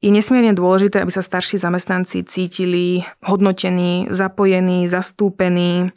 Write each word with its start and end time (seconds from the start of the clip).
Je 0.00 0.08
nesmierne 0.08 0.56
dôležité, 0.56 1.04
aby 1.04 1.12
sa 1.12 1.20
starší 1.20 1.60
zamestnanci 1.60 2.24
cítili 2.24 3.04
hodnotení, 3.20 4.08
zapojení, 4.08 4.88
zastúpení, 4.88 5.92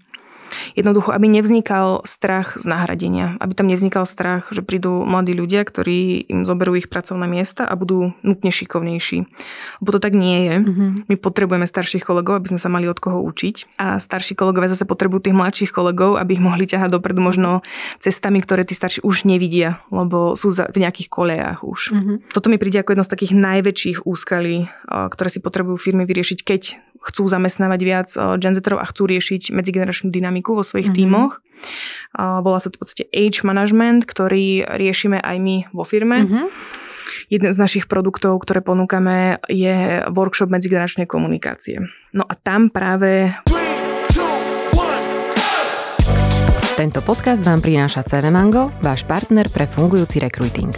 Jednoducho, 0.74 1.14
aby 1.14 1.30
nevznikal 1.30 2.02
strach 2.04 2.58
z 2.58 2.66
nahradenia, 2.68 3.38
aby 3.40 3.54
tam 3.54 3.68
nevznikal 3.70 4.06
strach, 4.08 4.50
že 4.52 4.66
prídu 4.66 5.06
mladí 5.06 5.34
ľudia, 5.38 5.64
ktorí 5.66 6.26
im 6.30 6.44
zoberú 6.44 6.76
ich 6.78 6.90
pracovné 6.90 7.30
miesta 7.30 7.64
a 7.66 7.74
budú 7.78 8.14
nutne 8.26 8.50
šikovnejší. 8.50 9.26
Lebo 9.84 9.90
to 9.94 10.00
tak 10.00 10.14
nie 10.18 10.48
je. 10.48 10.56
Mm-hmm. 10.62 10.90
My 11.10 11.16
potrebujeme 11.18 11.66
starších 11.68 12.04
kolegov, 12.04 12.40
aby 12.42 12.56
sme 12.56 12.60
sa 12.62 12.70
mali 12.70 12.90
od 12.90 13.00
koho 13.00 13.22
učiť 13.22 13.78
a 13.80 13.98
starší 14.02 14.34
kolegovia 14.38 14.74
zase 14.74 14.86
potrebujú 14.86 15.30
tých 15.30 15.38
mladších 15.38 15.72
kolegov, 15.72 16.18
aby 16.18 16.38
ich 16.38 16.44
mohli 16.44 16.66
ťahať 16.66 16.90
dopredu 16.94 17.22
možno 17.24 17.66
cestami, 18.00 18.42
ktoré 18.44 18.66
tí 18.68 18.76
starší 18.76 19.02
už 19.06 19.26
nevidia, 19.26 19.82
lebo 19.90 20.34
sú 20.34 20.52
v 20.54 20.78
nejakých 20.78 21.10
kolejách 21.10 21.60
už. 21.64 21.82
Mm-hmm. 21.94 22.18
Toto 22.34 22.48
mi 22.50 22.58
príde 22.58 22.82
ako 22.82 22.94
jedno 22.94 23.06
z 23.06 23.14
takých 23.14 23.34
najväčších 23.34 23.98
úskalí, 24.06 24.70
ktoré 24.88 25.30
si 25.30 25.40
potrebujú 25.42 25.78
firmy 25.78 26.06
vyriešiť, 26.06 26.40
keď 26.46 26.62
chcú 27.04 27.28
zamestnávať 27.28 27.80
viac 27.84 28.10
Gen 28.40 28.56
a 28.56 28.86
chcú 28.88 29.04
riešiť 29.12 29.52
medzigeneračnú 29.52 30.08
dynamiku 30.08 30.56
vo 30.56 30.64
svojich 30.64 30.96
mm-hmm. 30.96 31.04
tímoch. 31.04 31.44
Volá 32.16 32.58
sa 32.64 32.72
to 32.72 32.80
v 32.80 32.82
podstate 32.82 33.04
age 33.12 33.44
management, 33.44 34.08
ktorý 34.08 34.64
riešime 34.66 35.20
aj 35.20 35.38
my 35.44 35.56
vo 35.76 35.84
firme. 35.84 36.24
Mm-hmm. 36.24 36.46
Jeden 37.32 37.50
z 37.50 37.58
našich 37.58 37.86
produktov, 37.90 38.40
ktoré 38.44 38.62
ponúkame, 38.62 39.42
je 39.50 40.06
workshop 40.12 40.54
medzigeneračnej 40.54 41.08
komunikácie. 41.10 41.82
No 42.14 42.24
a 42.24 42.34
tam 42.40 42.70
práve... 42.72 43.36
Tento 46.74 47.06
podcast 47.06 47.46
vám 47.46 47.62
prináša 47.62 48.02
CV 48.02 48.34
Mango, 48.34 48.74
váš 48.82 49.06
partner 49.06 49.46
pre 49.50 49.70
fungujúci 49.70 50.18
recruiting. 50.20 50.74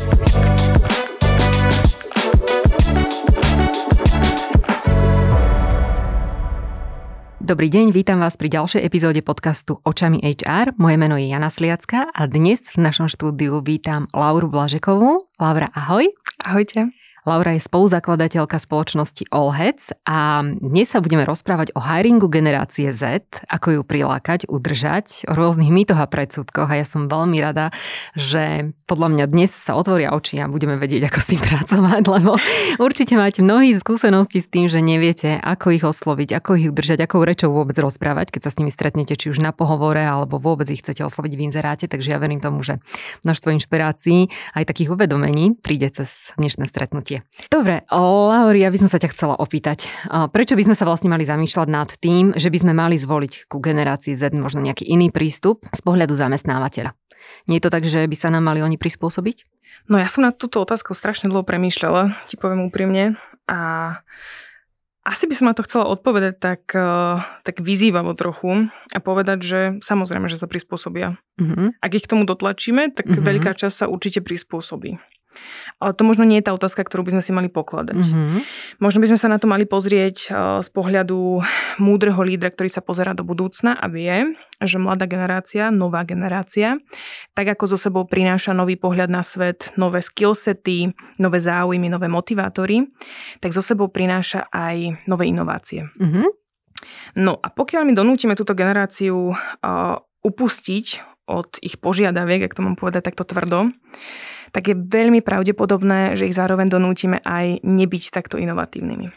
Dobrý 7.46 7.70
deň, 7.70 7.94
vítam 7.94 8.26
vás 8.26 8.42
pri 8.42 8.50
ďalšej 8.50 8.82
epizóde 8.82 9.22
podcastu 9.22 9.78
Očami 9.86 10.18
HR. 10.18 10.74
Moje 10.82 10.98
meno 10.98 11.14
je 11.14 11.30
Jana 11.30 11.54
Sliacka 11.54 12.10
a 12.10 12.26
dnes 12.26 12.74
v 12.74 12.82
našom 12.82 13.06
štúdiu 13.06 13.62
vítam 13.62 14.10
Lauru 14.18 14.50
Blažekovú. 14.50 15.30
Laura, 15.38 15.70
ahoj. 15.78 16.10
Ahojte. 16.42 16.90
Laura 17.26 17.58
je 17.58 17.66
spoluzakladateľka 17.66 18.62
spoločnosti 18.62 19.26
Allheads 19.34 19.90
a 20.06 20.45
dnes 20.45 20.94
sa 20.94 21.02
budeme 21.02 21.26
rozprávať 21.26 21.73
o 21.73 21.82
hiringu 21.82 22.30
generácie 22.30 22.94
Z, 22.94 23.26
ako 23.50 23.67
ju 23.73 23.82
prilákať, 23.82 24.45
udržať, 24.45 25.26
o 25.26 25.34
rôznych 25.34 25.73
mýtoch 25.73 25.98
a 25.98 26.06
predsudkoch. 26.06 26.70
A 26.70 26.78
ja 26.78 26.86
som 26.86 27.09
veľmi 27.09 27.42
rada, 27.42 27.73
že 28.14 28.78
podľa 28.86 29.09
mňa 29.17 29.26
dnes 29.26 29.50
sa 29.50 29.73
otvoria 29.73 30.14
oči 30.14 30.38
a 30.38 30.45
budeme 30.45 30.78
vedieť, 30.78 31.09
ako 31.09 31.17
s 31.17 31.30
tým 31.34 31.42
pracovať, 31.50 32.04
lebo 32.06 32.38
určite 32.78 33.17
máte 33.17 33.42
mnohí 33.42 33.73
skúsenosti 33.73 34.45
s 34.45 34.48
tým, 34.54 34.70
že 34.70 34.86
neviete, 34.86 35.42
ako 35.42 35.73
ich 35.73 35.82
osloviť, 35.82 36.30
ako 36.38 36.50
ich 36.62 36.70
udržať, 36.70 37.10
akou 37.10 37.26
rečou 37.26 37.50
vôbec 37.50 37.73
rozprávať, 37.82 38.38
keď 38.38 38.42
sa 38.45 38.52
s 38.54 38.62
nimi 38.62 38.70
stretnete, 38.70 39.17
či 39.17 39.34
už 39.34 39.42
na 39.42 39.50
pohovore, 39.50 40.06
alebo 40.06 40.38
vôbec 40.38 40.70
ich 40.70 40.86
chcete 40.86 41.02
osloviť 41.02 41.34
v 41.34 41.44
inzeráte, 41.50 41.89
takže 41.89 42.14
ja 42.14 42.22
verím 42.22 42.38
tomu, 42.38 42.62
že 42.62 42.78
množstvo 43.26 43.50
inšpirácií 43.58 44.30
aj 44.54 44.70
takých 44.70 44.94
uvedomení 44.94 45.58
príde 45.58 45.89
cez 45.89 46.30
dnešné 46.38 46.70
stretnutie 46.70 47.14
určite. 47.16 47.47
Dobre, 47.52 47.75
Lauri, 47.91 48.59
ja 48.63 48.69
by 48.71 48.77
som 48.81 48.89
sa 48.91 48.99
ťa 48.99 49.09
chcela 49.13 49.35
opýtať, 49.38 49.88
prečo 50.31 50.58
by 50.58 50.63
sme 50.67 50.75
sa 50.75 50.83
vlastne 50.83 51.09
mali 51.11 51.23
zamýšľať 51.23 51.67
nad 51.69 51.89
tým, 51.99 52.35
že 52.35 52.52
by 52.52 52.58
sme 52.59 52.73
mali 52.75 52.99
zvoliť 52.99 53.47
ku 53.47 53.61
generácii 53.63 54.16
Z 54.17 54.35
možno 54.35 54.59
nejaký 54.63 54.85
iný 54.88 55.11
prístup 55.11 55.63
z 55.71 55.81
pohľadu 55.81 56.16
zamestnávateľa? 56.16 56.91
Nie 57.49 57.58
je 57.58 57.66
to 57.66 57.73
tak, 57.73 57.83
že 57.86 58.05
by 58.05 58.16
sa 58.16 58.30
nám 58.30 58.45
mali 58.45 58.61
oni 58.61 58.77
prispôsobiť? 58.77 59.45
No 59.89 59.97
ja 59.97 60.08
som 60.09 60.25
na 60.25 60.31
túto 60.31 60.61
otázku 60.61 60.93
strašne 60.93 61.30
dlho 61.30 61.45
premýšľala, 61.45 62.16
ti 62.30 62.38
poviem 62.38 62.66
úprimne. 62.66 63.17
A 63.45 63.59
asi 65.05 65.30
by 65.30 65.33
som 65.38 65.45
na 65.49 65.53
to 65.53 65.61
chcela 65.61 65.86
odpovedať 65.86 66.41
tak, 66.41 66.66
tak 67.45 67.55
vyzývavo 67.61 68.17
trochu 68.17 68.73
a 68.89 68.99
povedať, 69.02 69.39
že 69.45 69.59
samozrejme, 69.86 70.25
že 70.25 70.41
sa 70.41 70.49
prispôsobia. 70.49 71.21
Mm-hmm. 71.37 71.77
Ak 71.77 71.92
ich 71.93 72.05
k 72.05 72.11
tomu 72.14 72.25
dotlačíme, 72.25 72.89
tak 72.89 73.05
mm-hmm. 73.05 73.25
veľká 73.25 73.54
časť 73.54 73.86
sa 73.86 73.86
určite 73.86 74.25
prispôsobí. 74.25 74.98
Ale 75.80 75.92
to 75.94 76.04
možno 76.08 76.23
nie 76.23 76.40
je 76.40 76.48
tá 76.48 76.54
otázka, 76.54 76.84
ktorú 76.84 77.06
by 77.08 77.20
sme 77.20 77.23
si 77.23 77.32
mali 77.32 77.50
pokladať. 77.52 78.02
Mm-hmm. 78.02 78.40
Možno 78.80 79.00
by 79.04 79.08
sme 79.14 79.20
sa 79.20 79.28
na 79.28 79.38
to 79.38 79.48
mali 79.50 79.68
pozrieť 79.68 80.18
eh, 80.28 80.34
z 80.64 80.70
pohľadu 80.72 81.44
múdreho 81.80 82.22
lídra, 82.23 82.52
ktorý 82.52 82.70
sa 82.72 82.86
pozera 82.86 83.12
do 83.12 83.28
budúcna 83.28 83.76
a 83.76 83.86
vie, 83.92 84.36
že 84.64 84.80
mladá 84.80 85.06
generácia, 85.06 85.70
nová 85.72 86.08
generácia, 86.08 86.80
tak 87.36 87.52
ako 87.52 87.76
so 87.76 87.78
sebou 87.78 88.08
prináša 88.08 88.56
nový 88.56 88.80
pohľad 88.80 89.12
na 89.12 89.22
svet, 89.22 89.76
nové 89.76 90.00
skillsety, 90.00 90.92
nové 91.20 91.40
záujmy, 91.44 91.92
nové 91.92 92.08
motivátory, 92.08 92.88
tak 93.44 93.52
so 93.52 93.60
sebou 93.60 93.92
prináša 93.92 94.48
aj 94.52 95.06
nové 95.10 95.28
inovácie. 95.28 95.88
Mm-hmm. 96.00 96.28
No 97.20 97.40
a 97.40 97.48
pokiaľ 97.50 97.88
my 97.88 97.94
donútime 97.96 98.36
túto 98.36 98.54
generáciu 98.54 99.32
uh, 99.32 99.96
upustiť 100.22 100.86
od 101.26 101.58
ich 101.62 101.82
požiadaviek, 101.82 102.46
ak 102.46 102.54
to 102.54 102.62
mám 102.62 102.78
povedať 102.78 103.10
takto 103.10 103.26
tvrdo, 103.26 103.73
tak 104.55 104.71
je 104.71 104.76
veľmi 104.80 105.20
pravdepodobné, 105.20 106.16
že 106.16 106.32
ich 106.32 106.39
zároveň 106.39 106.71
donútime 106.71 107.20
aj 107.27 107.60
nebyť 107.60 108.04
takto 108.16 108.39
inovatívnymi. 108.39 109.11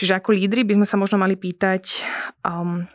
Čiže 0.00 0.16
ako 0.16 0.32
lídry 0.32 0.64
by 0.64 0.80
sme 0.80 0.86
sa 0.88 0.96
možno 0.96 1.20
mali 1.20 1.36
pýtať, 1.36 2.08
um, 2.40 2.88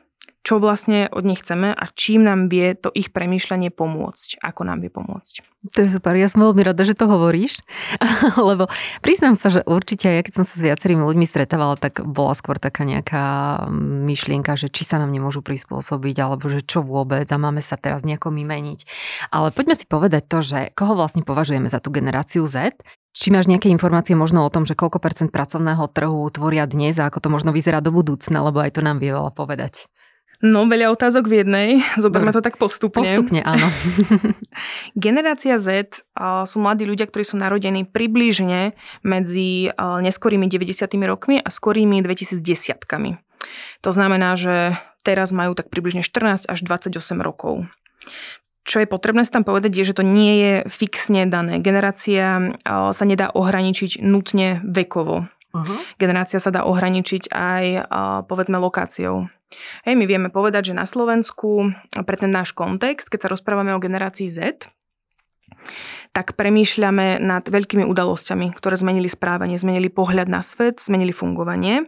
čo 0.44 0.60
vlastne 0.60 1.08
od 1.08 1.24
nich 1.24 1.40
chceme 1.40 1.72
a 1.72 1.84
čím 1.96 2.28
nám 2.28 2.52
vie 2.52 2.76
to 2.76 2.92
ich 2.92 3.16
premýšľanie 3.16 3.72
pomôcť, 3.72 4.44
ako 4.44 4.62
nám 4.68 4.84
vie 4.84 4.92
pomôcť. 4.92 5.40
To 5.72 5.80
je 5.80 5.96
super, 5.96 6.12
ja 6.20 6.28
som 6.28 6.44
veľmi 6.44 6.60
rada, 6.60 6.84
že 6.84 6.92
to 6.92 7.08
hovoríš, 7.08 7.64
lebo 8.52 8.68
priznám 9.00 9.40
sa, 9.40 9.48
že 9.48 9.64
určite 9.64 10.12
ja 10.12 10.20
keď 10.20 10.44
som 10.44 10.44
sa 10.44 10.60
s 10.60 10.66
viacerými 10.68 11.00
ľuďmi 11.00 11.24
stretávala, 11.24 11.80
tak 11.80 12.04
bola 12.04 12.36
skôr 12.36 12.60
taká 12.60 12.84
nejaká 12.84 13.24
myšlienka, 14.04 14.60
že 14.60 14.68
či 14.68 14.84
sa 14.84 15.00
nám 15.00 15.16
nemôžu 15.16 15.40
prispôsobiť, 15.40 16.16
alebo 16.20 16.52
že 16.52 16.60
čo 16.60 16.84
vôbec 16.84 17.24
a 17.32 17.40
máme 17.40 17.64
sa 17.64 17.80
teraz 17.80 18.04
nejako 18.04 18.36
meniť. 18.36 18.84
Ale 19.32 19.56
poďme 19.56 19.80
si 19.80 19.88
povedať 19.88 20.28
to, 20.28 20.44
že 20.44 20.60
koho 20.76 21.00
vlastne 21.00 21.24
považujeme 21.24 21.72
za 21.72 21.80
tú 21.80 21.96
generáciu 21.96 22.44
Z, 22.44 22.76
či 23.16 23.32
máš 23.32 23.48
nejaké 23.48 23.72
informácie 23.72 24.20
možno 24.20 24.44
o 24.44 24.52
tom, 24.52 24.68
že 24.68 24.76
koľko 24.76 25.00
percent 25.00 25.32
pracovného 25.32 25.88
trhu 25.96 26.28
tvoria 26.28 26.68
dnes 26.68 27.00
a 27.00 27.08
ako 27.08 27.24
to 27.24 27.30
možno 27.32 27.56
vyzerá 27.56 27.80
do 27.80 27.96
budúcna, 27.96 28.44
lebo 28.44 28.60
aj 28.60 28.76
to 28.76 28.82
nám 28.84 29.00
vie 29.00 29.16
veľa 29.16 29.32
povedať. 29.32 29.88
No, 30.44 30.68
veľa 30.68 30.92
otázok 30.92 31.32
v 31.32 31.34
jednej. 31.40 31.70
Zoberme 31.96 32.36
to 32.36 32.44
tak 32.44 32.60
postupne. 32.60 33.00
Postupne, 33.00 33.40
áno. 33.48 33.72
Generácia 35.00 35.56
Z 35.56 36.04
sú 36.20 36.58
mladí 36.60 36.84
ľudia, 36.84 37.08
ktorí 37.08 37.24
sú 37.24 37.40
narodení 37.40 37.88
približne 37.88 38.76
medzi 39.08 39.72
neskorými 39.80 40.52
90. 40.52 40.92
rokmi 41.08 41.40
a 41.40 41.48
skorými 41.48 42.04
2010 42.04 42.44
To 43.80 43.90
znamená, 43.96 44.36
že 44.36 44.76
teraz 45.08 45.32
majú 45.32 45.56
tak 45.56 45.72
približne 45.72 46.04
14 46.04 46.52
až 46.52 46.60
28 46.60 46.92
rokov. 47.24 47.64
Čo 48.68 48.84
je 48.84 48.88
potrebné 48.88 49.24
si 49.24 49.32
tam 49.32 49.48
povedať, 49.48 49.76
je, 49.76 49.92
že 49.92 49.96
to 49.96 50.04
nie 50.04 50.34
je 50.40 50.54
fixne 50.68 51.24
dané. 51.28 51.64
Generácia 51.64 52.60
sa 52.68 53.04
nedá 53.08 53.32
ohraničiť 53.32 54.04
nutne 54.04 54.60
vekovo. 54.64 55.28
Uh-huh. 55.54 55.78
Generácia 56.02 56.42
sa 56.42 56.50
dá 56.50 56.66
ohraničiť 56.66 57.30
aj, 57.30 57.66
povedzme, 58.26 58.58
lokáciou. 58.58 59.30
Hej, 59.86 59.94
my 59.94 60.10
vieme 60.10 60.30
povedať, 60.34 60.74
že 60.74 60.78
na 60.78 60.90
Slovensku 60.90 61.78
pre 62.10 62.18
ten 62.18 62.34
náš 62.34 62.58
kontext, 62.58 63.14
keď 63.14 63.30
sa 63.30 63.32
rozprávame 63.38 63.70
o 63.78 63.80
generácii 63.80 64.26
Z, 64.26 64.66
tak 66.12 66.34
premýšľame 66.34 67.22
nad 67.22 67.46
veľkými 67.46 67.86
udalosťami, 67.86 68.52
ktoré 68.58 68.76
zmenili 68.76 69.06
správanie, 69.06 69.56
zmenili 69.62 69.94
pohľad 69.94 70.26
na 70.26 70.42
svet, 70.42 70.82
zmenili 70.82 71.14
fungovanie. 71.14 71.86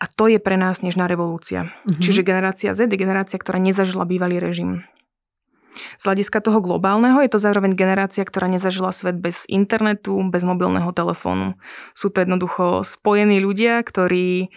A 0.00 0.04
to 0.08 0.26
je 0.26 0.40
pre 0.40 0.56
nás 0.56 0.80
nežná 0.80 1.06
revolúcia. 1.06 1.68
Mm-hmm. 1.68 2.02
Čiže 2.02 2.26
generácia 2.26 2.70
Z 2.72 2.90
je 2.90 2.98
generácia, 2.98 3.36
ktorá 3.36 3.60
nezažila 3.60 4.08
bývalý 4.08 4.40
režim. 4.40 4.88
Z 5.76 6.02
hľadiska 6.08 6.40
toho 6.40 6.58
globálneho 6.64 7.20
je 7.22 7.30
to 7.30 7.38
zároveň 7.38 7.76
generácia, 7.76 8.24
ktorá 8.24 8.48
nezažila 8.48 8.90
svet 8.90 9.20
bez 9.20 9.44
internetu, 9.46 10.16
bez 10.28 10.42
mobilného 10.42 10.90
telefónu. 10.96 11.54
Sú 11.92 12.08
to 12.08 12.24
jednoducho 12.24 12.80
spojení 12.82 13.38
ľudia, 13.38 13.80
ktorí 13.84 14.50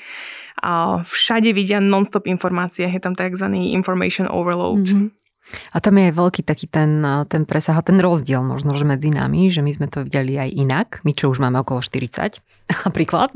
a 0.60 1.04
všade 1.08 1.56
vidia 1.56 1.80
non-stop 1.80 2.28
informácie. 2.28 2.84
Je 2.92 3.00
tam 3.00 3.16
tzv. 3.16 3.48
information 3.72 4.28
overload. 4.28 4.84
Mm-hmm. 4.84 5.20
A 5.74 5.82
tam 5.82 5.98
je 5.98 6.14
veľký 6.14 6.46
taký 6.46 6.70
ten, 6.70 7.02
ten 7.26 7.44
presah 7.50 7.82
a 7.82 7.86
ten 7.86 7.98
rozdiel 7.98 8.46
možno, 8.46 8.78
že 8.78 8.86
medzi 8.86 9.10
nami, 9.10 9.50
že 9.50 9.66
my 9.66 9.72
sme 9.74 9.88
to 9.90 10.06
videli 10.06 10.38
aj 10.38 10.50
inak, 10.54 10.88
my 11.02 11.12
čo 11.18 11.34
už 11.34 11.42
máme 11.42 11.58
okolo 11.66 11.82
40, 11.82 12.38
napríklad, 12.86 13.34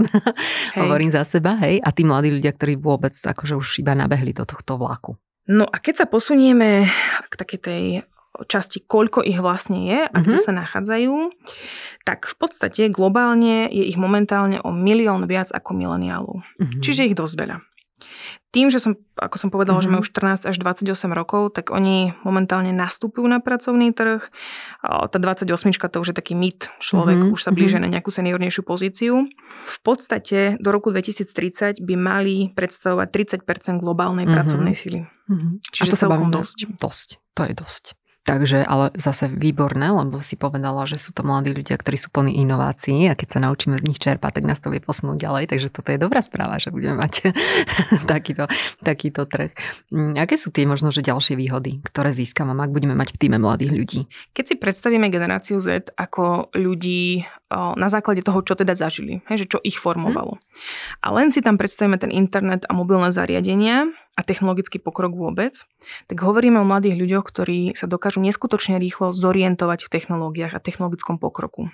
hovorím 0.77 1.09
za 1.09 1.25
seba, 1.25 1.57
hej, 1.65 1.81
a 1.81 1.89
tí 1.89 2.05
mladí 2.05 2.29
ľudia, 2.29 2.53
ktorí 2.53 2.77
vôbec 2.77 3.17
akože 3.17 3.57
už 3.57 3.81
iba 3.81 3.97
nabehli 3.97 4.29
do 4.29 4.45
tohto 4.45 4.77
vlaku. 4.77 5.17
No 5.47 5.67
a 5.67 5.75
keď 5.79 6.03
sa 6.03 6.07
posunieme 6.07 6.87
k 7.27 7.33
takej 7.35 7.59
tej 7.59 7.83
časti, 8.49 8.81
koľko 8.81 9.21
ich 9.21 9.37
vlastne 9.37 9.85
je 9.85 9.99
a 10.01 10.09
mm-hmm. 10.09 10.23
kde 10.25 10.37
mhm. 10.41 10.43
sa 10.43 10.51
nachádzajú, 10.57 11.15
tak 12.03 12.25
v 12.25 12.35
podstate 12.35 12.89
globálne 12.89 13.69
je 13.69 13.85
ich 13.85 13.99
momentálne 13.99 14.57
o 14.63 14.73
milión 14.73 15.29
viac 15.29 15.53
ako 15.53 15.77
mileniálov. 15.77 16.41
Mm-hmm. 16.41 16.81
Čiže 16.81 17.13
ich 17.13 17.17
dosť 17.17 17.35
veľa. 17.37 17.57
Tým, 18.53 18.69
že 18.69 18.77
som, 18.77 18.93
ako 19.17 19.37
som 19.39 19.49
povedala, 19.49 19.81
mm-hmm. 19.81 19.89
že 19.89 19.93
majú 19.97 20.03
14 20.45 20.49
až 20.51 20.55
28 20.61 20.85
rokov, 21.15 21.57
tak 21.57 21.73
oni 21.73 22.13
momentálne 22.21 22.69
nastúpujú 22.69 23.25
na 23.25 23.41
pracovný 23.41 23.89
trh. 23.95 24.21
Tá 24.83 25.17
28 25.17 25.49
to 25.73 25.97
už 25.97 26.13
je 26.13 26.15
taký 26.17 26.37
mid 26.37 26.69
človek, 26.77 27.17
mm-hmm. 27.17 27.33
už 27.33 27.41
sa 27.41 27.49
blíže 27.49 27.81
mm-hmm. 27.81 27.89
na 27.89 27.93
nejakú 27.97 28.13
seniornejšiu 28.13 28.61
pozíciu. 28.61 29.25
V 29.47 29.79
podstate 29.81 30.61
do 30.61 30.69
roku 30.69 30.93
2030 30.93 31.81
by 31.81 31.95
mali 31.97 32.53
predstavovať 32.53 33.07
30% 33.41 33.81
globálnej 33.81 34.29
mm-hmm. 34.29 34.35
pracovnej 34.37 34.75
sily. 34.77 35.01
Mm-hmm. 35.29 35.53
Čiže 35.71 35.89
A 35.89 35.91
to 35.91 35.97
celkom 35.97 36.29
dosť. 36.31 36.57
Dosť, 36.79 37.09
to 37.33 37.41
je 37.47 37.53
dosť. 37.55 37.83
Takže, 38.23 38.63
ale 38.63 38.87
zase 38.95 39.27
výborné, 39.27 39.91
lebo 39.91 40.23
si 40.23 40.39
povedala, 40.39 40.87
že 40.87 40.95
sú 40.95 41.11
to 41.11 41.27
mladí 41.27 41.51
ľudia, 41.51 41.75
ktorí 41.75 41.99
sú 41.99 42.07
plní 42.07 42.39
inovácií 42.39 43.11
a 43.11 43.19
keď 43.19 43.35
sa 43.35 43.39
naučíme 43.43 43.75
z 43.75 43.83
nich 43.83 43.99
čerpať, 43.99 44.39
tak 44.39 44.47
nás 44.47 44.63
to 44.63 44.71
vie 44.71 44.79
posunúť 44.79 45.19
ďalej. 45.19 45.51
Takže 45.51 45.67
toto 45.67 45.91
je 45.91 45.99
dobrá 45.99 46.23
správa, 46.23 46.55
že 46.55 46.71
budeme 46.71 47.03
mať 47.03 47.35
takýto, 48.11 48.47
takýto 48.79 49.27
trh. 49.27 49.51
Mm, 49.91 50.15
aké 50.15 50.39
sú 50.39 50.55
tie 50.55 50.63
možno, 50.63 50.87
že 50.95 51.03
ďalšie 51.03 51.35
výhody, 51.35 51.83
ktoré 51.83 52.15
získame, 52.15 52.55
ak 52.55 52.71
budeme 52.71 52.95
mať 52.95 53.11
v 53.11 53.19
týme 53.27 53.43
mladých 53.43 53.75
ľudí? 53.75 53.99
Keď 54.31 54.43
si 54.47 54.55
predstavíme 54.55 55.11
generáciu 55.11 55.59
Z 55.59 55.91
ako 55.91 56.55
ľudí 56.55 57.27
na 57.53 57.91
základe 57.91 58.23
toho, 58.23 58.39
čo 58.41 58.55
teda 58.55 58.73
zažili, 58.73 59.19
hej, 59.29 59.45
že 59.45 59.51
čo 59.51 59.59
ich 59.61 59.77
formovalo. 59.77 60.39
Hm. 60.39 60.41
A 61.03 61.07
len 61.11 61.27
si 61.29 61.43
tam 61.43 61.59
predstavíme 61.59 61.99
ten 61.99 62.09
internet 62.09 62.63
a 62.65 62.73
mobilné 62.73 63.11
zariadenia, 63.11 63.91
a 64.13 64.21
technologický 64.21 64.77
pokrok 64.77 65.17
vôbec, 65.17 65.65
tak 66.05 66.17
hovoríme 66.21 66.61
o 66.61 66.67
mladých 66.67 67.01
ľuďoch, 67.01 67.25
ktorí 67.25 67.59
sa 67.73 67.89
dokážu 67.89 68.21
neskutočne 68.21 68.77
rýchlo 68.77 69.09
zorientovať 69.09 69.89
v 69.89 69.91
technológiách 69.91 70.53
a 70.53 70.61
technologickom 70.61 71.17
pokroku. 71.17 71.73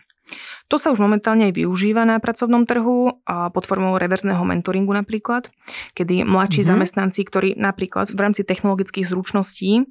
To 0.70 0.78
sa 0.78 0.94
už 0.94 1.02
momentálne 1.02 1.50
aj 1.50 1.58
využíva 1.58 2.06
na 2.06 2.22
pracovnom 2.22 2.70
trhu 2.70 3.18
a 3.26 3.50
pod 3.50 3.66
formou 3.66 3.98
reverzného 3.98 4.46
mentoringu 4.46 4.94
napríklad, 4.94 5.50
kedy 5.98 6.22
mladší 6.22 6.62
mm-hmm. 6.62 6.72
zamestnanci, 6.78 7.22
ktorí 7.26 7.50
napríklad 7.58 8.14
v 8.14 8.20
rámci 8.22 8.46
technologických 8.46 9.10
zručností 9.10 9.90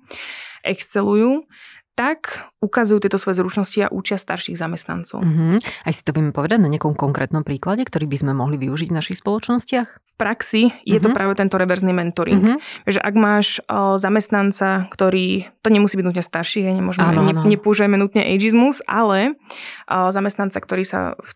excelujú, 0.62 1.50
tak 1.98 2.46
ukazujú 2.62 3.02
tieto 3.02 3.18
svoje 3.18 3.42
zručnosti 3.42 3.78
a 3.82 3.90
učia 3.90 4.14
starších 4.14 4.54
zamestnancov. 4.54 5.18
Uh-huh. 5.18 5.58
Aj 5.58 5.90
si 5.90 6.06
to 6.06 6.14
vieme 6.14 6.30
povedať 6.30 6.62
na 6.62 6.70
nejakom 6.70 6.94
konkrétnom 6.94 7.42
príklade, 7.42 7.82
ktorý 7.82 8.06
by 8.06 8.22
sme 8.22 8.32
mohli 8.38 8.54
využiť 8.54 8.94
v 8.94 8.98
našich 9.02 9.18
spoločnostiach? 9.18 10.07
Praxi 10.18 10.74
je 10.82 10.98
uh-huh. 10.98 11.02
to 11.02 11.08
mhm. 11.08 11.16
práve 11.16 11.32
tento 11.38 11.54
reverzný 11.54 11.94
mentoring. 11.94 12.42
Uh-huh. 12.42 12.58
Že 12.90 12.98
ak 12.98 13.14
máš 13.14 13.46
o, 13.70 13.94
zamestnanca, 13.96 14.90
ktorý, 14.90 15.46
to 15.62 15.70
nemusí 15.70 15.94
byť 15.94 16.06
nutne 16.10 16.24
starší, 16.26 16.66
nemôžeme, 16.66 17.06
áno, 17.06 17.22
ne, 17.22 17.34
nepoužijeme 17.46 17.94
nutne 17.94 18.26
ageismus, 18.26 18.82
ale 18.90 19.38
o, 19.86 20.10
zamestnanca, 20.10 20.58
ktorý 20.58 20.82
sa 20.82 21.14
v, 21.22 21.30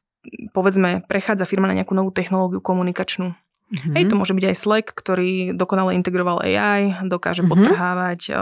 povedzme 0.50 1.06
prechádza 1.06 1.46
firma 1.46 1.70
na 1.70 1.78
nejakú 1.78 1.94
novú 1.94 2.10
technológiu 2.10 2.58
komunikačnú 2.58 3.38
Mm-hmm. 3.72 3.94
Hej, 3.96 4.04
to 4.12 4.20
môže 4.20 4.36
byť 4.36 4.44
aj 4.52 4.56
Slack, 4.56 4.86
ktorý 4.92 5.56
dokonale 5.56 5.96
integroval 5.96 6.44
AI, 6.44 7.08
dokáže 7.08 7.40
mm-hmm. 7.40 7.52
podtrhávať 7.56 8.20
o, 8.28 8.34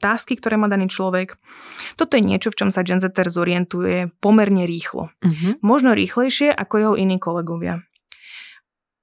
tásky, 0.00 0.40
ktoré 0.40 0.56
má 0.56 0.72
daný 0.72 0.88
človek. 0.88 1.36
Toto 2.00 2.16
je 2.16 2.24
niečo, 2.24 2.48
v 2.48 2.64
čom 2.64 2.72
sa 2.72 2.80
Gen 2.80 2.96
zorientuje 3.04 4.08
pomerne 4.24 4.64
rýchlo. 4.64 5.12
Mm-hmm. 5.20 5.60
Možno 5.60 5.92
rýchlejšie 5.92 6.48
ako 6.56 6.74
jeho 6.80 6.94
iní 6.96 7.20
kolegovia. 7.20 7.84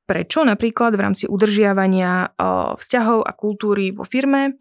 Prečo 0.07 0.47
napríklad 0.47 0.95
v 0.95 1.03
rámci 1.03 1.23
udržiavania 1.27 2.31
o, 2.31 2.79
vzťahov 2.79 3.27
a 3.27 3.31
kultúry 3.35 3.91
vo 3.91 4.07
firme 4.07 4.55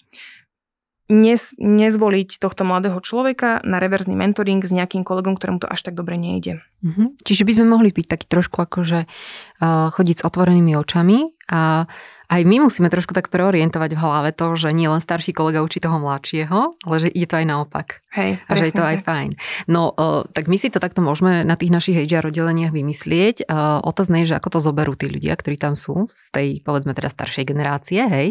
nez, 1.06 1.54
nezvoliť 1.54 2.42
tohto 2.42 2.66
mladého 2.66 2.98
človeka 2.98 3.62
na 3.62 3.78
reverzný 3.78 4.18
mentoring 4.18 4.58
s 4.58 4.74
nejakým 4.74 5.06
kolegom, 5.06 5.38
ktorému 5.38 5.62
to 5.62 5.70
až 5.70 5.86
tak 5.86 5.94
dobre 5.94 6.18
nejde. 6.18 6.58
Mm-hmm. 6.82 7.22
Čiže 7.22 7.46
by 7.46 7.52
sme 7.54 7.66
mohli 7.70 7.94
byť 7.94 8.06
taký 8.10 8.26
trošku 8.26 8.58
akože 8.58 9.06
uh, 9.06 9.88
chodiť 9.94 10.16
s 10.18 10.26
otvorenými 10.26 10.74
očami 10.74 11.30
a 11.46 11.86
aj 12.26 12.42
my 12.42 12.66
musíme 12.66 12.90
trošku 12.90 13.14
tak 13.14 13.30
preorientovať 13.30 13.90
v 13.94 14.02
hlave 14.02 14.30
to, 14.34 14.58
že 14.58 14.74
nie 14.74 14.90
len 14.90 14.98
starší 14.98 15.30
kolega 15.30 15.62
učí 15.62 15.78
toho 15.78 16.02
mladšieho, 16.02 16.74
ale 16.82 16.96
že 16.98 17.08
je 17.14 17.26
to 17.26 17.38
aj 17.38 17.46
naopak. 17.46 18.02
Hej, 18.16 18.40
a 18.48 18.52
že 18.56 18.72
je 18.72 18.74
to 18.74 18.82
tak. 18.82 18.90
aj 18.90 18.96
fajn. 19.04 19.30
No, 19.70 19.92
uh, 19.92 20.24
tak 20.32 20.48
my 20.48 20.56
si 20.56 20.72
to 20.72 20.80
takto 20.80 21.04
môžeme 21.04 21.44
na 21.44 21.54
tých 21.54 21.70
našich 21.70 22.08
HR 22.08 22.32
oddeleniach 22.32 22.72
vymyslieť. 22.72 23.46
Uh, 23.46 23.78
otázne 23.84 24.24
je, 24.24 24.34
že 24.34 24.38
ako 24.40 24.56
to 24.56 24.58
zoberú 24.64 24.96
tí 24.96 25.06
ľudia, 25.06 25.36
ktorí 25.36 25.60
tam 25.60 25.78
sú 25.78 26.08
z 26.10 26.24
tej, 26.32 26.48
povedzme 26.64 26.96
teda 26.96 27.12
staršej 27.12 27.44
generácie, 27.46 28.00
hej, 28.08 28.28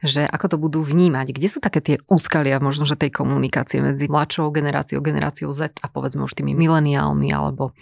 že 0.00 0.24
ako 0.24 0.54
to 0.54 0.56
budú 0.56 0.80
vnímať. 0.86 1.34
Kde 1.34 1.48
sú 1.50 1.58
také 1.58 1.82
tie 1.82 1.96
úskalia 2.08 2.62
možno, 2.62 2.86
že 2.88 2.96
tej 2.96 3.12
komunikácie 3.12 3.82
medzi 3.82 4.06
mladšou 4.06 4.48
generáciou, 4.54 5.02
generáciou 5.02 5.50
Z 5.52 5.76
a 5.82 5.86
povedzme 5.90 6.24
už 6.24 6.38
tými 6.38 6.54
mileniálmi 6.56 7.28
alebo 7.34 7.74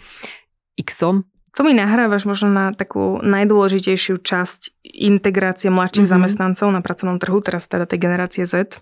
Xom, 0.73 1.29
to 1.53 1.61
mi 1.61 1.77
nahrávaš 1.77 2.25
možno 2.25 2.49
na 2.49 2.73
takú 2.73 3.21
najdôležitejšiu 3.21 4.17
časť 4.25 4.81
integrácie 4.83 5.69
mladších 5.69 6.09
mm-hmm. 6.09 6.17
zamestnancov 6.17 6.67
na 6.73 6.81
pracovnom 6.81 7.21
trhu, 7.21 7.37
teraz 7.45 7.69
teda 7.69 7.85
tej 7.85 8.01
generácie 8.01 8.43
Z. 8.49 8.81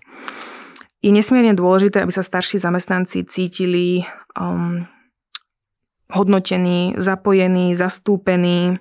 Je 1.04 1.10
nesmierne 1.12 1.52
dôležité, 1.52 2.00
aby 2.00 2.14
sa 2.14 2.24
starší 2.24 2.56
zamestnanci 2.62 3.28
cítili 3.28 4.08
um, 4.38 4.88
hodnotení, 6.08 6.96
zapojení, 6.96 7.76
zastúpení, 7.76 8.80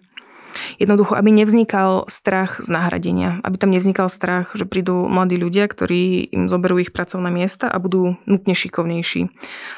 Jednoducho, 0.77 1.15
aby 1.15 1.29
nevznikal 1.31 2.05
strach 2.07 2.59
z 2.59 2.67
nahradenia, 2.71 3.39
aby 3.43 3.55
tam 3.57 3.71
nevznikal 3.71 4.07
strach, 4.11 4.51
že 4.53 4.67
prídu 4.67 5.07
mladí 5.07 5.39
ľudia, 5.39 5.67
ktorí 5.67 6.31
im 6.31 6.47
zoberú 6.51 6.79
ich 6.79 6.91
pracovné 6.91 7.31
miesta 7.31 7.67
a 7.67 7.77
budú 7.77 8.19
nutne 8.25 8.53
šikovnejší. 8.55 9.21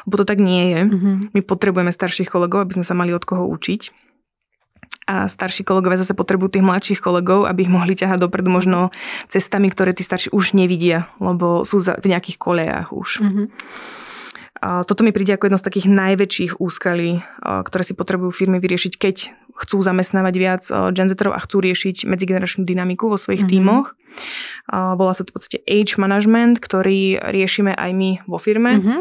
Lebo 0.07 0.15
to 0.19 0.25
tak 0.25 0.39
nie 0.41 0.73
je. 0.73 0.79
Mm-hmm. 0.89 1.15
My 1.33 1.41
potrebujeme 1.45 1.91
starších 1.93 2.29
kolegov, 2.29 2.65
aby 2.65 2.81
sme 2.81 2.85
sa 2.85 2.97
mali 2.97 3.13
od 3.13 3.23
koho 3.23 3.45
učiť 3.49 4.13
a 5.03 5.27
starší 5.27 5.67
kolegovia 5.67 5.99
zase 5.99 6.15
potrebujú 6.15 6.55
tých 6.55 6.65
mladších 6.65 6.99
kolegov, 7.03 7.43
aby 7.43 7.67
ich 7.67 7.71
mohli 7.71 7.91
ťahať 7.91 8.23
dopredu 8.23 8.47
možno 8.47 8.95
cestami, 9.27 9.67
ktoré 9.67 9.91
tí 9.91 9.99
starší 9.99 10.31
už 10.31 10.55
nevidia, 10.55 11.11
lebo 11.19 11.67
sú 11.67 11.83
v 11.83 12.07
nejakých 12.07 12.37
kolejách 12.39 12.95
už. 12.95 13.09
Mm-hmm. 13.19 13.45
Toto 14.63 15.03
mi 15.03 15.11
príde 15.11 15.35
ako 15.35 15.51
jedno 15.51 15.59
z 15.59 15.67
takých 15.67 15.87
najväčších 15.91 16.51
úskalí, 16.63 17.19
ktoré 17.43 17.83
si 17.83 17.91
potrebujú 17.99 18.31
firmy 18.31 18.63
vyriešiť, 18.63 18.93
keď 18.95 19.15
chcú 19.59 19.83
zamestnávať 19.83 20.33
viac 20.39 20.63
genzeterov 20.95 21.35
a 21.35 21.43
chcú 21.43 21.59
riešiť 21.59 22.07
medzigeneračnú 22.07 22.63
dynamiku 22.63 23.11
vo 23.11 23.19
svojich 23.19 23.43
mm-hmm. 23.43 23.59
tímoch. 23.59 23.91
Volá 24.71 25.11
sa 25.11 25.27
to 25.27 25.29
v 25.29 25.35
podstate 25.35 25.59
age 25.67 25.99
management, 25.99 26.63
ktorý 26.63 27.19
riešime 27.19 27.75
aj 27.75 27.91
my 27.91 28.11
vo 28.23 28.39
firme. 28.39 28.79
Mm-hmm. 28.79 28.99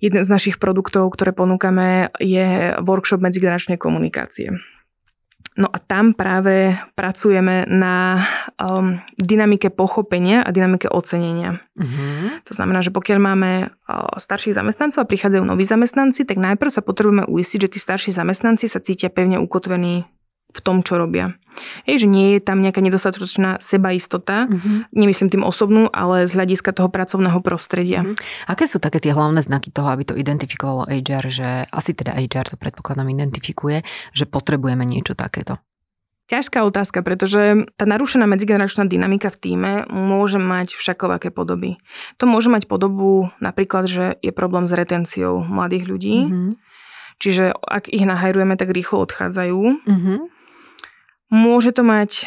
Jeden 0.00 0.22
z 0.24 0.32
našich 0.32 0.56
produktov, 0.56 1.12
ktoré 1.12 1.36
ponúkame, 1.36 2.08
je 2.16 2.72
workshop 2.80 3.20
medzigeneračnej 3.20 3.76
komunikácie. 3.76 4.56
No 5.58 5.66
a 5.66 5.82
tam 5.82 6.14
práve 6.14 6.78
pracujeme 6.94 7.66
na 7.66 8.22
um, 8.54 9.02
dynamike 9.18 9.66
pochopenia 9.74 10.46
a 10.46 10.54
dynamike 10.54 10.86
ocenenia. 10.86 11.58
Uh-huh. 11.74 12.38
To 12.46 12.52
znamená, 12.54 12.86
že 12.86 12.94
pokiaľ 12.94 13.18
máme 13.18 13.50
uh, 13.66 14.14
starších 14.14 14.54
zamestnancov 14.54 15.02
a 15.02 15.10
prichádzajú 15.10 15.42
noví 15.42 15.66
zamestnanci, 15.66 16.22
tak 16.22 16.38
najprv 16.38 16.70
sa 16.70 16.86
potrebujeme 16.86 17.26
uistiť, 17.26 17.66
že 17.66 17.72
tí 17.74 17.78
starší 17.82 18.14
zamestnanci 18.14 18.70
sa 18.70 18.78
cítia 18.78 19.10
pevne 19.10 19.42
ukotvení 19.42 20.06
v 20.50 20.60
tom, 20.60 20.82
čo 20.82 20.98
robia. 20.98 21.34
Hej, 21.84 22.06
že 22.06 22.08
nie 22.08 22.38
je 22.38 22.40
tam 22.40 22.62
nejaká 22.62 22.78
nedostatočná 22.78 23.58
sebaistota, 23.58 24.46
mm-hmm. 24.46 24.94
nemyslím 24.94 25.28
tým 25.28 25.44
osobnú, 25.44 25.90
ale 25.90 26.24
z 26.24 26.38
hľadiska 26.38 26.70
toho 26.72 26.88
pracovného 26.88 27.42
prostredia. 27.42 28.06
Mm-hmm. 28.06 28.48
Aké 28.48 28.64
sú 28.70 28.78
také 28.78 29.02
tie 29.02 29.12
hlavné 29.12 29.42
znaky 29.42 29.74
toho, 29.74 29.90
aby 29.90 30.06
to 30.06 30.14
identifikovalo 30.14 30.86
HR, 30.86 31.24
že 31.28 31.48
asi 31.68 31.92
teda 31.92 32.14
HR 32.16 32.54
to 32.54 32.56
predpokladám 32.56 33.10
identifikuje, 33.10 33.82
že 34.14 34.24
potrebujeme 34.30 34.86
niečo 34.86 35.18
takéto? 35.18 35.58
Ťažká 36.30 36.62
otázka, 36.62 37.02
pretože 37.02 37.66
tá 37.74 37.90
narušená 37.90 38.22
medzigeneračná 38.30 38.86
dynamika 38.86 39.34
v 39.34 39.40
týme 39.42 39.72
môže 39.90 40.38
mať 40.38 40.78
všakovaké 40.78 41.34
podoby. 41.34 41.82
To 42.22 42.30
môže 42.30 42.46
mať 42.46 42.70
podobu 42.70 43.34
napríklad, 43.42 43.90
že 43.90 44.14
je 44.22 44.30
problém 44.30 44.70
s 44.70 44.72
retenciou 44.78 45.42
mladých 45.42 45.90
ľudí, 45.90 46.16
mm-hmm. 46.30 46.50
čiže 47.18 47.50
ak 47.58 47.90
ich 47.90 48.06
nahajrujeme, 48.06 48.54
tak 48.54 48.70
rýchlo 48.70 49.02
odchádzajú. 49.02 49.58
Mm-hmm 49.90 50.38
Môže 51.30 51.70
to 51.70 51.86
mať 51.86 52.26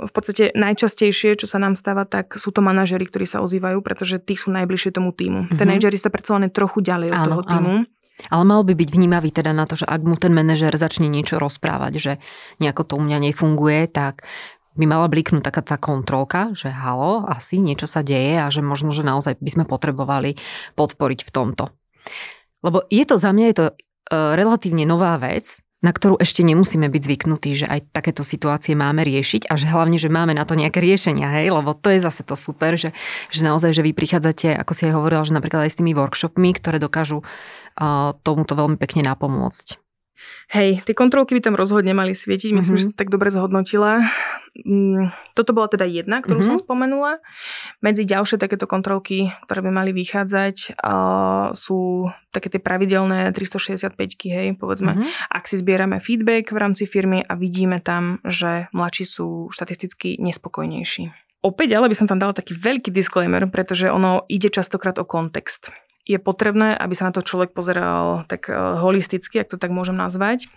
v 0.00 0.12
podstate 0.16 0.56
najčastejšie, 0.56 1.36
čo 1.36 1.44
sa 1.44 1.60
nám 1.60 1.76
stáva, 1.76 2.08
tak 2.08 2.40
sú 2.40 2.48
to 2.56 2.64
manažery, 2.64 3.04
ktorí 3.04 3.28
sa 3.28 3.44
ozývajú, 3.44 3.84
pretože 3.84 4.16
tí 4.16 4.32
sú 4.32 4.48
najbližšie 4.48 4.96
tomu 4.96 5.12
týmu. 5.12 5.44
Mm-hmm. 5.44 5.58
Ten 5.60 5.68
manažerista 5.68 6.08
predsa 6.08 6.40
len 6.40 6.48
trochu 6.48 6.80
ďalej 6.80 7.12
od 7.12 7.20
áno, 7.20 7.26
toho 7.28 7.42
týmu. 7.44 7.74
Áno. 7.84 7.92
Ale 8.32 8.44
mal 8.48 8.64
by 8.64 8.72
byť 8.72 8.88
vnímavý 8.96 9.28
teda 9.28 9.52
na 9.52 9.68
to, 9.68 9.76
že 9.76 9.84
ak 9.84 10.00
mu 10.06 10.16
ten 10.16 10.32
manažer 10.32 10.72
začne 10.72 11.10
niečo 11.10 11.36
rozprávať, 11.36 11.92
že 12.00 12.12
nejako 12.64 12.82
to 12.88 12.92
u 12.96 13.02
mňa 13.04 13.18
nefunguje, 13.28 13.92
tak 13.92 14.24
by 14.74 14.84
mala 14.88 15.06
bliknúť 15.06 15.44
taká 15.44 15.62
tá 15.62 15.76
kontrolka, 15.78 16.50
že 16.56 16.70
halo, 16.70 17.28
asi 17.28 17.62
niečo 17.62 17.86
sa 17.86 18.02
deje 18.02 18.40
a 18.42 18.50
že 18.50 18.64
možno, 18.64 18.90
že 18.90 19.06
naozaj 19.06 19.38
by 19.38 19.50
sme 19.50 19.64
potrebovali 19.68 20.34
podporiť 20.74 21.20
v 21.26 21.30
tomto. 21.30 21.64
Lebo 22.64 22.82
je 22.88 23.04
to 23.06 23.20
za 23.20 23.30
mňa 23.30 23.46
je 23.50 23.56
to 23.60 23.66
e, 23.70 23.74
relatívne 24.34 24.88
nová 24.88 25.14
vec, 25.20 25.62
na 25.84 25.92
ktorú 25.92 26.16
ešte 26.16 26.40
nemusíme 26.40 26.88
byť 26.88 27.02
zvyknutí, 27.04 27.50
že 27.52 27.66
aj 27.68 27.92
takéto 27.92 28.24
situácie 28.24 28.72
máme 28.72 29.04
riešiť 29.04 29.52
a 29.52 29.60
že 29.60 29.68
hlavne, 29.68 30.00
že 30.00 30.08
máme 30.08 30.32
na 30.32 30.48
to 30.48 30.56
nejaké 30.56 30.80
riešenia, 30.80 31.28
hej, 31.36 31.52
lebo 31.52 31.76
to 31.76 31.92
je 31.92 32.00
zase 32.00 32.24
to 32.24 32.32
super, 32.32 32.80
že, 32.80 32.96
že 33.28 33.44
naozaj, 33.44 33.76
že 33.76 33.84
vy 33.84 33.92
prichádzate, 33.92 34.56
ako 34.56 34.72
si 34.72 34.88
aj 34.88 34.96
hovorila, 34.96 35.28
že 35.28 35.36
napríklad 35.36 35.68
aj 35.68 35.76
s 35.76 35.78
tými 35.84 35.92
workshopmi, 35.92 36.56
ktoré 36.56 36.80
dokážu 36.80 37.20
uh, 37.20 38.16
tomuto 38.24 38.56
veľmi 38.56 38.80
pekne 38.80 39.04
napomôcť. 39.04 39.83
Hej, 40.54 40.86
tie 40.86 40.94
kontrolky 40.94 41.34
by 41.34 41.42
tam 41.42 41.56
rozhodne 41.58 41.90
mali 41.90 42.14
svietiť, 42.14 42.54
myslím, 42.54 42.78
mm-hmm. 42.78 42.90
že 42.90 42.94
to 42.94 43.00
tak 43.00 43.10
dobre 43.10 43.34
zhodnotila. 43.34 44.06
Mm, 44.54 45.10
toto 45.34 45.50
bola 45.50 45.66
teda 45.66 45.82
jedna, 45.82 46.22
ktorú 46.22 46.38
mm-hmm. 46.38 46.54
som 46.54 46.62
spomenula. 46.62 47.18
Medzi 47.82 48.06
ďalšie 48.06 48.38
takéto 48.38 48.70
kontrolky, 48.70 49.34
ktoré 49.50 49.66
by 49.66 49.70
mali 49.74 49.90
vychádzať, 49.90 50.78
uh, 50.78 51.50
sú 51.50 52.08
také 52.30 52.46
tie 52.54 52.62
pravidelné 52.62 53.34
365 53.34 53.98
hej, 54.30 54.54
povedzme. 54.54 54.94
Mm-hmm. 54.94 55.34
Ak 55.34 55.50
si 55.50 55.58
zbierame 55.58 55.98
feedback 55.98 56.54
v 56.54 56.58
rámci 56.62 56.86
firmy 56.86 57.26
a 57.26 57.34
vidíme 57.34 57.82
tam, 57.82 58.22
že 58.22 58.70
mladší 58.70 59.04
sú 59.04 59.26
štatisticky 59.50 60.22
nespokojnejší. 60.22 61.10
Opäť 61.44 61.76
ale 61.76 61.92
by 61.92 61.96
som 61.98 62.08
tam 62.08 62.16
dala 62.16 62.32
taký 62.32 62.56
veľký 62.56 62.88
disclaimer, 62.88 63.44
pretože 63.52 63.92
ono 63.92 64.24
ide 64.32 64.48
častokrát 64.48 64.96
o 64.96 65.04
kontext 65.04 65.68
je 66.04 66.18
potrebné, 66.20 66.76
aby 66.76 66.92
sa 66.92 67.08
na 67.08 67.12
to 67.16 67.24
človek 67.24 67.56
pozeral 67.56 68.28
tak 68.28 68.48
eh, 68.48 68.56
holisticky, 68.56 69.40
ak 69.40 69.52
to 69.52 69.58
tak 69.60 69.72
môžem 69.72 69.96
nazvať. 69.96 70.52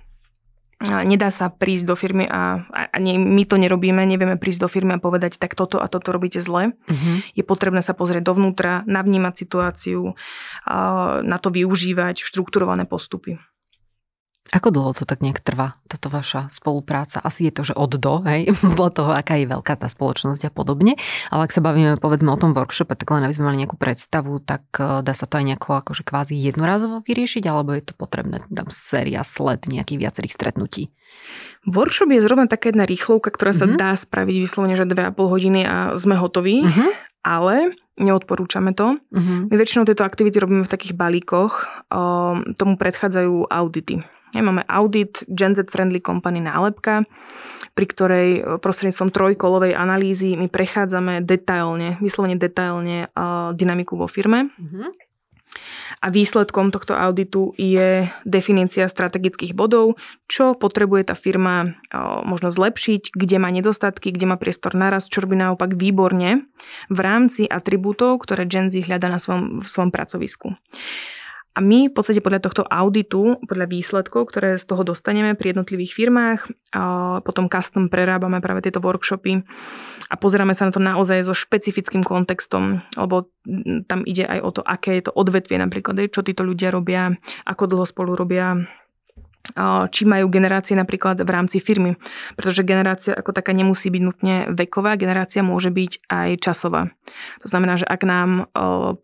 Nedá 0.78 1.34
sa 1.34 1.50
prísť 1.50 1.90
do 1.90 1.96
firmy 1.98 2.30
a, 2.30 2.62
a 2.70 2.98
nie, 3.02 3.18
my 3.18 3.50
to 3.50 3.58
nerobíme, 3.58 3.98
nevieme 4.06 4.38
prísť 4.38 4.62
do 4.62 4.70
firmy 4.70 4.94
a 4.94 5.02
povedať, 5.02 5.42
tak 5.42 5.58
toto 5.58 5.82
a 5.82 5.90
toto 5.90 6.14
robíte 6.14 6.38
zle. 6.38 6.70
Uh-huh. 6.70 7.18
Je 7.34 7.42
potrebné 7.42 7.82
sa 7.82 7.98
pozrieť 7.98 8.22
dovnútra, 8.22 8.86
navnímať 8.86 9.34
situáciu, 9.42 10.14
na 11.26 11.38
to 11.42 11.50
využívať 11.50 12.22
štrukturované 12.22 12.86
postupy. 12.86 13.42
Ako 14.56 14.72
dlho 14.72 14.96
to 14.96 15.04
tak 15.04 15.20
nejak 15.20 15.44
trvá, 15.44 15.76
táto 15.92 16.08
vaša 16.08 16.48
spolupráca? 16.48 17.20
Asi 17.20 17.52
je 17.52 17.54
to, 17.54 17.68
že 17.68 17.74
od 17.76 18.00
do, 18.00 18.24
hej, 18.24 18.48
podľa 18.64 18.90
toho, 18.96 19.12
aká 19.12 19.36
je 19.36 19.52
veľká 19.52 19.76
tá 19.76 19.92
spoločnosť 19.92 20.48
a 20.48 20.52
podobne. 20.52 20.96
Ale 21.28 21.48
ak 21.48 21.52
sa 21.52 21.60
bavíme 21.60 22.00
povedzme 22.00 22.32
o 22.32 22.40
tom 22.40 22.56
workshope, 22.56 22.96
tak 22.96 23.12
len 23.12 23.28
aby 23.28 23.36
sme 23.36 23.52
mali 23.52 23.60
nejakú 23.60 23.76
predstavu, 23.76 24.40
tak 24.40 24.64
e, 24.80 25.04
dá 25.04 25.12
sa 25.12 25.28
to 25.28 25.44
aj 25.44 25.46
nejako 25.52 25.84
akože 25.84 26.08
kvázi 26.08 26.40
jednorazovo 26.40 27.04
vyriešiť, 27.04 27.44
alebo 27.44 27.76
je 27.76 27.92
to 27.92 27.94
potrebné 28.00 28.40
tam 28.48 28.72
séria 28.72 29.20
sled 29.28 29.68
nejakých 29.68 30.00
viacerých 30.00 30.34
stretnutí? 30.36 30.96
Workshop 31.68 32.16
je 32.16 32.24
zrovna 32.24 32.48
taká 32.48 32.72
jedna 32.72 32.88
rýchlovka, 32.88 33.28
ktorá 33.36 33.52
sa 33.52 33.68
mm-hmm. 33.68 33.80
dá 33.80 33.92
spraviť 34.00 34.36
vyslovene, 34.40 34.80
že 34.80 34.88
2,5 34.88 35.20
hodiny 35.20 35.62
a 35.68 35.76
sme 36.00 36.16
hotoví, 36.16 36.64
mm-hmm. 36.64 36.90
ale 37.28 37.76
neodporúčame 38.00 38.72
to. 38.72 38.96
Mm-hmm. 39.12 39.52
My 39.52 39.56
väčšinou 39.60 39.84
tieto 39.84 40.08
aktivity 40.08 40.40
robíme 40.40 40.64
v 40.64 40.72
takých 40.72 40.94
balíkoch, 40.96 41.54
o, 41.92 42.40
tomu 42.56 42.80
predchádzajú 42.80 43.50
audity. 43.50 44.06
Máme 44.36 44.68
audit 44.68 45.24
Gen 45.32 45.56
Z 45.56 45.72
Friendly 45.72 46.04
Company 46.04 46.44
nálepka, 46.44 47.08
pri 47.72 47.86
ktorej 47.88 48.28
e, 48.38 48.42
prostredníctvom 48.60 49.10
trojkolovej 49.14 49.74
analýzy 49.78 50.36
my 50.36 50.52
prechádzame 50.52 51.24
detailne, 51.24 51.96
vyslovene 52.04 52.36
detailne 52.36 53.08
dynamiku 53.56 53.96
vo 53.96 54.08
firme. 54.10 54.52
Mm-hmm. 54.60 55.08
A 56.04 56.14
výsledkom 56.14 56.70
tohto 56.70 56.94
auditu 56.94 57.58
je 57.58 58.06
definícia 58.28 58.86
strategických 58.86 59.58
bodov, 59.58 59.98
čo 60.30 60.54
potrebuje 60.54 61.10
tá 61.10 61.16
firma 61.18 61.74
možno 62.22 62.54
zlepšiť, 62.54 63.16
kde 63.16 63.38
má 63.42 63.50
nedostatky, 63.50 64.14
kde 64.14 64.30
má 64.30 64.38
priestor 64.38 64.78
naraz, 64.78 65.10
čo 65.10 65.26
robí 65.26 65.34
naopak 65.34 65.74
výborne 65.74 66.46
v 66.94 67.00
rámci 67.02 67.50
atribútov, 67.50 68.22
ktoré 68.22 68.46
Gen 68.46 68.70
Z 68.70 68.86
hľada 68.86 69.10
na 69.10 69.18
svojom, 69.18 69.64
v 69.64 69.68
svojom 69.68 69.90
pracovisku. 69.90 70.54
A 71.58 71.60
my 71.60 71.90
v 71.90 71.94
podstate 71.98 72.22
podľa 72.22 72.46
tohto 72.46 72.62
auditu, 72.70 73.42
podľa 73.50 73.66
výsledkov, 73.66 74.30
ktoré 74.30 74.62
z 74.62 74.70
toho 74.70 74.86
dostaneme 74.86 75.34
pri 75.34 75.58
jednotlivých 75.58 75.98
firmách, 75.98 76.40
potom 77.26 77.50
custom 77.50 77.90
prerábame 77.90 78.38
práve 78.46 78.62
tieto 78.62 78.78
workshopy 78.78 79.42
a 80.08 80.16
pozeráme 80.22 80.54
sa 80.54 80.70
na 80.70 80.72
to 80.72 80.78
naozaj 80.78 81.26
so 81.26 81.34
špecifickým 81.34 82.06
kontextom, 82.06 82.86
lebo 82.94 83.34
tam 83.90 84.06
ide 84.06 84.30
aj 84.30 84.40
o 84.46 84.50
to, 84.54 84.62
aké 84.62 85.02
je 85.02 85.10
to 85.10 85.18
odvetvie 85.18 85.58
napríklad, 85.58 85.98
čo 86.14 86.22
títo 86.22 86.46
ľudia 86.46 86.70
robia, 86.70 87.18
ako 87.50 87.64
dlho 87.66 87.90
spolu 87.90 88.14
robia, 88.14 88.62
či 89.94 90.02
majú 90.04 90.28
generácie 90.28 90.76
napríklad 90.76 91.24
v 91.24 91.30
rámci 91.30 91.64
firmy. 91.64 91.96
Pretože 92.36 92.68
generácia 92.68 93.14
ako 93.16 93.32
taká 93.32 93.56
nemusí 93.56 93.88
byť 93.88 94.02
nutne 94.04 94.36
veková, 94.52 95.00
generácia 95.00 95.46
môže 95.46 95.72
byť 95.72 96.08
aj 96.10 96.30
časová. 96.44 96.92
To 97.44 97.48
znamená, 97.48 97.80
že 97.80 97.88
ak 97.88 98.02
nám 98.04 98.52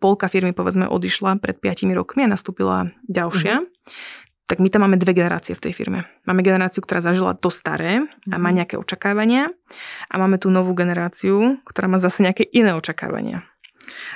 polka 0.02 0.28
firmy 0.28 0.52
povedzme 0.52 0.90
odišla 0.90 1.40
pred 1.40 1.56
5 1.56 1.96
rokmi 1.96 2.26
a 2.26 2.32
nastúpila 2.32 2.92
ďalšia, 3.08 3.64
mm-hmm 3.64 4.22
tak 4.44 4.60
my 4.60 4.68
tam 4.68 4.84
máme 4.84 5.00
dve 5.00 5.16
generácie 5.16 5.56
v 5.56 5.64
tej 5.64 5.72
firme. 5.72 6.04
Máme 6.28 6.44
generáciu, 6.44 6.84
ktorá 6.84 7.00
zažila 7.00 7.32
to 7.32 7.48
staré 7.48 8.04
a 8.28 8.36
má 8.36 8.52
mhm. 8.52 8.56
nejaké 8.60 8.74
očakávania 8.76 9.48
a 10.12 10.14
máme 10.20 10.36
tú 10.36 10.52
novú 10.52 10.76
generáciu, 10.76 11.58
ktorá 11.64 11.88
má 11.88 11.96
zase 11.96 12.20
nejaké 12.20 12.44
iné 12.52 12.76
očakávania. 12.76 13.42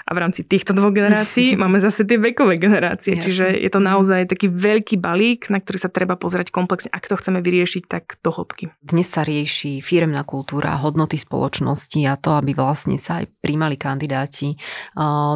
A 0.06 0.10
v 0.14 0.18
rámci 0.22 0.44
týchto 0.44 0.72
dvoch 0.72 0.92
generácií 0.94 1.54
máme 1.62 1.78
zase 1.82 2.04
tie 2.04 2.18
vekové 2.20 2.56
generácie. 2.56 3.16
Jasne. 3.16 3.24
Čiže 3.24 3.44
je 3.58 3.70
to 3.70 3.80
naozaj 3.80 4.30
taký 4.30 4.50
veľký 4.50 4.96
balík, 5.00 5.48
na 5.48 5.58
ktorý 5.60 5.78
sa 5.80 5.90
treba 5.92 6.18
pozerať 6.18 6.50
komplexne, 6.54 6.92
ak 6.92 7.08
to 7.08 7.18
chceme 7.18 7.40
vyriešiť, 7.42 7.82
tak 7.88 8.20
do 8.20 8.30
hĺbky. 8.34 8.72
Dnes 8.82 9.08
sa 9.08 9.22
rieši 9.22 9.80
firemná 9.80 10.22
kultúra, 10.22 10.76
hodnoty 10.78 11.16
spoločnosti 11.16 12.00
a 12.08 12.14
to, 12.18 12.36
aby 12.36 12.52
vlastne 12.54 12.98
sa 13.00 13.22
aj 13.22 13.30
príjmali 13.40 13.78
kandidáti 13.78 14.58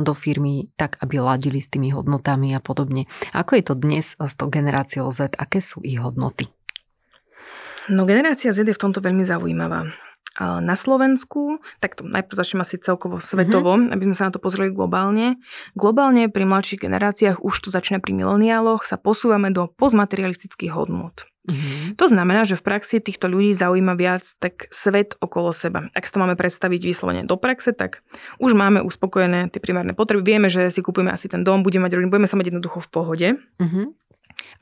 do 0.02 0.12
firmy 0.12 0.70
tak, 0.74 0.98
aby 1.00 1.22
ladili 1.22 1.62
s 1.62 1.70
tými 1.70 1.94
hodnotami 1.94 2.52
a 2.56 2.60
podobne. 2.60 3.06
Ako 3.32 3.58
je 3.58 3.64
to 3.64 3.74
dnes 3.78 4.14
s 4.18 4.34
tou 4.34 4.48
generáciou 4.50 5.08
Z? 5.10 5.38
Aké 5.38 5.62
sú 5.62 5.80
ich 5.82 5.98
hodnoty? 6.00 6.48
No 7.90 8.06
generácia 8.06 8.54
Z 8.54 8.62
je 8.62 8.76
v 8.76 8.82
tomto 8.82 9.02
veľmi 9.02 9.26
zaujímavá 9.26 10.11
na 10.40 10.74
Slovensku, 10.78 11.60
tak 11.82 12.00
to 12.00 12.08
najprv 12.08 12.36
začnem 12.36 12.64
asi 12.64 12.80
celkovo 12.80 13.20
svetovo, 13.20 13.76
mm-hmm. 13.76 13.92
aby 13.92 14.02
sme 14.08 14.16
sa 14.16 14.26
na 14.28 14.32
to 14.32 14.40
pozreli 14.40 14.72
globálne. 14.72 15.36
Globálne 15.76 16.32
pri 16.32 16.48
mladších 16.48 16.88
generáciách, 16.88 17.44
už 17.44 17.54
to 17.60 17.68
začne 17.68 18.00
pri 18.00 18.16
mileniáloch, 18.16 18.88
sa 18.88 18.96
posúvame 18.96 19.52
do 19.52 19.68
postmaterialistických 19.68 20.72
hodnot. 20.72 21.28
Mm-hmm. 21.42 21.98
To 21.98 22.06
znamená, 22.06 22.46
že 22.46 22.54
v 22.54 22.62
praxi 22.62 23.02
týchto 23.02 23.26
ľudí 23.26 23.50
zaujíma 23.50 23.98
viac 23.98 24.22
tak 24.38 24.70
svet 24.70 25.18
okolo 25.18 25.50
seba. 25.50 25.90
Ak 25.90 26.06
si 26.06 26.14
to 26.14 26.22
máme 26.22 26.38
predstaviť 26.38 26.80
vyslovene 26.86 27.26
do 27.26 27.34
praxe, 27.34 27.74
tak 27.74 28.06
už 28.38 28.54
máme 28.54 28.78
uspokojené 28.86 29.50
tie 29.50 29.58
primárne 29.58 29.90
potreby. 29.90 30.22
Vieme, 30.22 30.46
že 30.46 30.70
si 30.70 30.86
kúpime 30.86 31.10
asi 31.10 31.26
ten 31.26 31.42
dom, 31.42 31.66
budeme 31.66 31.90
mať 31.90 31.98
rodinu, 31.98 32.14
budeme 32.14 32.30
sa 32.30 32.38
mať 32.38 32.54
jednoducho 32.54 32.78
v 32.86 32.88
pohode. 32.94 33.28
Mm-hmm 33.58 34.01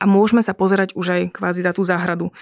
a 0.01 0.03
môžeme 0.09 0.41
sa 0.41 0.51
pozerať 0.57 0.97
už 0.97 1.05
aj 1.13 1.21
kvázi 1.37 1.61
za 1.61 1.71
tú 1.71 1.85
záhradu. 1.85 2.33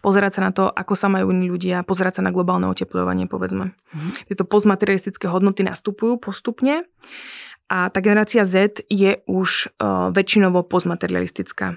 Pozerať 0.00 0.38
sa 0.38 0.40
na 0.46 0.50
to, 0.54 0.70
ako 0.70 0.94
sa 0.94 1.10
majú 1.10 1.34
iní 1.34 1.50
ľudia, 1.50 1.82
pozerať 1.82 2.20
sa 2.20 2.22
na 2.24 2.30
globálne 2.30 2.70
oteplovanie, 2.70 3.26
povedzme. 3.26 3.74
Mm. 3.94 4.10
Tieto 4.30 4.44
postmaterialistické 4.46 5.26
hodnoty 5.26 5.66
nastupujú 5.66 6.20
postupne 6.22 6.86
a 7.68 7.92
tá 7.92 8.00
generácia 8.00 8.48
Z 8.48 8.84
je 8.88 9.20
už 9.28 9.76
uh, 9.76 10.08
väčšinovo 10.14 10.64
postmaterialistická. 10.64 11.76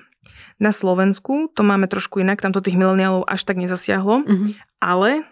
Na 0.61 0.71
Slovensku 0.71 1.49
to 1.51 1.65
máme 1.65 1.89
trošku 1.89 2.21
inak, 2.21 2.39
tamto 2.39 2.61
tých 2.61 2.77
mileniálov 2.77 3.25
až 3.25 3.41
tak 3.43 3.57
nezasiahlo, 3.57 4.23
mm-hmm. 4.23 4.51
ale 4.77 5.25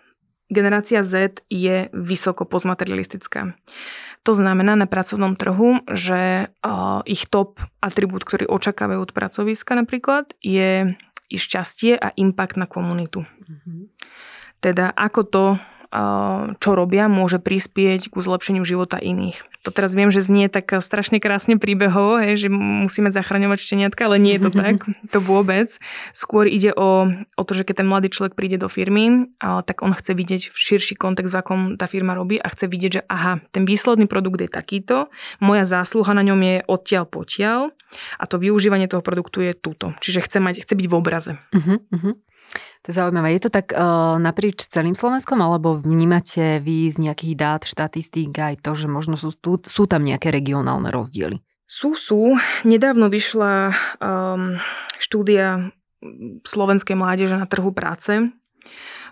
generácia 0.50 1.06
Z 1.06 1.46
je 1.48 1.88
vysoko 1.94 2.44
postmaterialistická. 2.44 3.53
To 4.27 4.36
znamená 4.36 4.75
na 4.75 4.84
pracovnom 4.84 5.39
trhu, 5.39 5.79
že 5.88 6.51
ich 7.08 7.24
top 7.32 7.63
atribút, 7.79 8.27
ktorý 8.27 8.51
očakávajú 8.51 9.00
od 9.08 9.15
pracoviska 9.15 9.79
napríklad, 9.79 10.36
je 10.44 11.00
ich 11.32 11.41
šťastie 11.46 11.96
a 11.96 12.12
impact 12.20 12.60
na 12.60 12.68
komunitu. 12.68 13.24
Mm-hmm. 13.24 13.79
Teda 14.60 14.91
ako 14.91 15.22
to 15.24 15.46
čo 16.62 16.72
robia, 16.77 17.10
môže 17.10 17.41
prispieť 17.41 18.13
ku 18.13 18.22
zlepšeniu 18.22 18.62
života 18.62 19.01
iných. 19.01 19.41
To 19.67 19.75
teraz 19.75 19.91
viem, 19.91 20.07
že 20.07 20.23
znie 20.23 20.47
tak 20.47 20.71
strašne 20.79 21.19
krásne 21.19 21.59
príbehovo, 21.59 22.15
hej, 22.23 22.47
že 22.47 22.49
musíme 22.49 23.11
zachraňovať 23.11 23.59
šteniatka, 23.59 24.07
ale 24.07 24.15
nie 24.15 24.39
je 24.39 24.47
to 24.47 24.51
tak, 24.63 24.87
to 25.11 25.19
vôbec. 25.19 25.67
Skôr 26.15 26.47
ide 26.47 26.71
o, 26.71 27.11
o 27.11 27.43
to, 27.43 27.51
že 27.51 27.67
keď 27.67 27.83
ten 27.83 27.89
mladý 27.91 28.07
človek 28.07 28.39
príde 28.39 28.55
do 28.55 28.71
firmy, 28.71 29.27
tak 29.39 29.83
on 29.83 29.91
chce 29.91 30.15
vidieť 30.15 30.55
širší 30.55 30.95
kontext, 30.95 31.35
v 31.35 31.39
akom 31.43 31.61
tá 31.75 31.91
firma 31.91 32.15
robí 32.15 32.39
a 32.39 32.47
chce 32.47 32.71
vidieť, 32.71 32.91
že 32.91 33.01
aha, 33.11 33.43
ten 33.51 33.67
výsledný 33.67 34.07
produkt 34.07 34.39
je 34.39 34.49
takýto, 34.49 35.11
moja 35.43 35.67
zásluha 35.67 36.15
na 36.15 36.23
ňom 36.23 36.39
je 36.39 36.55
odtiaľ 36.65 37.05
potiaľ 37.09 37.59
a 38.21 38.23
to 38.29 38.37
využívanie 38.37 38.87
toho 38.87 39.01
produktu 39.01 39.41
je 39.41 39.57
túto. 39.57 39.97
Čiže 39.99 40.23
chce, 40.23 40.37
mať, 40.39 40.55
chce 40.63 40.73
byť 40.77 40.87
v 40.87 40.95
obraze. 40.95 41.33
Uh-huh, 41.51 41.81
uh-huh. 41.89 42.13
To 42.84 42.88
je 42.89 42.96
zaujímavé. 42.96 43.36
Je 43.36 43.44
to 43.46 43.51
tak 43.51 43.75
uh, 43.75 44.18
naprieč 44.18 44.65
celým 44.65 44.96
Slovenskom, 44.98 45.38
alebo 45.39 45.77
vnímate 45.77 46.63
vy 46.63 46.89
z 46.89 46.98
nejakých 46.98 47.36
dát, 47.36 47.62
štatistík 47.68 48.34
aj 48.34 48.63
to, 48.63 48.74
že 48.74 48.88
možno 48.89 49.20
sú, 49.20 49.36
tu, 49.36 49.60
sú 49.62 49.84
tam 49.86 50.01
nejaké 50.01 50.32
regionálne 50.32 50.89
rozdiely? 50.89 51.44
Sú, 51.70 51.94
sú. 51.94 52.34
Nedávno 52.65 53.13
vyšla 53.13 53.75
um, 54.01 54.58
štúdia 54.98 55.70
slovenskej 56.48 56.96
mládeže 56.96 57.36
na 57.36 57.46
trhu 57.46 57.70
práce, 57.75 58.32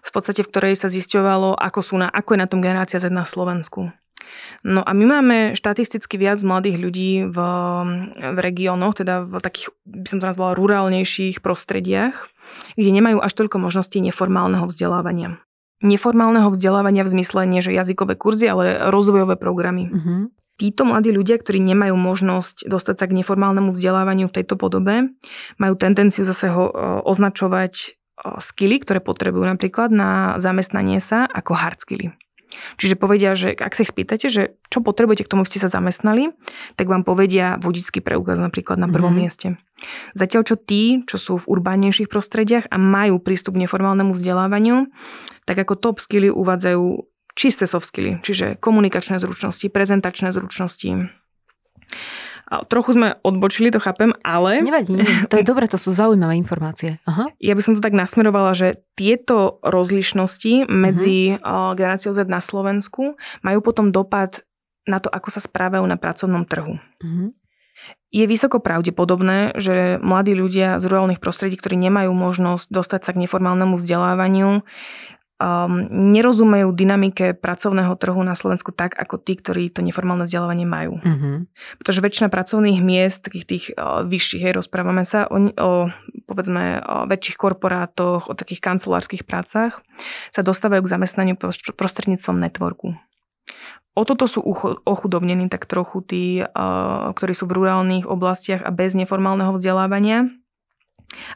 v 0.08 0.12
podstate 0.16 0.42
v 0.42 0.50
ktorej 0.50 0.74
sa 0.80 0.88
zisťovalo, 0.88 1.60
ako, 1.60 1.80
sú 1.84 1.96
na, 2.00 2.08
ako 2.08 2.34
je 2.36 2.40
na 2.40 2.48
tom 2.48 2.64
generácia 2.64 2.98
Z 2.98 3.12
na 3.12 3.28
Slovensku. 3.28 3.92
No 4.66 4.82
a 4.84 4.92
my 4.92 5.06
máme 5.06 5.38
štatisticky 5.54 6.18
viac 6.18 6.42
mladých 6.42 6.78
ľudí 6.82 7.12
v, 7.30 7.38
v 8.16 8.38
regiónoch, 8.38 8.98
teda 8.98 9.24
v 9.24 9.40
takých, 9.40 9.74
by 9.86 10.08
som 10.08 10.20
to 10.20 10.30
nazvala, 10.30 10.58
rurálnejších 10.58 11.40
prostrediach, 11.40 12.28
kde 12.76 12.90
nemajú 12.92 13.22
až 13.22 13.34
toľko 13.38 13.58
možností 13.62 14.02
neformálneho 14.02 14.66
vzdelávania. 14.68 15.40
Neformálneho 15.86 16.50
vzdelávania 16.50 17.06
v 17.06 17.14
zmysle 17.20 17.46
nie, 17.46 17.62
že 17.62 17.76
jazykové 17.76 18.18
kurzy, 18.18 18.50
ale 18.50 18.90
rozvojové 18.90 19.38
programy. 19.38 19.94
Mm-hmm. 19.94 20.20
Títo 20.58 20.90
mladí 20.90 21.14
ľudia, 21.14 21.38
ktorí 21.38 21.62
nemajú 21.62 21.94
možnosť 21.94 22.66
dostať 22.66 22.96
sa 22.98 23.06
k 23.06 23.22
neformálnemu 23.22 23.78
vzdelávaniu 23.78 24.26
v 24.26 24.42
tejto 24.42 24.58
podobe, 24.58 25.14
majú 25.62 25.74
tendenciu 25.78 26.26
zase 26.26 26.50
ho 26.50 26.74
označovať 27.06 27.94
skily, 28.42 28.82
ktoré 28.82 28.98
potrebujú 28.98 29.46
napríklad 29.46 29.94
na 29.94 30.34
zamestnanie 30.42 30.98
sa 30.98 31.30
ako 31.30 31.54
hard 31.54 31.78
skilly. 31.78 32.10
Čiže 32.78 33.00
povedia, 33.00 33.34
že 33.34 33.54
ak 33.54 33.74
sa 33.74 33.84
ich 33.86 33.92
spýtate, 33.92 34.28
že 34.28 34.58
čo 34.68 34.80
potrebujete 34.84 35.26
k 35.26 35.32
tomu, 35.32 35.44
aby 35.44 35.52
ste 35.52 35.64
sa 35.64 35.72
zamestnali, 35.72 36.34
tak 36.76 36.92
vám 36.92 37.08
povedia 37.08 37.58
vodický 37.62 38.04
preukaz 38.04 38.38
napríklad 38.38 38.78
na 38.78 38.90
prvom 38.90 39.14
mm-hmm. 39.14 39.22
mieste. 39.22 39.48
Zatiaľ 40.18 40.42
čo 40.46 40.56
tí, 40.58 41.06
čo 41.06 41.18
sú 41.22 41.34
v 41.38 41.50
urbánejších 41.58 42.10
prostrediach 42.10 42.66
a 42.74 42.78
majú 42.82 43.22
prístup 43.22 43.56
k 43.56 43.66
neformálnemu 43.66 44.12
vzdelávaniu, 44.14 44.90
tak 45.46 45.62
ako 45.62 45.78
top 45.78 45.98
skilly 46.02 46.34
uvádzajú 46.34 46.84
čisté 47.38 47.70
soft 47.70 47.86
skilly, 47.86 48.18
čiže 48.26 48.58
komunikačné 48.58 49.22
zručnosti, 49.22 49.70
prezentačné 49.70 50.34
zručnosti, 50.34 51.14
Trochu 52.48 52.96
sme 52.96 53.20
odbočili, 53.28 53.76
to 53.76 53.84
chápem, 53.84 54.16
ale... 54.24 54.64
Nevadí, 54.64 54.96
to 55.28 55.36
je 55.36 55.44
dobre, 55.44 55.68
to 55.68 55.76
sú 55.76 55.92
zaujímavé 55.92 56.40
informácie. 56.40 56.96
Aha. 57.04 57.28
Ja 57.44 57.54
by 57.54 57.62
som 57.62 57.74
to 57.76 57.84
tak 57.84 57.92
nasmerovala, 57.92 58.56
že 58.56 58.80
tieto 58.96 59.60
rozlišnosti 59.68 60.72
medzi 60.72 61.36
uh-huh. 61.36 61.76
generáciou 61.76 62.16
Z 62.16 62.32
na 62.32 62.40
Slovensku 62.40 63.20
majú 63.44 63.60
potom 63.60 63.92
dopad 63.92 64.48
na 64.88 65.04
to, 65.04 65.12
ako 65.12 65.28
sa 65.28 65.44
správajú 65.44 65.84
na 65.84 66.00
pracovnom 66.00 66.48
trhu. 66.48 66.80
Uh-huh. 66.80 67.36
Je 68.08 68.24
vysoko 68.24 68.64
pravdepodobné, 68.64 69.60
že 69.60 70.00
mladí 70.00 70.32
ľudia 70.32 70.80
z 70.80 70.88
rurálnych 70.88 71.20
prostredí, 71.20 71.60
ktorí 71.60 71.76
nemajú 71.76 72.16
možnosť 72.16 72.72
dostať 72.72 73.02
sa 73.04 73.12
k 73.12 73.28
neformálnemu 73.28 73.76
vzdelávaniu, 73.76 74.64
um, 75.38 75.88
nerozumejú 76.14 76.74
dynamike 76.74 77.38
pracovného 77.38 77.94
trhu 77.98 78.22
na 78.26 78.34
Slovensku 78.34 78.74
tak, 78.74 78.98
ako 78.98 79.22
tí, 79.22 79.38
ktorí 79.38 79.70
to 79.70 79.86
neformálne 79.86 80.26
vzdelávanie 80.26 80.66
majú. 80.66 80.98
Mm-hmm. 81.02 81.36
Pretože 81.82 82.04
väčšina 82.04 82.28
pracovných 82.34 82.82
miest, 82.82 83.26
takých 83.26 83.46
tých 83.46 83.66
uh, 83.78 84.04
vyšších, 84.06 84.44
hej, 84.50 84.54
rozprávame 84.58 85.06
sa 85.06 85.30
o, 85.30 85.38
o 85.54 85.72
povedzme 86.26 86.82
o 86.84 86.98
väčších 87.08 87.38
korporátoch, 87.38 88.30
o 88.30 88.34
takých 88.34 88.62
kancelárskych 88.62 89.24
prácach, 89.24 89.82
sa 90.34 90.42
dostávajú 90.42 90.84
k 90.84 90.92
zamestnaniu 90.98 91.36
prostredníctvom 91.74 92.38
networku. 92.38 92.98
O 93.98 94.06
toto 94.06 94.30
sú 94.30 94.46
ochudobnení 94.86 95.50
tak 95.50 95.66
trochu 95.66 96.06
tí, 96.06 96.26
uh, 96.46 97.10
ktorí 97.18 97.34
sú 97.34 97.50
v 97.50 97.58
rurálnych 97.58 98.06
oblastiach 98.06 98.62
a 98.62 98.70
bez 98.70 98.94
neformálneho 98.94 99.58
vzdelávania 99.58 100.30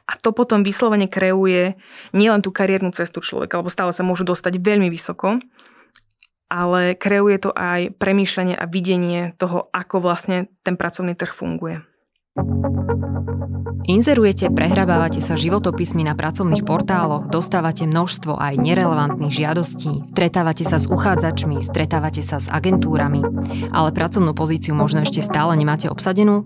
a 0.05 0.13
to 0.19 0.35
potom 0.35 0.61
vyslovene 0.61 1.07
kreuje 1.07 1.79
nielen 2.11 2.43
tú 2.43 2.51
kariérnu 2.51 2.91
cestu 2.91 3.23
človeka, 3.23 3.59
lebo 3.63 3.71
stále 3.71 3.95
sa 3.95 4.03
môžu 4.05 4.27
dostať 4.27 4.59
veľmi 4.59 4.91
vysoko, 4.91 5.39
ale 6.51 6.99
kreuje 6.99 7.47
to 7.47 7.51
aj 7.55 7.95
premýšľanie 7.95 8.59
a 8.59 8.67
videnie 8.67 9.31
toho, 9.39 9.71
ako 9.71 10.03
vlastne 10.03 10.51
ten 10.67 10.75
pracovný 10.75 11.15
trh 11.15 11.31
funguje. 11.31 11.79
Inzerujete, 13.81 14.53
prehrabávate 14.53 15.19
sa 15.25 15.33
životopismi 15.33 16.05
na 16.05 16.13
pracovných 16.13 16.61
portáloch, 16.63 17.33
dostávate 17.33 17.89
množstvo 17.89 18.37
aj 18.37 18.61
nerelevantných 18.61 19.33
žiadostí, 19.33 20.05
stretávate 20.05 20.63
sa 20.63 20.77
s 20.77 20.85
uchádzačmi, 20.85 21.59
stretávate 21.65 22.21
sa 22.21 22.37
s 22.37 22.45
agentúrami, 22.47 23.25
ale 23.73 23.89
pracovnú 23.89 24.37
pozíciu 24.37 24.77
možno 24.77 25.01
ešte 25.01 25.25
stále 25.25 25.57
nemáte 25.57 25.89
obsadenú? 25.89 26.45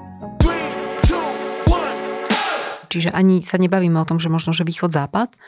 Čiže 2.91 3.15
ani 3.15 3.39
sa 3.39 3.55
nebavíme 3.55 3.95
o 3.95 4.07
tom, 4.07 4.19
že 4.19 4.27
možno, 4.27 4.51
že 4.51 4.67
východ-západ, 4.67 5.39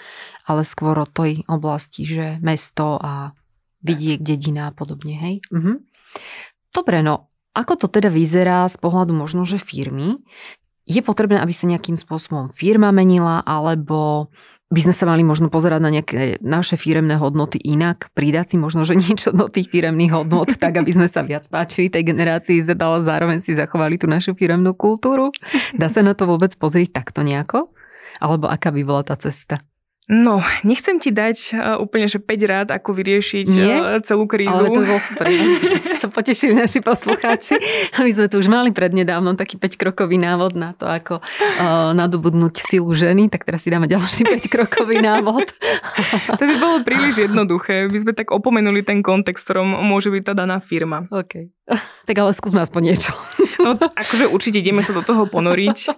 ale 0.47 0.61
skôr 0.63 0.95
o 0.95 1.03
tej 1.03 1.43
oblasti, 1.51 2.07
že 2.07 2.39
mesto 2.39 2.95
a 2.95 3.35
vidiek, 3.83 4.23
dedina 4.23 4.71
a 4.71 4.75
podobne, 4.75 5.19
hej? 5.19 5.35
Mhm. 5.51 5.83
Dobre, 6.71 7.03
no 7.03 7.33
ako 7.53 7.85
to 7.85 7.87
teda 7.87 8.09
vyzerá 8.09 8.65
z 8.65 8.81
pohľadu 8.81 9.13
možno, 9.13 9.45
že 9.45 9.61
firmy? 9.61 10.25
Je 10.83 10.99
potrebné, 10.99 11.39
aby 11.39 11.55
sa 11.55 11.69
nejakým 11.69 11.95
spôsobom 11.95 12.51
firma 12.51 12.91
menila, 12.91 13.39
alebo 13.47 14.27
by 14.73 14.89
sme 14.89 14.93
sa 14.97 15.05
mali 15.05 15.21
možno 15.21 15.53
pozerať 15.53 15.79
na 15.79 15.93
nejaké 15.93 16.41
naše 16.41 16.75
firemné 16.75 17.15
hodnoty 17.15 17.61
inak, 17.61 18.09
pridať 18.17 18.53
si 18.53 18.57
možno, 18.57 18.81
že 18.83 18.97
niečo 18.97 19.29
do 19.29 19.45
tých 19.45 19.69
firemných 19.69 20.11
hodnot, 20.11 20.49
tak 20.63 20.81
aby 20.81 20.89
sme 20.89 21.07
sa 21.07 21.21
viac 21.21 21.45
páčili 21.47 21.93
tej 21.93 22.09
generácii 22.09 22.57
Z, 22.59 22.75
ale 22.81 23.05
zároveň 23.05 23.37
si 23.39 23.53
zachovali 23.53 24.01
tú 24.01 24.09
našu 24.09 24.33
firemnú 24.33 24.73
kultúru. 24.73 25.29
Dá 25.77 25.87
sa 25.87 26.01
na 26.01 26.17
to 26.17 26.25
vôbec 26.25 26.51
pozrieť 26.57 26.99
takto 26.99 27.21
nejako? 27.21 27.69
Alebo 28.17 28.49
aká 28.49 28.73
by 28.73 28.81
bola 28.81 29.03
tá 29.05 29.15
cesta? 29.15 29.61
No, 30.11 30.43
nechcem 30.67 30.99
ti 30.99 31.15
dať 31.15 31.37
uh, 31.55 31.79
úplne, 31.79 32.11
že 32.11 32.19
5 32.19 32.27
rád, 32.51 32.67
ako 32.75 32.91
vyriešiť 32.91 33.47
Nie? 33.47 33.75
Uh, 33.79 34.03
celú 34.03 34.27
krízu. 34.27 34.51
Ale 34.51 34.67
to 34.67 34.83
bolo 34.83 34.99
super. 34.99 35.31
sa 36.03 36.11
potešili 36.11 36.51
naši 36.59 36.83
poslucháči. 36.83 37.55
My 37.95 38.11
sme 38.11 38.27
tu 38.27 38.43
už 38.43 38.51
mali 38.51 38.75
prednedávnom 38.75 39.39
taký 39.39 39.55
5-krokový 39.55 40.19
návod 40.19 40.59
na 40.59 40.75
to, 40.75 40.91
ako 40.91 41.23
uh, 41.23 41.95
nadobudnúť 41.95 42.51
silu 42.59 42.91
ženy, 42.91 43.31
tak 43.31 43.47
teraz 43.47 43.63
si 43.63 43.71
dáme 43.71 43.87
ďalší 43.87 44.27
5-krokový 44.43 44.99
návod. 44.99 45.47
to 46.39 46.43
by 46.51 46.55
bolo 46.59 46.77
príliš 46.83 47.23
jednoduché. 47.23 47.87
My 47.87 47.95
sme 47.95 48.11
tak 48.11 48.35
opomenuli 48.35 48.83
ten 48.83 48.99
kontext, 48.99 49.47
ktorom 49.47 49.87
môže 49.87 50.11
byť 50.11 50.23
tá 50.27 50.33
daná 50.35 50.59
firma. 50.59 51.07
OK. 51.15 51.47
Tak 52.03 52.15
ale 52.19 52.35
skúsme 52.35 52.59
aspoň 52.59 52.91
niečo. 52.91 53.15
no, 53.63 53.79
akože 53.79 54.27
určite 54.27 54.59
ideme 54.59 54.83
sa 54.83 54.91
do 54.91 54.99
toho 54.99 55.31
ponoriť. 55.31 55.95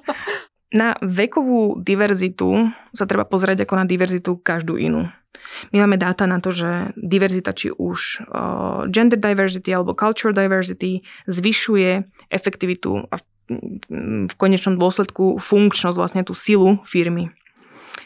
Na 0.75 0.99
vekovú 0.99 1.79
diverzitu 1.79 2.75
sa 2.91 3.07
treba 3.07 3.23
pozrieť 3.23 3.63
ako 3.63 3.79
na 3.79 3.85
diverzitu 3.87 4.35
každú 4.35 4.75
inú. 4.75 5.07
My 5.71 5.87
máme 5.87 5.95
dáta 5.95 6.27
na 6.27 6.43
to, 6.43 6.51
že 6.51 6.91
diverzita, 6.99 7.55
či 7.55 7.71
už 7.71 8.27
gender 8.91 9.19
diversity 9.19 9.71
alebo 9.71 9.95
cultural 9.95 10.35
diversity, 10.35 10.99
zvyšuje 11.31 12.03
efektivitu 12.27 13.07
a 13.07 13.15
v, 13.47 14.33
konečnom 14.35 14.75
dôsledku 14.75 15.37
funkčnosť, 15.39 15.95
vlastne 15.95 16.21
tú 16.27 16.35
silu 16.35 16.81
firmy. 16.83 17.31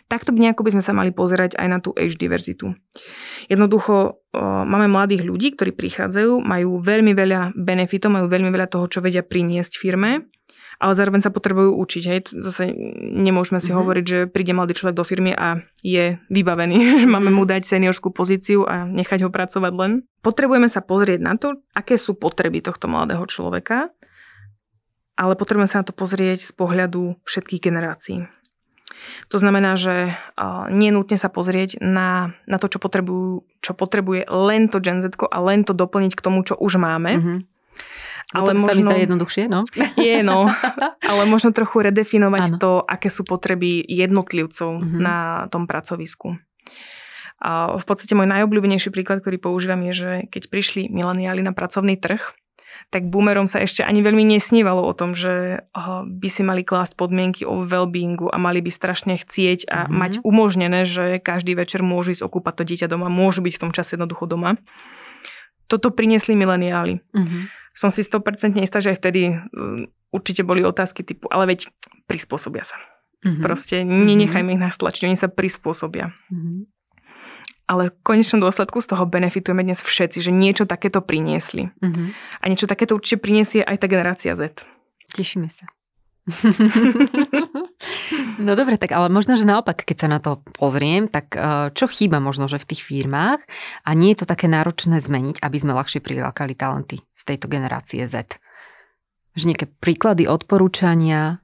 Takto 0.09 0.33
by 0.33 0.41
nejako 0.41 0.65
by 0.65 0.73
sme 0.73 0.83
sa 0.83 0.93
mali 0.93 1.13
pozerať 1.13 1.57
aj 1.57 1.67
na 1.69 1.77
tú 1.81 1.93
age 1.93 2.17
diverzitu. 2.17 2.73
Jednoducho 3.45 4.25
máme 4.35 4.89
mladých 4.89 5.25
ľudí, 5.25 5.53
ktorí 5.53 5.73
prichádzajú, 5.73 6.41
majú 6.41 6.81
veľmi 6.81 7.13
veľa 7.13 7.53
benefitov, 7.57 8.13
majú 8.13 8.25
veľmi 8.29 8.49
veľa 8.49 8.67
toho, 8.69 8.85
čo 8.89 8.99
vedia 9.05 9.21
priniesť 9.25 9.77
firme 9.77 10.29
ale 10.79 10.95
zároveň 10.95 11.21
sa 11.27 11.35
potrebujú 11.35 11.75
učiť. 11.75 12.03
Hej. 12.07 12.19
Zase 12.39 12.71
nemôžeme 12.97 13.59
si 13.59 13.69
mm-hmm. 13.69 13.79
hovoriť, 13.83 14.05
že 14.07 14.19
príde 14.31 14.55
mladý 14.55 14.79
človek 14.79 14.95
do 14.95 15.03
firmy 15.03 15.35
a 15.35 15.59
je 15.83 16.15
vybavený, 16.31 16.77
že 17.03 17.07
máme 17.07 17.29
mu 17.29 17.43
dať 17.43 17.67
seniorskú 17.67 18.15
pozíciu 18.15 18.63
a 18.63 18.87
nechať 18.87 19.27
ho 19.27 19.29
pracovať 19.29 19.73
len. 19.75 19.91
Potrebujeme 20.23 20.71
sa 20.71 20.79
pozrieť 20.79 21.19
na 21.19 21.35
to, 21.35 21.59
aké 21.75 21.99
sú 21.99 22.15
potreby 22.15 22.63
tohto 22.63 22.87
mladého 22.87 23.27
človeka, 23.27 23.91
ale 25.19 25.35
potrebujeme 25.35 25.67
sa 25.67 25.83
na 25.83 25.85
to 25.91 25.91
pozrieť 25.91 26.47
z 26.47 26.51
pohľadu 26.55 27.19
všetkých 27.27 27.59
generácií. 27.59 28.23
To 29.31 29.37
znamená, 29.37 29.79
že 29.79 30.15
nie 30.71 30.91
nutne 30.91 31.15
sa 31.15 31.31
pozrieť 31.31 31.79
na, 31.79 32.35
na 32.49 32.57
to, 32.57 32.67
čo, 32.67 32.83
potrebujú, 32.83 33.47
čo 33.63 33.71
potrebuje 33.75 34.27
len 34.27 34.67
to 34.67 34.81
Gen 34.83 34.99
Z 34.99 35.15
a 35.15 35.39
len 35.39 35.63
to 35.63 35.75
doplniť 35.75 36.15
k 36.15 36.23
tomu, 36.23 36.43
čo 36.43 36.55
už 36.55 36.79
máme. 36.79 37.11
Mm-hmm 37.19 37.58
ale 38.29 38.53
to 38.53 38.61
možno, 38.61 38.67
sa 38.69 38.77
mi 38.77 38.83
zdá 38.85 38.97
jednoduchšie, 39.01 39.43
no? 39.49 39.65
Je, 39.97 40.21
no. 40.21 40.45
Ale 41.09 41.23
možno 41.25 41.49
trochu 41.49 41.81
redefinovať 41.81 42.43
ano. 42.53 42.57
to, 42.61 42.71
aké 42.85 43.09
sú 43.09 43.25
potreby 43.25 43.81
jednotlivcov 43.81 44.69
mm-hmm. 44.69 45.01
na 45.01 45.49
tom 45.49 45.65
pracovisku. 45.65 46.37
A 47.41 47.73
v 47.73 47.85
podstate 47.87 48.13
môj 48.13 48.29
najobľúbenejší 48.29 48.93
príklad, 48.93 49.25
ktorý 49.25 49.41
používam, 49.41 49.81
je, 49.89 49.93
že 49.95 50.11
keď 50.29 50.43
prišli 50.51 50.81
mileniáli 50.93 51.41
na 51.41 51.57
pracovný 51.57 51.97
trh, 51.97 52.21
tak 52.93 53.09
boomerom 53.09 53.49
sa 53.49 53.65
ešte 53.65 53.81
ani 53.81 54.05
veľmi 54.05 54.21
nesnívalo 54.21 54.85
o 54.85 54.93
tom, 54.93 55.17
že 55.17 55.65
by 56.05 56.29
si 56.29 56.45
mali 56.45 56.61
klásť 56.61 56.93
podmienky 56.93 57.49
o 57.49 57.65
well-beingu 57.65 58.29
a 58.29 58.37
mali 58.37 58.61
by 58.61 58.69
strašne 58.69 59.17
chcieť 59.17 59.65
a 59.65 59.89
mm-hmm. 59.89 59.95
mať 59.95 60.11
umožnené, 60.21 60.85
že 60.85 61.17
každý 61.17 61.57
večer 61.57 61.81
môžu 61.81 62.13
ísť 62.13 62.29
okúpať 62.29 62.61
to 62.61 62.63
dieťa 62.69 62.87
doma, 62.93 63.09
môžu 63.09 63.41
byť 63.41 63.53
v 63.57 63.61
tom 63.65 63.71
čase 63.73 63.97
jednoducho 63.97 64.29
doma. 64.29 64.61
Toto 65.65 65.89
priniesli 65.89 66.37
mileniáli. 66.37 67.01
Mm-hmm 67.09 67.58
som 67.73 67.89
si 67.93 68.01
100% 68.03 68.57
istá, 68.59 68.79
že 68.83 68.93
aj 68.93 68.97
vtedy 68.99 69.35
mm, 69.35 70.13
určite 70.13 70.41
boli 70.43 70.65
otázky 70.65 71.05
typu, 71.05 71.29
ale 71.29 71.55
veď 71.55 71.69
prispôsobia 72.09 72.65
sa. 72.65 72.77
Mm-hmm. 73.19 73.43
Proste 73.43 73.83
nenechajme 73.83 74.55
ich 74.55 74.61
nastlačiť, 74.63 75.05
oni 75.05 75.17
sa 75.19 75.27
prispôsobia. 75.27 76.15
Mm-hmm. 76.31 76.59
Ale 77.69 77.93
v 77.93 78.01
konečnom 78.01 78.41
dôsledku 78.41 78.81
z 78.81 78.89
toho 78.89 79.05
benefitujeme 79.05 79.61
dnes 79.61 79.85
všetci, 79.85 80.25
že 80.25 80.31
niečo 80.33 80.65
takéto 80.65 81.05
priniesli. 81.05 81.69
Mm-hmm. 81.77 82.07
A 82.41 82.43
niečo 82.49 82.65
takéto 82.65 82.97
určite 82.97 83.21
priniesie 83.21 83.61
aj 83.61 83.85
tá 83.85 83.85
generácia 83.85 84.33
Z. 84.33 84.65
Tešíme 85.13 85.49
sa. 85.53 85.69
No 88.39 88.55
dobre, 88.55 88.79
tak 88.79 88.95
ale 88.95 89.11
možno, 89.11 89.35
že 89.35 89.45
naopak, 89.45 89.83
keď 89.85 89.97
sa 89.97 90.07
na 90.09 90.19
to 90.23 90.41
pozriem, 90.55 91.11
tak 91.11 91.35
e, 91.35 91.69
čo 91.75 91.85
chýba 91.85 92.17
možno, 92.23 92.47
že 92.49 92.61
v 92.61 92.69
tých 92.73 92.81
firmách 92.85 93.41
a 93.85 93.89
nie 93.93 94.13
je 94.15 94.23
to 94.23 94.29
také 94.29 94.47
náročné 94.49 94.97
zmeniť, 95.03 95.43
aby 95.43 95.57
sme 95.59 95.77
ľahšie 95.77 96.01
prilákali 96.01 96.55
talenty 96.55 97.03
z 97.13 97.21
tejto 97.23 97.51
generácie 97.51 98.05
Z? 98.07 98.39
Že 99.37 99.53
nejaké 99.53 99.67
príklady, 99.79 100.25
odporúčania? 100.25 101.43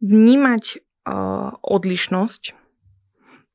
Vnímať 0.00 0.64
uh, 1.08 1.56
odlišnosť, 1.60 2.42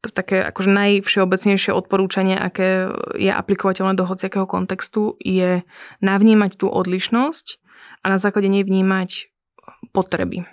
to 0.01 0.09
také 0.09 0.41
akože 0.41 0.69
najvšeobecnejšie 0.73 1.71
odporúčanie, 1.77 2.33
aké 2.33 2.89
je 3.21 3.29
aplikovateľné 3.29 3.93
do 3.93 4.09
hociakého 4.09 4.49
kontextu, 4.49 5.13
je 5.21 5.61
navnímať 6.01 6.57
tú 6.57 6.73
odlišnosť 6.73 7.61
a 8.01 8.09
na 8.09 8.17
základe 8.17 8.49
nej 8.49 8.65
vnímať 8.65 9.29
potreby. 9.93 10.49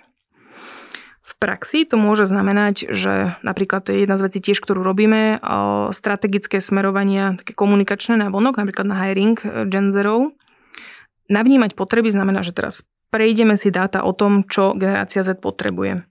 Praxi 1.39 1.87
to 1.87 1.95
môže 1.95 2.27
znamenať, 2.27 2.91
že 2.91 3.39
napríklad 3.47 3.87
to 3.87 3.95
je 3.95 4.03
jedna 4.03 4.19
z 4.19 4.27
vecí 4.27 4.39
tiež, 4.43 4.59
ktorú 4.59 4.83
robíme, 4.83 5.39
strategické 5.95 6.59
smerovania, 6.59 7.39
také 7.39 7.55
komunikačné 7.55 8.19
na 8.19 8.27
vonok, 8.27 8.59
napríklad 8.59 8.83
na 8.83 8.99
hiring 8.99 9.39
e, 9.39 9.47
genzerov. 9.71 10.35
Navnímať 11.31 11.79
potreby 11.79 12.11
znamená, 12.11 12.43
že 12.43 12.51
teraz 12.51 12.83
prejdeme 13.07 13.55
si 13.55 13.71
dáta 13.71 14.03
o 14.03 14.11
tom, 14.11 14.43
čo 14.51 14.75
generácia 14.75 15.23
Z 15.23 15.39
potrebuje. 15.39 16.03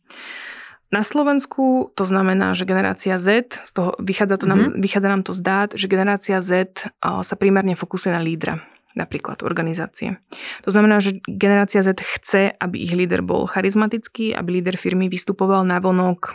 Na 0.89 1.05
Slovensku 1.05 1.93
to 1.93 2.09
znamená, 2.09 2.57
že 2.57 2.65
generácia 2.65 3.21
Z, 3.21 3.61
z 3.69 3.71
toho 3.77 3.93
vychádza, 4.01 4.41
to 4.41 4.49
nám, 4.49 4.65
mm-hmm. 4.65 4.81
vychádza 4.81 5.09
nám 5.13 5.23
to 5.29 5.37
z 5.37 5.41
dát, 5.45 5.71
že 5.77 5.93
generácia 5.93 6.41
Z 6.41 6.89
sa 7.05 7.35
primárne 7.37 7.77
fokusuje 7.77 8.17
na 8.17 8.25
lídra 8.25 8.65
napríklad 8.99 9.47
organizácie. 9.47 10.19
To 10.67 10.75
znamená, 10.75 10.99
že 10.99 11.23
generácia 11.31 11.87
Z 11.87 12.03
chce, 12.03 12.51
aby 12.59 12.83
ich 12.83 12.93
líder 12.93 13.23
bol 13.23 13.47
charizmatický, 13.47 14.35
aby 14.35 14.59
líder 14.59 14.75
firmy 14.75 15.07
vystupoval 15.07 15.63
na 15.63 15.79
vonok 15.79 16.35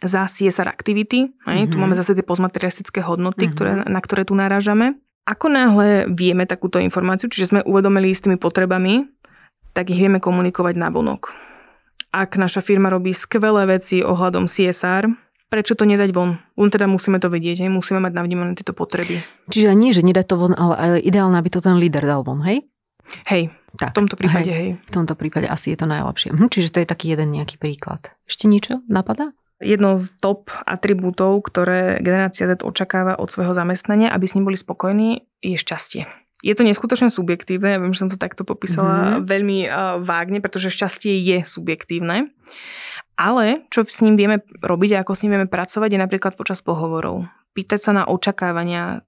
za 0.00 0.24
CSR 0.24 0.68
activity. 0.72 1.28
Mm-hmm. 1.28 1.68
Tu 1.68 1.76
mhm. 1.76 1.82
máme 1.84 1.94
zase 1.98 2.16
tie 2.16 2.24
postmaterialistické 2.24 3.04
hodnoty, 3.04 3.46
mm-hmm. 3.46 3.54
ktoré, 3.54 3.72
na 3.84 4.00
ktoré 4.00 4.22
tu 4.24 4.32
narážame. 4.32 4.96
Ako 5.28 5.52
náhle 5.52 6.08
vieme 6.08 6.48
takúto 6.48 6.80
informáciu, 6.80 7.28
čiže 7.28 7.52
sme 7.52 7.60
uvedomili 7.68 8.16
s 8.16 8.24
tými 8.24 8.40
potrebami, 8.40 9.04
tak 9.76 9.92
ich 9.92 10.00
vieme 10.00 10.24
komunikovať 10.24 10.74
na 10.80 10.88
vonok. 10.88 11.36
Ak 12.08 12.40
naša 12.40 12.64
firma 12.64 12.88
robí 12.88 13.12
skvelé 13.12 13.68
veci 13.68 14.00
ohľadom 14.00 14.48
CSR, 14.48 15.27
prečo 15.48 15.74
to 15.74 15.88
nedať 15.88 16.12
von? 16.12 16.38
Len 16.56 16.70
teda 16.70 16.84
musíme 16.86 17.18
to 17.18 17.32
vedieť, 17.32 17.64
hej? 17.64 17.70
musíme 17.72 17.98
mať 17.98 18.12
navnímané 18.12 18.52
tieto 18.54 18.76
potreby. 18.76 19.24
Čiže 19.48 19.74
nie, 19.74 19.96
že 19.96 20.04
nedať 20.04 20.26
to 20.28 20.36
von, 20.36 20.54
ale 20.54 21.00
ideálne, 21.00 21.40
aby 21.40 21.48
to 21.48 21.64
ten 21.64 21.80
líder 21.80 22.04
dal 22.04 22.22
von, 22.22 22.44
hej? 22.44 22.68
Hej, 23.24 23.56
tak, 23.76 23.96
v 23.96 24.04
tomto 24.04 24.16
prípade, 24.20 24.52
hej. 24.52 24.56
hej. 24.56 24.70
V 24.76 24.92
tomto 24.92 25.16
prípade 25.16 25.48
asi 25.48 25.72
je 25.72 25.78
to 25.80 25.88
najlepšie. 25.88 26.32
Hm, 26.32 26.48
čiže 26.52 26.72
to 26.72 26.80
je 26.84 26.88
taký 26.88 27.12
jeden 27.12 27.32
nejaký 27.32 27.56
príklad. 27.56 28.12
Ešte 28.28 28.48
niečo 28.48 28.84
napadá? 28.88 29.32
Jedno 29.58 29.98
z 29.98 30.14
top 30.22 30.54
atribútov, 30.62 31.42
ktoré 31.42 31.98
generácia 31.98 32.46
Z 32.46 32.62
očakáva 32.62 33.18
od 33.18 33.26
svojho 33.26 33.58
zamestnania, 33.58 34.14
aby 34.14 34.24
s 34.28 34.38
ním 34.38 34.46
boli 34.46 34.54
spokojní, 34.54 35.26
je 35.42 35.58
šťastie. 35.58 36.06
Je 36.38 36.54
to 36.54 36.62
neskutočne 36.62 37.10
subjektívne, 37.10 37.74
ja 37.74 37.82
viem, 37.82 37.90
že 37.90 38.06
som 38.06 38.10
to 38.14 38.14
takto 38.14 38.46
popísala 38.46 39.18
mm-hmm. 39.18 39.26
veľmi 39.26 39.58
uh, 39.66 39.98
vágne, 39.98 40.38
pretože 40.38 40.70
šťastie 40.70 41.10
je 41.18 41.42
subjektívne. 41.42 42.30
Ale 43.18 43.66
čo 43.66 43.82
s 43.82 43.98
ním 44.06 44.14
vieme 44.14 44.46
robiť 44.62 44.94
a 44.94 45.02
ako 45.02 45.12
s 45.18 45.22
ním 45.26 45.34
vieme 45.34 45.50
pracovať 45.50 45.90
je 45.90 46.00
napríklad 46.00 46.38
počas 46.38 46.62
pohovorov. 46.62 47.26
Pýtať 47.50 47.80
sa 47.82 47.90
na 47.90 48.06
očakávania 48.06 49.02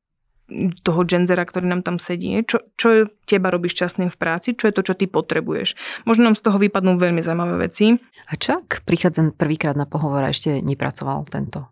toho 0.82 1.06
genzera, 1.06 1.46
ktorý 1.46 1.70
nám 1.70 1.86
tam 1.86 2.02
sedí. 2.02 2.42
Čo, 2.42 2.66
čo 2.74 3.06
teba 3.22 3.54
robí 3.54 3.70
šťastným 3.70 4.10
v 4.10 4.18
práci? 4.18 4.58
Čo 4.58 4.66
je 4.66 4.74
to, 4.74 4.82
čo 4.82 4.94
ty 4.98 5.06
potrebuješ? 5.06 5.78
Možno 6.04 6.26
nám 6.26 6.34
z 6.34 6.42
toho 6.42 6.58
vypadnú 6.58 6.98
veľmi 6.98 7.22
zaujímavé 7.22 7.70
veci. 7.70 7.94
A 8.26 8.34
čak 8.34 8.82
prichádzam 8.82 9.38
prvýkrát 9.38 9.78
na 9.78 9.86
pohovor 9.86 10.26
a 10.26 10.34
ešte 10.34 10.58
nepracoval 10.58 11.22
tento 11.30 11.70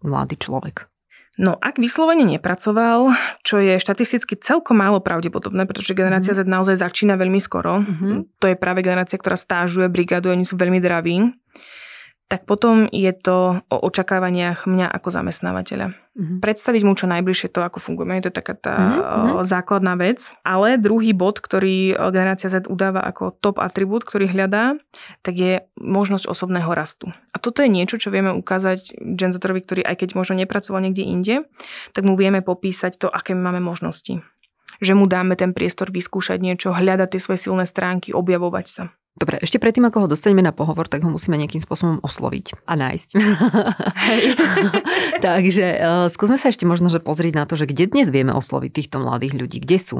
mladý 0.00 0.40
človek? 0.40 0.88
No 1.38 1.54
ak 1.54 1.78
vyslovene 1.78 2.26
nepracoval, 2.26 3.14
čo 3.46 3.62
je 3.62 3.78
štatisticky 3.78 4.34
celkom 4.42 4.82
málo 4.82 4.98
pravdepodobné, 4.98 5.70
pretože 5.70 5.94
generácia 5.94 6.34
mm. 6.34 6.38
Z 6.42 6.50
naozaj 6.50 6.76
začína 6.82 7.14
veľmi 7.14 7.38
skoro. 7.38 7.78
Mm-hmm. 7.78 8.42
To 8.42 8.46
je 8.50 8.56
práve 8.58 8.82
generácia, 8.82 9.14
ktorá 9.14 9.38
stážuje, 9.38 9.86
brigaduje, 9.86 10.34
oni 10.34 10.42
sú 10.42 10.58
veľmi 10.58 10.82
draví 10.82 11.30
tak 12.28 12.44
potom 12.44 12.92
je 12.92 13.08
to 13.16 13.64
o 13.72 13.76
očakávaniach 13.88 14.68
mňa 14.68 14.92
ako 14.92 15.08
zamestnávateľa. 15.08 15.96
Mm-hmm. 16.18 16.42
Predstaviť 16.42 16.82
mu 16.82 16.98
čo 16.98 17.06
najbližšie 17.06 17.54
to, 17.54 17.62
ako 17.62 17.78
fungujeme, 17.78 18.18
je 18.18 18.26
to 18.26 18.34
taká 18.34 18.58
tá 18.58 18.74
mm-hmm. 18.74 19.46
základná 19.46 19.94
vec. 19.94 20.34
Ale 20.42 20.74
druhý 20.74 21.14
bod, 21.14 21.38
ktorý 21.38 21.94
generácia 22.10 22.50
Z 22.50 22.66
udáva 22.66 23.06
ako 23.06 23.38
top 23.38 23.62
atribút, 23.62 24.02
ktorý 24.02 24.26
hľadá, 24.26 24.74
tak 25.22 25.38
je 25.38 25.52
možnosť 25.78 26.26
osobného 26.26 26.74
rastu. 26.74 27.14
A 27.30 27.38
toto 27.38 27.62
je 27.62 27.70
niečo, 27.70 28.02
čo 28.02 28.10
vieme 28.10 28.34
ukázať 28.34 28.98
Gen 28.98 29.30
Zorovi, 29.30 29.62
ktorý 29.62 29.86
aj 29.86 29.94
keď 30.02 30.18
možno 30.18 30.42
nepracoval 30.42 30.82
niekde 30.82 31.06
inde, 31.06 31.34
tak 31.94 32.02
mu 32.02 32.18
vieme 32.18 32.42
popísať 32.42 32.98
to, 32.98 33.06
aké 33.06 33.38
máme 33.38 33.62
možnosti 33.62 34.18
že 34.78 34.94
mu 34.94 35.10
dáme 35.10 35.34
ten 35.34 35.50
priestor 35.50 35.90
vyskúšať 35.90 36.38
niečo, 36.38 36.70
hľadať 36.70 37.18
tie 37.18 37.20
svoje 37.22 37.50
silné 37.50 37.66
stránky, 37.66 38.14
objavovať 38.14 38.66
sa. 38.70 38.82
Dobre, 39.18 39.42
ešte 39.42 39.58
predtým, 39.58 39.82
ako 39.90 40.06
ho 40.06 40.12
dostaneme 40.14 40.46
na 40.46 40.54
pohovor, 40.54 40.86
tak 40.86 41.02
ho 41.02 41.10
musíme 41.10 41.34
nejakým 41.34 41.58
spôsobom 41.58 41.98
osloviť 42.06 42.54
a 42.70 42.78
nájsť. 42.78 43.08
Takže 45.26 45.66
uh, 45.74 46.06
skúsme 46.06 46.38
sa 46.38 46.54
ešte 46.54 46.62
možno 46.62 46.86
že 46.86 47.02
pozrieť 47.02 47.34
na 47.34 47.44
to, 47.44 47.58
že 47.58 47.66
kde 47.66 47.90
dnes 47.90 48.14
vieme 48.14 48.30
osloviť 48.30 48.70
týchto 48.70 49.02
mladých 49.02 49.34
ľudí, 49.34 49.58
kde 49.58 49.78
sú. 49.82 49.96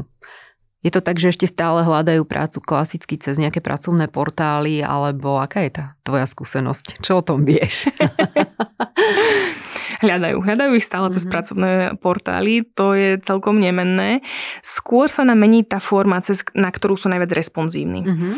Je 0.87 0.94
to 0.94 1.02
tak, 1.02 1.18
že 1.18 1.35
ešte 1.35 1.50
stále 1.50 1.83
hľadajú 1.83 2.22
prácu 2.22 2.62
klasicky 2.62 3.18
cez 3.18 3.42
nejaké 3.42 3.59
pracovné 3.59 4.07
portály, 4.07 4.78
alebo 4.78 5.42
aká 5.42 5.66
je 5.66 5.72
tá 5.74 5.85
tvoja 6.07 6.22
skúsenosť? 6.22 7.02
Čo 7.02 7.18
o 7.18 7.26
tom 7.26 7.42
vieš? 7.42 7.90
hľadajú. 10.07 10.38
Hľadajú 10.38 10.78
ich 10.78 10.87
stále 10.87 11.11
cez 11.11 11.26
mhm. 11.26 11.31
pracovné 11.35 11.72
portály, 11.98 12.62
to 12.62 12.94
je 12.94 13.18
celkom 13.18 13.59
nemenné. 13.59 14.22
Skôr 14.62 15.11
sa 15.11 15.26
nám 15.26 15.42
mení 15.42 15.66
tá 15.66 15.83
forma, 15.83 16.22
cez, 16.22 16.46
na 16.54 16.70
ktorú 16.70 16.94
sú 16.94 17.11
najviac 17.11 17.35
responsívni. 17.35 18.07
Mm-hmm. 18.07 18.35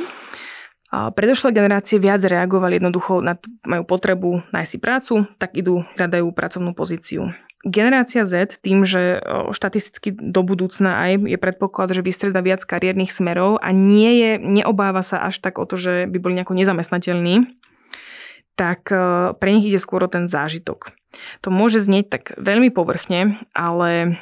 Predošlé 0.91 1.55
generácie 1.55 2.03
viac 2.03 2.19
reagovali 2.27 2.83
jednoducho, 2.83 3.23
na, 3.23 3.39
majú 3.63 3.87
potrebu 3.87 4.43
nájsť 4.51 4.71
si 4.75 4.79
prácu, 4.83 5.15
tak 5.39 5.55
idú, 5.55 5.87
hľadajú 5.95 6.27
pracovnú 6.35 6.75
pozíciu. 6.75 7.31
Generácia 7.63 8.25
Z 8.25 8.59
tým, 8.59 8.89
že 8.89 9.21
štatisticky 9.53 10.17
do 10.17 10.41
budúcna 10.43 11.05
aj 11.07 11.29
je 11.29 11.39
predpoklad, 11.39 11.93
že 11.93 12.01
vystreda 12.01 12.41
viac 12.41 12.65
kariérnych 12.65 13.13
smerov 13.13 13.61
a 13.61 13.69
nie 13.71 14.11
je, 14.17 14.31
neobáva 14.41 15.05
sa 15.05 15.23
až 15.23 15.39
tak 15.45 15.61
o 15.61 15.69
to, 15.69 15.77
že 15.77 16.09
by 16.09 16.19
boli 16.19 16.41
nejako 16.41 16.57
nezamestnateľní, 16.57 17.53
tak 18.57 18.89
pre 19.37 19.51
nich 19.53 19.69
ide 19.69 19.77
skôr 19.77 20.01
o 20.03 20.11
ten 20.11 20.25
zážitok. 20.25 20.97
To 21.45 21.53
môže 21.53 21.85
znieť 21.85 22.07
tak 22.09 22.25
veľmi 22.41 22.73
povrchne, 22.73 23.39
ale 23.53 24.17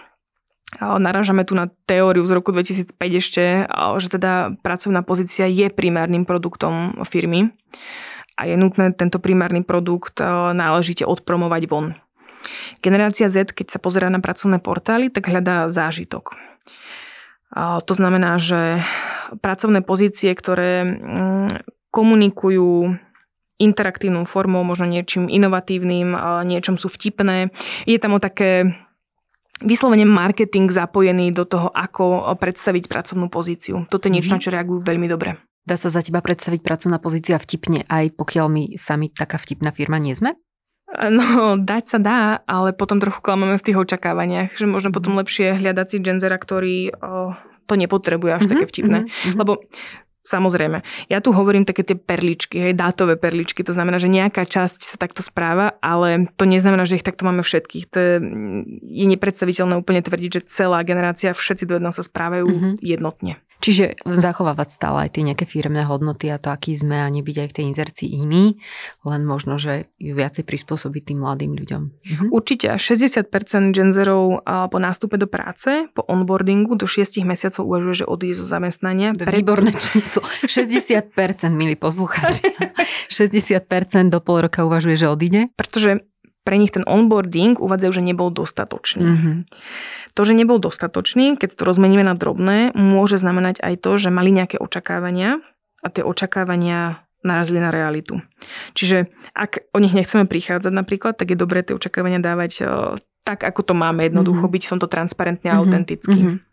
Narážame 0.76 1.48
tu 1.48 1.56
na 1.56 1.72
teóriu 1.88 2.28
z 2.28 2.36
roku 2.36 2.52
2005 2.52 2.92
ešte, 3.16 3.44
že 3.72 4.08
teda 4.12 4.52
pracovná 4.60 5.00
pozícia 5.00 5.48
je 5.48 5.72
primárnym 5.72 6.28
produktom 6.28 7.00
firmy 7.08 7.56
a 8.36 8.44
je 8.44 8.54
nutné 8.60 8.92
tento 8.92 9.16
primárny 9.16 9.64
produkt 9.64 10.20
náležite 10.52 11.08
odpromovať 11.08 11.62
von. 11.72 11.96
Generácia 12.84 13.32
Z, 13.32 13.56
keď 13.56 13.66
sa 13.74 13.78
pozerá 13.80 14.12
na 14.12 14.20
pracovné 14.20 14.60
portály, 14.60 15.08
tak 15.08 15.32
hľadá 15.32 15.72
zážitok. 15.72 16.36
To 17.58 17.92
znamená, 17.96 18.36
že 18.36 18.84
pracovné 19.40 19.80
pozície, 19.80 20.30
ktoré 20.36 20.84
mm, 20.84 21.64
komunikujú 21.88 22.92
interaktívnou 23.58 24.22
formou, 24.28 24.62
možno 24.62 24.86
niečím 24.86 25.26
inovatívnym, 25.26 26.14
niečom 26.46 26.78
sú 26.78 26.86
vtipné. 26.86 27.50
Je 27.88 27.98
tam 27.98 28.14
o 28.14 28.22
také 28.22 28.78
vyslovene 29.62 30.06
marketing 30.06 30.70
zapojený 30.70 31.34
do 31.34 31.44
toho, 31.44 31.68
ako 31.74 32.34
predstaviť 32.38 32.86
pracovnú 32.86 33.30
pozíciu. 33.30 33.86
Toto 33.90 34.06
je 34.06 34.14
niečo, 34.14 34.34
mm-hmm. 34.34 34.42
na 34.42 34.44
čo 34.44 34.54
reagujú 34.54 34.80
veľmi 34.82 35.06
dobre. 35.10 35.38
Dá 35.68 35.76
sa 35.76 35.92
za 35.92 36.00
teba 36.00 36.24
predstaviť 36.24 36.64
pracovná 36.64 36.96
pozícia 36.96 37.36
vtipne, 37.36 37.84
aj 37.92 38.16
pokiaľ 38.16 38.46
my 38.48 38.64
sami 38.80 39.12
taká 39.12 39.36
vtipná 39.36 39.68
firma 39.68 40.00
nie 40.00 40.16
sme? 40.16 40.32
No, 40.88 41.60
dať 41.60 41.84
sa 41.84 41.98
dá, 42.00 42.18
ale 42.48 42.72
potom 42.72 42.96
trochu 42.96 43.20
klameme 43.20 43.60
v 43.60 43.66
tých 43.68 43.76
očakávaniach, 43.76 44.56
že 44.56 44.64
možno 44.64 44.88
potom 44.88 45.12
mhm. 45.12 45.20
lepšie 45.20 45.46
hľadať 45.60 45.86
si 45.86 45.96
genzera, 46.00 46.40
ktorý 46.40 46.76
o, 46.96 47.36
to 47.68 47.74
nepotrebuje 47.76 48.32
až 48.32 48.48
mm-hmm, 48.48 48.52
také 48.56 48.64
vtipné. 48.64 48.98
Mm-hmm. 49.04 49.36
Lebo 49.36 49.60
Samozrejme. 50.28 50.84
Ja 51.08 51.24
tu 51.24 51.32
hovorím 51.32 51.64
také 51.64 51.80
tie 51.80 51.96
perličky, 51.96 52.60
hej, 52.60 52.76
dátové 52.76 53.16
perličky, 53.16 53.64
to 53.64 53.72
znamená, 53.72 53.96
že 53.96 54.12
nejaká 54.12 54.44
časť 54.44 54.84
sa 54.84 55.00
takto 55.00 55.24
správa, 55.24 55.80
ale 55.80 56.28
to 56.36 56.44
neznamená, 56.44 56.84
že 56.84 57.00
ich 57.00 57.06
takto 57.06 57.24
máme 57.24 57.40
všetkých. 57.40 57.84
To 57.88 57.96
je, 57.96 58.14
je 58.92 59.06
nepredstaviteľné 59.08 59.80
úplne 59.80 60.04
tvrdiť, 60.04 60.30
že 60.36 60.42
celá 60.44 60.84
generácia, 60.84 61.32
všetci 61.32 61.64
do 61.64 61.80
jedného 61.80 61.96
sa 61.96 62.04
správajú 62.04 62.44
mm-hmm. 62.44 62.72
jednotne. 62.84 63.40
Čiže 63.58 63.98
zachovávať 64.06 64.68
stále 64.70 65.06
aj 65.06 65.18
tie 65.18 65.26
nejaké 65.26 65.42
firmné 65.42 65.82
hodnoty 65.82 66.30
a 66.30 66.38
to, 66.38 66.54
aký 66.54 66.78
sme 66.78 67.02
a 67.02 67.10
nebyť 67.10 67.36
aj 67.42 67.48
v 67.50 67.56
tej 67.58 67.64
inzercii 67.74 68.08
iný, 68.22 68.62
len 69.02 69.26
možno, 69.26 69.58
že 69.58 69.90
ju 69.98 70.14
viacej 70.14 70.46
prispôsobiť 70.46 71.12
tým 71.12 71.18
mladým 71.18 71.58
ľuďom. 71.58 71.82
Mhm. 71.90 72.24
Určite 72.30 72.78
60% 72.78 73.74
genzerov 73.74 74.46
po 74.46 74.78
nástupe 74.78 75.18
do 75.18 75.26
práce, 75.26 75.90
po 75.90 76.06
onboardingu 76.06 76.78
do 76.78 76.86
6 76.86 77.26
mesiacov 77.26 77.66
uvažuje, 77.66 78.02
že 78.02 78.06
odíde 78.06 78.38
zo 78.38 78.46
zamestnania. 78.46 79.10
To 79.18 79.26
je 79.26 79.34
výborné 79.42 79.74
číslo. 79.74 80.22
60%, 80.46 81.10
milí 81.50 81.74
poslucháči. 81.74 82.46
60% 83.10 84.14
do 84.14 84.22
pol 84.22 84.46
roka 84.46 84.62
uvažuje, 84.62 84.94
že 84.94 85.10
odíde. 85.10 85.50
Pretože 85.58 86.06
pre 86.48 86.56
nich 86.56 86.72
ten 86.72 86.80
onboarding 86.88 87.60
uvádzajú, 87.60 88.00
že 88.00 88.00
nebol 88.00 88.32
dostatočný. 88.32 89.04
Mm-hmm. 89.04 89.36
To, 90.16 90.20
že 90.24 90.32
nebol 90.32 90.56
dostatočný, 90.56 91.36
keď 91.36 91.60
to 91.60 91.68
rozmeníme 91.68 92.00
na 92.00 92.16
drobné, 92.16 92.72
môže 92.72 93.20
znamenať 93.20 93.60
aj 93.60 93.84
to, 93.84 94.00
že 94.00 94.08
mali 94.08 94.32
nejaké 94.32 94.56
očakávania 94.56 95.44
a 95.84 95.92
tie 95.92 96.00
očakávania 96.00 97.04
narazili 97.20 97.60
na 97.60 97.68
realitu. 97.68 98.24
Čiže 98.72 99.12
ak 99.36 99.68
o 99.76 99.78
nich 99.84 99.92
nechceme 99.92 100.24
prichádzať 100.24 100.72
napríklad, 100.72 101.20
tak 101.20 101.36
je 101.36 101.36
dobré 101.36 101.60
tie 101.60 101.76
očakávania 101.76 102.24
dávať 102.24 102.64
tak, 103.28 103.44
ako 103.44 103.60
to 103.60 103.74
máme 103.76 104.08
jednoducho, 104.08 104.48
mm-hmm. 104.48 104.56
byť 104.56 104.64
som 104.64 104.80
to 104.80 104.88
transparentne 104.88 105.52
a 105.52 105.60
mm-hmm. 105.60 105.68
autentický. 105.68 106.16
Mm-hmm. 106.24 106.47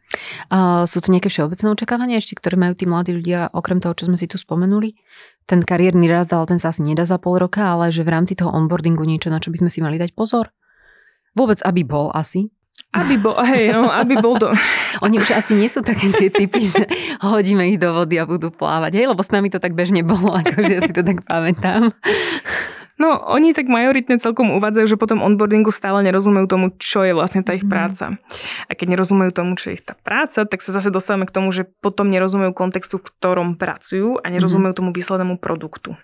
Sú 0.85 0.97
to 1.03 1.11
nejaké 1.11 1.27
všeobecné 1.27 1.67
očakávania 1.73 2.17
ešte, 2.21 2.37
ktoré 2.37 2.55
majú 2.55 2.73
tí 2.77 2.85
mladí 2.87 3.11
ľudia, 3.11 3.51
okrem 3.51 3.81
toho, 3.83 3.97
čo 3.97 4.07
sme 4.07 4.15
si 4.15 4.29
tu 4.29 4.39
spomenuli? 4.39 4.95
Ten 5.45 5.61
kariérny 5.61 6.09
rast, 6.09 6.33
ale 6.33 6.49
ten 6.49 6.59
sa 6.61 6.73
asi 6.73 6.85
nedá 6.85 7.05
za 7.05 7.21
pol 7.21 7.37
roka, 7.37 7.65
ale 7.65 7.91
že 7.91 8.05
v 8.05 8.13
rámci 8.13 8.33
toho 8.37 8.53
onboardingu 8.53 9.03
niečo, 9.03 9.29
na 9.29 9.41
čo 9.41 9.51
by 9.51 9.65
sme 9.65 9.69
si 9.69 9.79
mali 9.83 9.97
dať 10.01 10.13
pozor? 10.13 10.53
Vôbec, 11.35 11.59
aby 11.67 11.83
bol 11.83 12.09
asi. 12.15 12.55
Aby 12.95 13.19
bol, 13.19 13.35
hej, 13.51 13.75
no, 13.75 13.91
aby 13.91 14.15
bol 14.23 14.39
do... 14.39 14.49
Oni 15.05 15.19
už 15.19 15.35
asi 15.35 15.53
nie 15.59 15.67
sú 15.67 15.83
také 15.83 16.07
tie 16.15 16.31
typy, 16.31 16.63
že 16.63 16.87
hodíme 17.19 17.67
ich 17.67 17.77
do 17.77 17.91
vody 17.91 18.15
a 18.15 18.23
budú 18.23 18.49
plávať, 18.55 19.03
hej, 19.03 19.11
lebo 19.11 19.19
s 19.19 19.33
nami 19.35 19.51
to 19.51 19.59
tak 19.59 19.75
bežne 19.75 20.01
bolo, 20.01 20.31
akože 20.41 20.71
ja 20.71 20.81
si 20.81 20.95
to 20.95 21.03
tak 21.03 21.27
pamätám. 21.27 21.91
No, 22.95 23.19
oni 23.27 23.51
tak 23.51 23.67
majoritne 23.67 24.15
celkom 24.15 24.55
uvádzajú, 24.55 24.95
že 24.95 25.01
potom 25.01 25.19
onboardingu 25.19 25.67
stále 25.67 25.99
nerozumejú 26.07 26.47
tomu, 26.47 26.71
čo 26.79 27.03
je 27.03 27.11
vlastne 27.11 27.43
tá 27.43 27.51
ich 27.51 27.67
mhm. 27.67 27.71
práca. 27.71 28.05
A 28.67 28.71
keď 28.71 28.95
nerozumejú 28.95 29.31
tomu, 29.35 29.59
čo 29.59 29.71
je 29.71 29.81
ich 29.81 29.85
tá 29.85 29.99
práca, 29.99 30.47
tak 30.47 30.63
sa 30.63 30.71
zase 30.71 30.91
dostávame 30.91 31.27
k 31.27 31.35
tomu, 31.35 31.51
že 31.51 31.67
potom 31.83 32.07
nerozumejú 32.07 32.55
kontextu, 32.55 33.03
v 33.03 33.07
ktorom 33.11 33.59
pracujú 33.59 34.23
a 34.23 34.25
nerozumejú 34.31 34.71
mhm. 34.71 34.79
tomu 34.79 34.89
výslednému 34.95 35.35
produktu. 35.43 35.99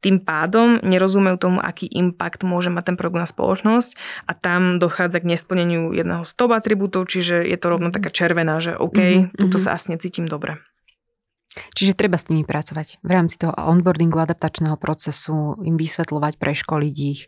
Tým 0.00 0.24
pádom 0.24 0.80
nerozumejú 0.80 1.36
tomu, 1.36 1.58
aký 1.60 1.84
impact 1.92 2.40
môže 2.40 2.72
mať 2.72 2.92
ten 2.92 2.96
produkt 2.96 3.20
na 3.20 3.28
spoločnosť 3.28 4.24
a 4.24 4.32
tam 4.32 4.80
dochádza 4.80 5.20
k 5.20 5.36
nesplneniu 5.36 5.92
jedného 5.92 6.24
z 6.24 6.32
top 6.40 6.56
atribútov, 6.56 7.04
čiže 7.04 7.44
je 7.44 7.56
to 7.60 7.68
rovno 7.68 7.92
taká 7.92 8.08
červená, 8.08 8.64
že 8.64 8.72
OK, 8.72 8.96
mm-hmm. 8.96 9.36
tuto 9.36 9.60
sa 9.60 9.76
asi 9.76 9.92
necítim 9.92 10.24
dobre. 10.24 10.56
Čiže 11.74 11.98
treba 11.98 12.14
s 12.14 12.30
nimi 12.30 12.46
pracovať 12.46 13.02
v 13.02 13.10
rámci 13.10 13.42
toho 13.42 13.54
onboardingu, 13.54 14.22
adaptačného 14.22 14.78
procesu, 14.78 15.58
im 15.66 15.74
vysvetľovať, 15.74 16.38
preškoliť 16.38 16.94
ich 16.98 17.26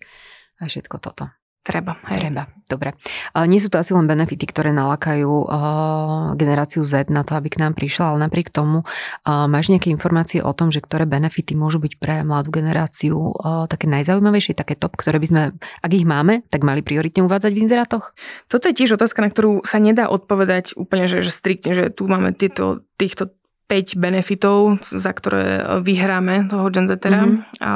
a 0.62 0.70
všetko 0.70 0.96
toto. 1.02 1.34
Treba. 1.62 1.94
Hej. 2.10 2.26
Treba, 2.26 2.50
dobre. 2.66 2.98
Ale 3.38 3.46
nie 3.46 3.62
sú 3.62 3.70
to 3.70 3.78
asi 3.78 3.94
len 3.94 4.10
benefity, 4.10 4.50
ktoré 4.50 4.74
nalakajú 4.74 5.46
uh, 5.46 6.34
generáciu 6.34 6.82
Z 6.82 7.06
na 7.06 7.22
to, 7.22 7.38
aby 7.38 7.54
k 7.54 7.62
nám 7.62 7.78
prišla, 7.78 8.10
ale 8.10 8.26
napriek 8.26 8.50
tomu 8.50 8.82
uh, 8.82 9.46
máš 9.46 9.70
nejaké 9.70 9.94
informácie 9.94 10.42
o 10.42 10.50
tom, 10.58 10.74
že 10.74 10.82
ktoré 10.82 11.06
benefity 11.06 11.54
môžu 11.54 11.78
byť 11.78 12.02
pre 12.02 12.26
mladú 12.26 12.50
generáciu 12.50 13.14
uh, 13.14 13.70
také 13.70 13.86
najzaujímavejšie, 13.94 14.58
také 14.58 14.74
top, 14.74 14.98
ktoré 14.98 15.22
by 15.22 15.26
sme, 15.30 15.42
ak 15.54 15.92
ich 15.94 16.02
máme, 16.02 16.42
tak 16.50 16.66
mali 16.66 16.82
prioritne 16.82 17.22
uvádzať 17.30 17.54
v 17.54 17.62
inzerátoch? 17.62 18.10
Toto 18.50 18.66
je 18.66 18.74
tiež 18.82 18.98
otázka, 18.98 19.22
na 19.22 19.30
ktorú 19.30 19.62
sa 19.62 19.78
nedá 19.78 20.10
odpovedať 20.10 20.74
úplne, 20.74 21.06
že, 21.06 21.22
že 21.22 21.30
striktne, 21.30 21.78
že 21.78 21.94
tu 21.94 22.10
máme 22.10 22.34
tieto, 22.34 22.82
týchto 22.98 23.30
5 23.72 23.96
benefitov, 23.96 24.84
za 24.84 25.16
ktoré 25.16 25.64
vyhráme 25.80 26.52
toho 26.52 26.68
genzetera. 26.68 27.24
Mm-hmm. 27.24 27.64
A 27.64 27.70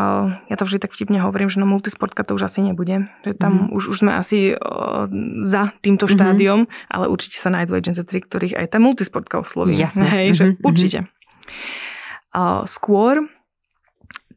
ja 0.52 0.56
to 0.60 0.68
vždy 0.68 0.84
tak 0.84 0.92
vtipne 0.92 1.24
hovorím, 1.24 1.48
že 1.48 1.56
no 1.56 1.64
multisportka 1.64 2.20
to 2.20 2.36
už 2.36 2.52
asi 2.52 2.60
nebude. 2.60 3.08
Že 3.24 3.32
tam 3.40 3.52
mm-hmm. 3.56 3.76
už, 3.80 3.82
už 3.88 3.96
sme 4.04 4.12
asi 4.12 4.52
o, 4.52 5.08
za 5.48 5.72
týmto 5.80 6.04
mm-hmm. 6.04 6.20
štádiom, 6.20 6.60
ale 6.92 7.08
určite 7.08 7.40
sa 7.40 7.48
nájdú 7.48 7.80
aj 7.80 7.82
genzetri, 7.88 8.20
ktorých 8.20 8.60
aj 8.60 8.76
tá 8.76 8.78
multisportka 8.78 9.40
osloví. 9.40 9.72
Jasne. 9.72 10.04
Hej, 10.04 10.36
mm-hmm. 10.36 10.36
že 10.36 10.44
mhm. 10.44 10.56
určite. 10.60 10.98
A 12.36 12.68
skôr 12.68 13.24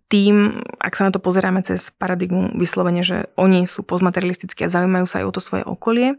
tým, 0.10 0.66
ak 0.82 0.98
sa 0.98 1.06
na 1.06 1.14
to 1.14 1.22
pozeráme 1.22 1.62
cez 1.62 1.94
paradigmu 1.94 2.58
vyslovene, 2.58 3.06
že 3.06 3.30
oni 3.38 3.70
sú 3.70 3.86
postmaterialistickí 3.86 4.66
a 4.66 4.74
zaujímajú 4.74 5.06
sa 5.06 5.22
aj 5.22 5.26
o 5.30 5.36
to 5.38 5.42
svoje 5.42 5.64
okolie, 5.70 6.18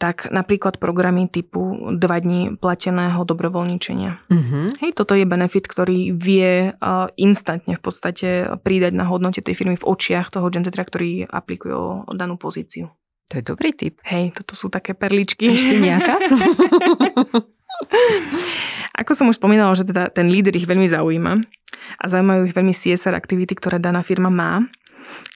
tak 0.00 0.32
napríklad 0.32 0.80
programy 0.80 1.28
typu 1.28 1.92
2 1.92 2.00
dní 2.00 2.56
plateného 2.56 3.20
dobrovoľničenia. 3.28 4.24
Mm-hmm. 4.32 4.80
Hej, 4.80 4.90
toto 4.96 5.12
je 5.12 5.28
benefit, 5.28 5.68
ktorý 5.68 6.16
vie 6.16 6.72
instantne 7.20 7.76
v 7.76 7.82
podstate 7.84 8.56
pridať 8.64 8.96
na 8.96 9.04
hodnote 9.04 9.44
tej 9.44 9.52
firmy 9.52 9.76
v 9.76 9.84
očiach 9.84 10.32
toho 10.32 10.48
gentetra, 10.48 10.88
ktorý 10.88 11.28
aplikuje 11.28 11.76
o, 11.76 12.08
o 12.08 12.12
danú 12.16 12.40
pozíciu. 12.40 12.88
To 13.28 13.36
je 13.36 13.44
dobrý 13.44 13.76
tip. 13.76 14.00
Hej, 14.08 14.32
toto 14.32 14.56
sú 14.56 14.72
také 14.72 14.96
perličky. 14.96 15.52
Ešte 15.52 15.76
nejaká? 15.76 16.16
Ako 18.96 19.12
som 19.12 19.28
už 19.28 19.36
spomínala, 19.36 19.76
že 19.76 19.84
teda 19.84 20.08
ten 20.08 20.32
líder 20.32 20.56
ich 20.56 20.64
veľmi 20.64 20.88
zaujíma 20.88 21.32
a 22.00 22.04
zaujímajú 22.08 22.48
ich 22.48 22.56
veľmi 22.56 22.72
CSR 22.72 23.12
aktivity, 23.12 23.52
ktoré 23.52 23.76
daná 23.76 24.00
firma 24.00 24.32
má, 24.32 24.64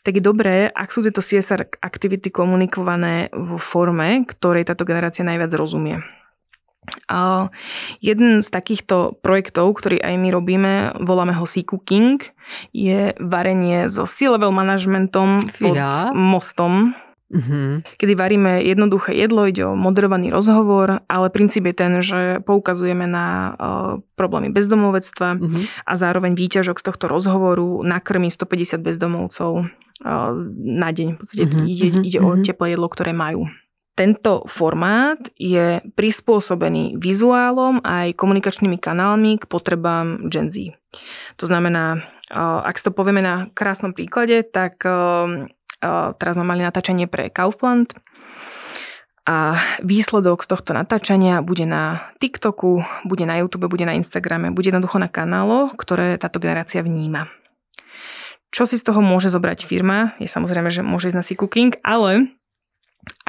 tak 0.03 0.19
je 0.19 0.25
dobré, 0.25 0.73
ak 0.73 0.91
sú 0.91 1.05
tieto 1.05 1.21
CSR 1.23 1.79
aktivity 1.79 2.33
komunikované 2.33 3.31
vo 3.31 3.61
forme, 3.61 4.25
ktorej 4.27 4.67
táto 4.67 4.89
generácia 4.89 5.23
najviac 5.23 5.53
rozumie. 5.55 6.01
A 7.07 7.53
jeden 8.01 8.41
z 8.41 8.49
takýchto 8.49 9.21
projektov, 9.21 9.77
ktorý 9.79 10.01
aj 10.01 10.15
my 10.17 10.29
robíme, 10.33 10.73
voláme 11.05 11.37
ho 11.37 11.45
Sea 11.45 11.63
Cooking, 11.63 12.19
je 12.73 13.13
varenie 13.21 13.87
so 13.87 14.09
C-level 14.09 14.51
managementom 14.51 15.45
pod 15.61 15.77
mostom 16.17 16.97
Mm-hmm. 17.31 17.95
Kedy 17.95 18.15
varíme 18.19 18.59
jednoduché 18.67 19.15
jedlo, 19.15 19.47
ide 19.47 19.63
o 19.63 19.79
moderovaný 19.79 20.35
rozhovor, 20.35 21.07
ale 21.07 21.31
princíp 21.31 21.71
je 21.71 21.75
ten, 21.75 21.93
že 22.03 22.43
poukazujeme 22.43 23.07
na 23.07 23.55
uh, 23.55 24.03
problémy 24.19 24.51
bezdomovectva 24.51 25.39
mm-hmm. 25.39 25.65
a 25.87 25.93
zároveň 25.95 26.35
výťažok 26.35 26.83
z 26.83 26.85
tohto 26.91 27.07
rozhovoru 27.07 27.87
nakrmi 27.87 28.35
150 28.35 28.83
bezdomovcov 28.83 29.63
uh, 29.63 30.35
na 30.59 30.91
deň. 30.91 31.09
V 31.15 31.19
podstate 31.23 31.45
mm-hmm. 31.47 31.71
ide, 31.71 31.87
mhm, 31.95 32.03
ide 32.03 32.19
mm-hmm. 32.19 32.43
o 32.43 32.43
teplé 32.43 32.67
jedlo, 32.75 32.87
ktoré 32.91 33.15
majú. 33.15 33.47
Tento 33.95 34.43
formát 34.51 35.21
je 35.39 35.79
prispôsobený 35.95 36.99
vizuálom 36.99 37.79
aj 37.87 38.17
komunikačnými 38.19 38.81
kanálmi 38.81 39.39
k 39.39 39.45
potrebám 39.47 40.27
Gen 40.27 40.49
Z. 40.49 40.73
To 41.39 41.45
znamená, 41.45 42.01
ak 42.31 42.79
si 42.81 42.87
to 42.87 42.97
povieme 42.97 43.21
na 43.21 43.51
krásnom 43.53 43.93
príklade, 43.93 44.47
tak 44.47 44.81
teraz 46.17 46.37
sme 46.37 46.45
mali 46.45 46.61
natáčanie 46.61 47.09
pre 47.09 47.33
Kaufland 47.33 47.97
a 49.29 49.55
výsledok 49.85 50.43
z 50.43 50.49
tohto 50.51 50.75
natáčania 50.75 51.45
bude 51.45 51.69
na 51.69 52.13
TikToku, 52.19 52.83
bude 53.05 53.25
na 53.29 53.39
YouTube, 53.39 53.69
bude 53.69 53.85
na 53.85 53.95
Instagrame, 53.95 54.51
bude 54.51 54.73
jednoducho 54.73 54.99
na 54.99 55.07
kanáloch, 55.07 55.77
ktoré 55.77 56.19
táto 56.19 56.41
generácia 56.41 56.81
vníma. 56.83 57.29
Čo 58.51 58.67
si 58.67 58.81
z 58.81 58.91
toho 58.91 58.99
môže 58.99 59.31
zobrať 59.31 59.63
firma? 59.63 60.19
Je 60.19 60.27
samozrejme, 60.27 60.75
že 60.75 60.83
môže 60.83 61.15
ísť 61.15 61.19
na 61.21 61.25
cooking, 61.25 61.73
ale 61.87 62.35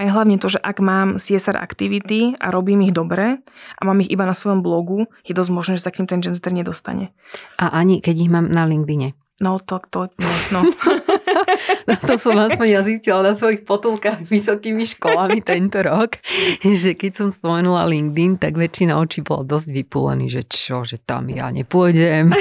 aj 0.01 0.07
hlavne 0.09 0.41
to, 0.41 0.49
že 0.49 0.59
ak 0.59 0.81
mám 0.81 1.21
CSR 1.21 1.61
aktivity 1.61 2.33
a 2.41 2.49
robím 2.49 2.81
ich 2.81 2.93
dobre 2.95 3.37
a 3.77 3.81
mám 3.85 4.01
ich 4.01 4.09
iba 4.09 4.25
na 4.25 4.33
svojom 4.33 4.65
blogu, 4.65 5.05
je 5.21 5.37
dosť 5.37 5.51
možné, 5.53 5.73
že 5.77 5.85
sa 5.85 5.93
k 5.93 6.01
ním 6.01 6.09
ten 6.09 6.25
genster 6.25 6.49
nedostane. 6.49 7.13
A 7.61 7.69
ani 7.77 8.01
keď 8.01 8.15
ich 8.25 8.31
mám 8.33 8.49
na 8.49 8.65
LinkedIne. 8.65 9.13
No 9.41 9.61
to, 9.61 9.77
to, 9.93 10.09
no. 10.17 10.29
no. 10.53 10.61
no 11.89 11.93
to 11.97 12.13
som 12.17 12.37
aspoň 12.37 12.67
ja 12.67 12.81
zistila 12.85 13.21
na 13.25 13.33
svojich 13.33 13.65
potulkách 13.65 14.27
vysokými 14.27 14.85
školami 14.97 15.41
tento 15.41 15.81
rok, 15.81 16.21
že 16.61 16.93
keď 16.93 17.11
som 17.17 17.27
spomenula 17.29 17.87
LinkedIn, 17.87 18.37
tak 18.41 18.57
väčšina 18.57 18.97
očí 18.97 19.25
bola 19.25 19.45
dosť 19.45 19.67
vypúlený, 19.71 20.27
že 20.29 20.43
čo, 20.45 20.83
že 20.85 21.01
tam 21.01 21.27
ja 21.29 21.49
nepôjdem 21.49 22.31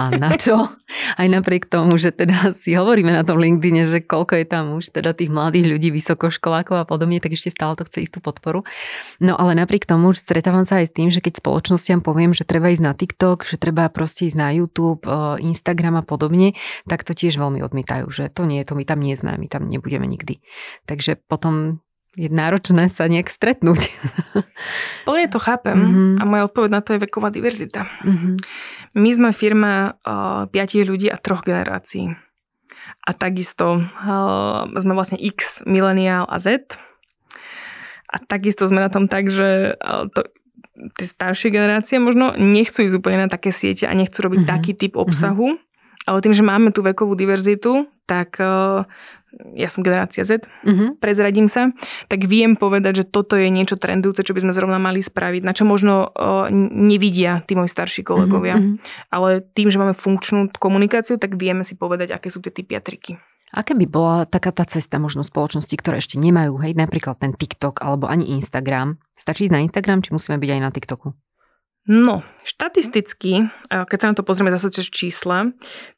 a 0.00 0.02
na 0.14 0.34
čo. 0.34 0.70
Aj 1.18 1.26
napriek 1.26 1.66
tomu, 1.66 1.98
že 1.98 2.14
teda 2.14 2.54
si 2.54 2.78
hovoríme 2.78 3.10
na 3.10 3.26
tom 3.26 3.42
LinkedIne, 3.42 3.82
že 3.86 3.98
koľko 4.02 4.38
je 4.38 4.46
tam 4.46 4.64
už 4.78 4.94
teda 4.94 5.12
tých 5.16 5.30
mladých 5.32 5.66
ľudí, 5.76 5.88
vysokoškolákov 5.90 6.76
a 6.78 6.86
podobne, 6.86 7.18
tak 7.18 7.34
ešte 7.34 7.50
stále 7.50 7.74
to 7.74 7.86
chce 7.88 8.06
istú 8.06 8.18
podporu. 8.22 8.62
No 9.18 9.34
ale 9.34 9.58
napriek 9.58 9.88
tomu 9.88 10.14
už 10.14 10.22
stretávam 10.22 10.62
sa 10.62 10.82
aj 10.82 10.92
s 10.92 10.94
tým, 10.94 11.08
že 11.10 11.18
keď 11.18 11.42
spoločnostiam 11.42 12.00
poviem, 12.04 12.30
že 12.30 12.46
treba 12.46 12.70
ísť 12.70 12.84
na 12.84 12.94
TikTok, 12.94 13.48
že 13.48 13.58
treba 13.58 13.90
proste 13.90 14.30
ísť 14.30 14.38
na 14.38 14.54
YouTube, 14.54 15.02
eh, 15.04 15.42
Instagram 15.42 16.00
a 16.00 16.04
podobne, 16.06 16.54
tak 16.86 17.02
to 17.02 17.16
tiež 17.16 17.40
veľmi 17.40 17.60
odmietajú, 17.64 18.06
že 18.12 18.30
to 18.36 18.44
nie 18.44 18.60
to, 18.68 18.76
my 18.76 18.84
tam 18.84 19.00
nie 19.00 19.16
sme, 19.16 19.40
my 19.40 19.48
tam 19.48 19.72
nebudeme 19.72 20.04
nikdy. 20.04 20.44
Takže 20.84 21.16
potom 21.24 21.80
je 22.16 22.32
náročné 22.32 22.88
sa 22.88 23.04
nejak 23.08 23.28
stretnúť. 23.28 23.92
Plne 25.06 25.28
to 25.28 25.36
chápem 25.36 25.76
mm-hmm. 25.76 26.12
a 26.20 26.22
moja 26.24 26.42
odpoveď 26.48 26.70
na 26.72 26.80
to 26.80 26.96
je 26.96 27.04
veková 27.04 27.28
diverzita. 27.28 27.84
Mm-hmm. 28.04 28.34
My 28.96 29.10
sme 29.12 29.30
firma 29.36 30.00
uh, 30.00 30.48
piatich 30.48 30.88
ľudí 30.88 31.12
a 31.12 31.20
troch 31.20 31.44
generácií. 31.44 32.16
A 33.06 33.10
takisto 33.12 33.84
uh, 33.84 34.64
sme 34.80 34.96
vlastne 34.96 35.20
X, 35.20 35.60
mileniál 35.68 36.24
a 36.26 36.40
Z. 36.40 36.80
A 38.08 38.16
takisto 38.24 38.64
sme 38.64 38.80
na 38.80 38.88
tom 38.88 39.12
tak, 39.12 39.28
že 39.28 39.76
uh, 39.76 40.08
to 40.08 40.24
tie 40.96 41.06
staršie 41.08 41.52
generácie 41.52 42.00
možno 42.00 42.32
nechcú 42.36 42.84
ísť 42.84 42.96
úplne 42.96 43.26
na 43.26 43.28
také 43.28 43.52
siete 43.52 43.84
a 43.84 43.92
nechcú 43.92 44.24
robiť 44.24 44.44
mm-hmm. 44.44 44.56
taký 44.56 44.72
typ 44.72 44.96
obsahu, 44.96 45.56
mm-hmm. 45.56 45.65
Ale 46.06 46.22
tým, 46.22 46.32
že 46.32 46.46
máme 46.46 46.70
tú 46.70 46.86
vekovú 46.86 47.18
diverzitu, 47.18 47.90
tak 48.06 48.38
uh, 48.38 48.86
ja 49.52 49.68
som 49.68 49.84
generácia 49.84 50.24
Z, 50.24 50.46
mm-hmm. 50.46 51.02
prezradím 51.02 51.44
sa, 51.50 51.74
tak 52.08 52.24
viem 52.24 52.56
povedať, 52.56 53.02
že 53.02 53.08
toto 53.10 53.36
je 53.36 53.52
niečo 53.52 53.76
trendujúce, 53.76 54.24
čo 54.24 54.32
by 54.32 54.40
sme 54.48 54.56
zrovna 54.56 54.80
mali 54.80 55.04
spraviť, 55.04 55.42
na 55.44 55.52
čo 55.52 55.68
možno 55.68 56.08
o, 56.08 56.48
nevidia 56.72 57.44
tí 57.44 57.52
moji 57.52 57.68
starší 57.68 58.00
kolegovia. 58.00 58.56
Mm-hmm. 58.56 59.12
Ale 59.12 59.44
tým, 59.52 59.68
že 59.68 59.76
máme 59.76 59.92
funkčnú 59.92 60.56
komunikáciu, 60.56 61.20
tak 61.20 61.36
vieme 61.36 61.66
si 61.66 61.76
povedať, 61.76 62.16
aké 62.16 62.32
sú 62.32 62.40
tie 62.40 62.54
typy 62.54 62.78
a 62.78 62.80
triky. 62.80 63.20
Aké 63.52 63.78
by 63.78 63.86
bola 63.86 64.18
taká 64.26 64.50
tá 64.50 64.66
cesta 64.66 64.98
možno 64.98 65.22
spoločnosti, 65.22 65.74
ktoré 65.78 66.02
ešte 66.02 66.16
nemajú, 66.18 66.58
hej, 66.66 66.72
napríklad 66.74 67.20
ten 67.20 67.36
TikTok 67.36 67.84
alebo 67.84 68.10
ani 68.10 68.34
Instagram? 68.40 68.98
Stačí 69.14 69.46
ísť 69.46 69.54
na 69.54 69.62
Instagram, 69.62 70.02
či 70.02 70.16
musíme 70.16 70.40
byť 70.40 70.50
aj 70.50 70.60
na 70.64 70.70
TikToku? 70.72 71.08
No, 71.86 72.26
štatisticky, 72.42 73.46
keď 73.70 73.98
sa 74.02 74.10
na 74.10 74.16
to 74.18 74.26
pozrieme 74.26 74.50
zase 74.50 74.74
cez 74.74 74.90
čísla, 74.90 75.54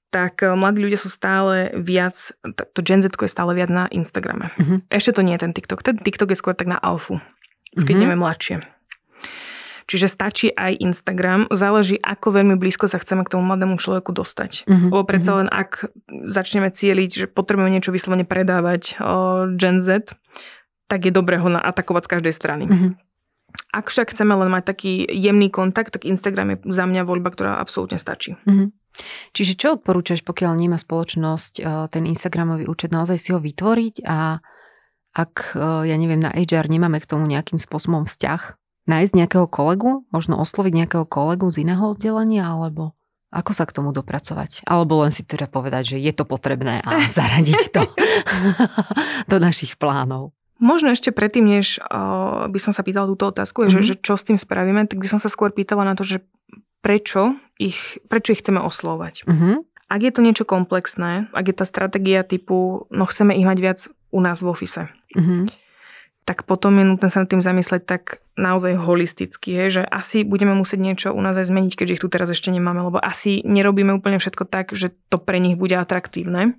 tak 0.08 0.40
eh, 0.44 0.52
mladí 0.52 0.84
ľudia 0.84 1.00
sú 1.00 1.12
stále 1.12 1.72
viac, 1.76 2.32
to 2.74 2.80
Gen 2.80 3.04
Z 3.04 3.12
je 3.12 3.30
stále 3.30 3.52
viac 3.52 3.68
na 3.68 3.84
Instagrame. 3.92 4.52
Uh-huh. 4.56 4.78
Ešte 4.88 5.20
to 5.20 5.24
nie 5.24 5.36
je 5.36 5.44
ten 5.44 5.52
TikTok. 5.52 5.84
Ten 5.84 5.96
TikTok 6.00 6.32
je 6.32 6.38
skôr 6.40 6.56
tak 6.56 6.68
na 6.68 6.80
alfu, 6.80 7.20
už 7.76 7.84
keď 7.84 7.94
uh-huh. 7.94 8.02
ideme 8.04 8.16
mladšie. 8.16 8.56
Čiže 9.88 10.12
stačí 10.12 10.52
aj 10.52 10.84
Instagram, 10.84 11.48
záleží 11.48 11.96
ako 11.96 12.36
veľmi 12.36 12.60
blízko 12.60 12.92
sa 12.92 13.00
chceme 13.00 13.24
k 13.24 13.32
tomu 13.32 13.48
mladému 13.48 13.80
človeku 13.80 14.12
dostať. 14.12 14.68
Uh-huh. 14.68 14.92
Lebo 14.92 15.02
predsa 15.08 15.40
len 15.40 15.48
ak 15.48 15.88
začneme 16.28 16.68
cieliť, 16.68 17.10
že 17.24 17.24
potrebujeme 17.24 17.72
niečo 17.72 17.88
vyslovene 17.88 18.28
predávať 18.28 19.00
o 19.00 19.48
Gen 19.56 19.80
Z, 19.80 20.12
tak 20.92 21.08
je 21.08 21.12
dobré 21.12 21.40
ho 21.40 21.48
atakovať 21.48 22.04
z 22.04 22.12
každej 22.12 22.34
strany. 22.36 22.64
Uh-huh. 22.68 22.92
Ak 23.72 23.88
však 23.88 24.12
chceme 24.12 24.36
len 24.36 24.52
mať 24.52 24.76
taký 24.76 25.08
jemný 25.08 25.48
kontakt, 25.48 25.96
tak 25.96 26.04
Instagram 26.04 26.52
je 26.52 26.56
za 26.68 26.84
mňa 26.84 27.08
voľba, 27.08 27.32
ktorá 27.32 27.56
absolútne 27.56 27.96
stačí. 27.96 28.36
Uh-huh. 28.44 28.68
Čiže 29.32 29.58
čo 29.58 29.68
odporúčaš, 29.78 30.26
pokiaľ 30.26 30.58
nemá 30.58 30.78
spoločnosť 30.80 31.52
e, 31.58 31.62
ten 31.92 32.04
Instagramový 32.08 32.66
účet, 32.66 32.90
naozaj 32.90 33.18
si 33.18 33.30
ho 33.34 33.38
vytvoriť 33.38 34.06
a 34.06 34.42
ak, 35.14 35.58
e, 35.58 35.90
ja 35.90 35.96
neviem, 35.98 36.20
na 36.22 36.34
HR 36.34 36.70
nemáme 36.70 36.98
k 37.02 37.10
tomu 37.10 37.26
nejakým 37.26 37.58
spôsobom 37.58 38.06
vzťah, 38.06 38.58
nájsť 38.88 39.12
nejakého 39.14 39.46
kolegu, 39.46 40.08
možno 40.10 40.40
osloviť 40.40 40.72
nejakého 40.72 41.04
kolegu 41.04 41.52
z 41.52 41.68
iného 41.68 41.92
oddelenia, 41.92 42.48
alebo 42.48 42.98
ako 43.28 43.52
sa 43.52 43.68
k 43.68 43.76
tomu 43.76 43.92
dopracovať? 43.92 44.64
Alebo 44.64 45.04
len 45.04 45.12
si 45.12 45.20
teda 45.20 45.52
povedať, 45.52 45.94
že 45.94 45.96
je 46.00 46.12
to 46.16 46.24
potrebné 46.24 46.80
a 46.80 46.90
zaradiť 47.18 47.62
to 47.76 47.82
do 49.28 49.36
našich 49.36 49.76
plánov. 49.76 50.32
Možno 50.58 50.90
ešte 50.90 51.14
predtým, 51.14 51.46
než 51.46 51.78
uh, 51.78 52.50
by 52.50 52.58
som 52.58 52.74
sa 52.74 52.82
pýtala 52.82 53.06
túto 53.06 53.30
otázku, 53.30 53.62
mm-hmm. 53.62 53.74
že, 53.78 53.78
mhm. 53.78 53.86
že 53.86 53.94
čo 54.02 54.14
s 54.18 54.26
tým 54.26 54.38
spravíme, 54.40 54.88
tak 54.90 54.98
by 54.98 55.06
som 55.06 55.20
sa 55.22 55.30
skôr 55.30 55.54
pýtala 55.54 55.86
na 55.86 55.94
to, 55.94 56.02
že 56.02 56.24
prečo 56.80 57.36
ich, 57.58 57.98
prečo 58.06 58.32
ich 58.32 58.40
chceme 58.40 58.62
oslovať. 58.62 59.26
Uh-huh. 59.26 59.66
Ak 59.88 60.00
je 60.04 60.12
to 60.12 60.20
niečo 60.22 60.44
komplexné, 60.44 61.32
ak 61.32 61.44
je 61.48 61.56
tá 61.56 61.64
stratégia 61.66 62.22
typu, 62.22 62.86
no 62.92 63.04
chceme 63.08 63.34
ich 63.34 63.48
mať 63.48 63.58
viac 63.58 63.78
u 64.14 64.20
nás 64.22 64.40
v 64.40 64.50
ofise, 64.52 64.92
uh-huh. 65.16 65.48
tak 66.24 66.46
potom 66.46 66.76
je 66.78 66.84
nutné 66.86 67.08
sa 67.10 67.24
nad 67.24 67.28
tým 67.28 67.42
zamysleť 67.42 67.82
tak 67.84 68.22
naozaj 68.38 68.78
holisticky, 68.78 69.50
je, 69.64 69.64
že 69.80 69.82
asi 69.82 70.22
budeme 70.22 70.54
musieť 70.54 70.80
niečo 70.80 71.08
u 71.10 71.20
nás 71.20 71.34
aj 71.34 71.50
zmeniť, 71.50 71.74
keďže 71.74 71.94
ich 71.98 72.02
tu 72.04 72.08
teraz 72.08 72.30
ešte 72.30 72.54
nemáme, 72.54 72.78
lebo 72.86 73.02
asi 73.02 73.42
nerobíme 73.42 73.90
úplne 73.90 74.22
všetko 74.22 74.46
tak, 74.46 74.76
že 74.76 74.94
to 75.10 75.18
pre 75.18 75.42
nich 75.42 75.58
bude 75.58 75.74
atraktívne. 75.74 76.54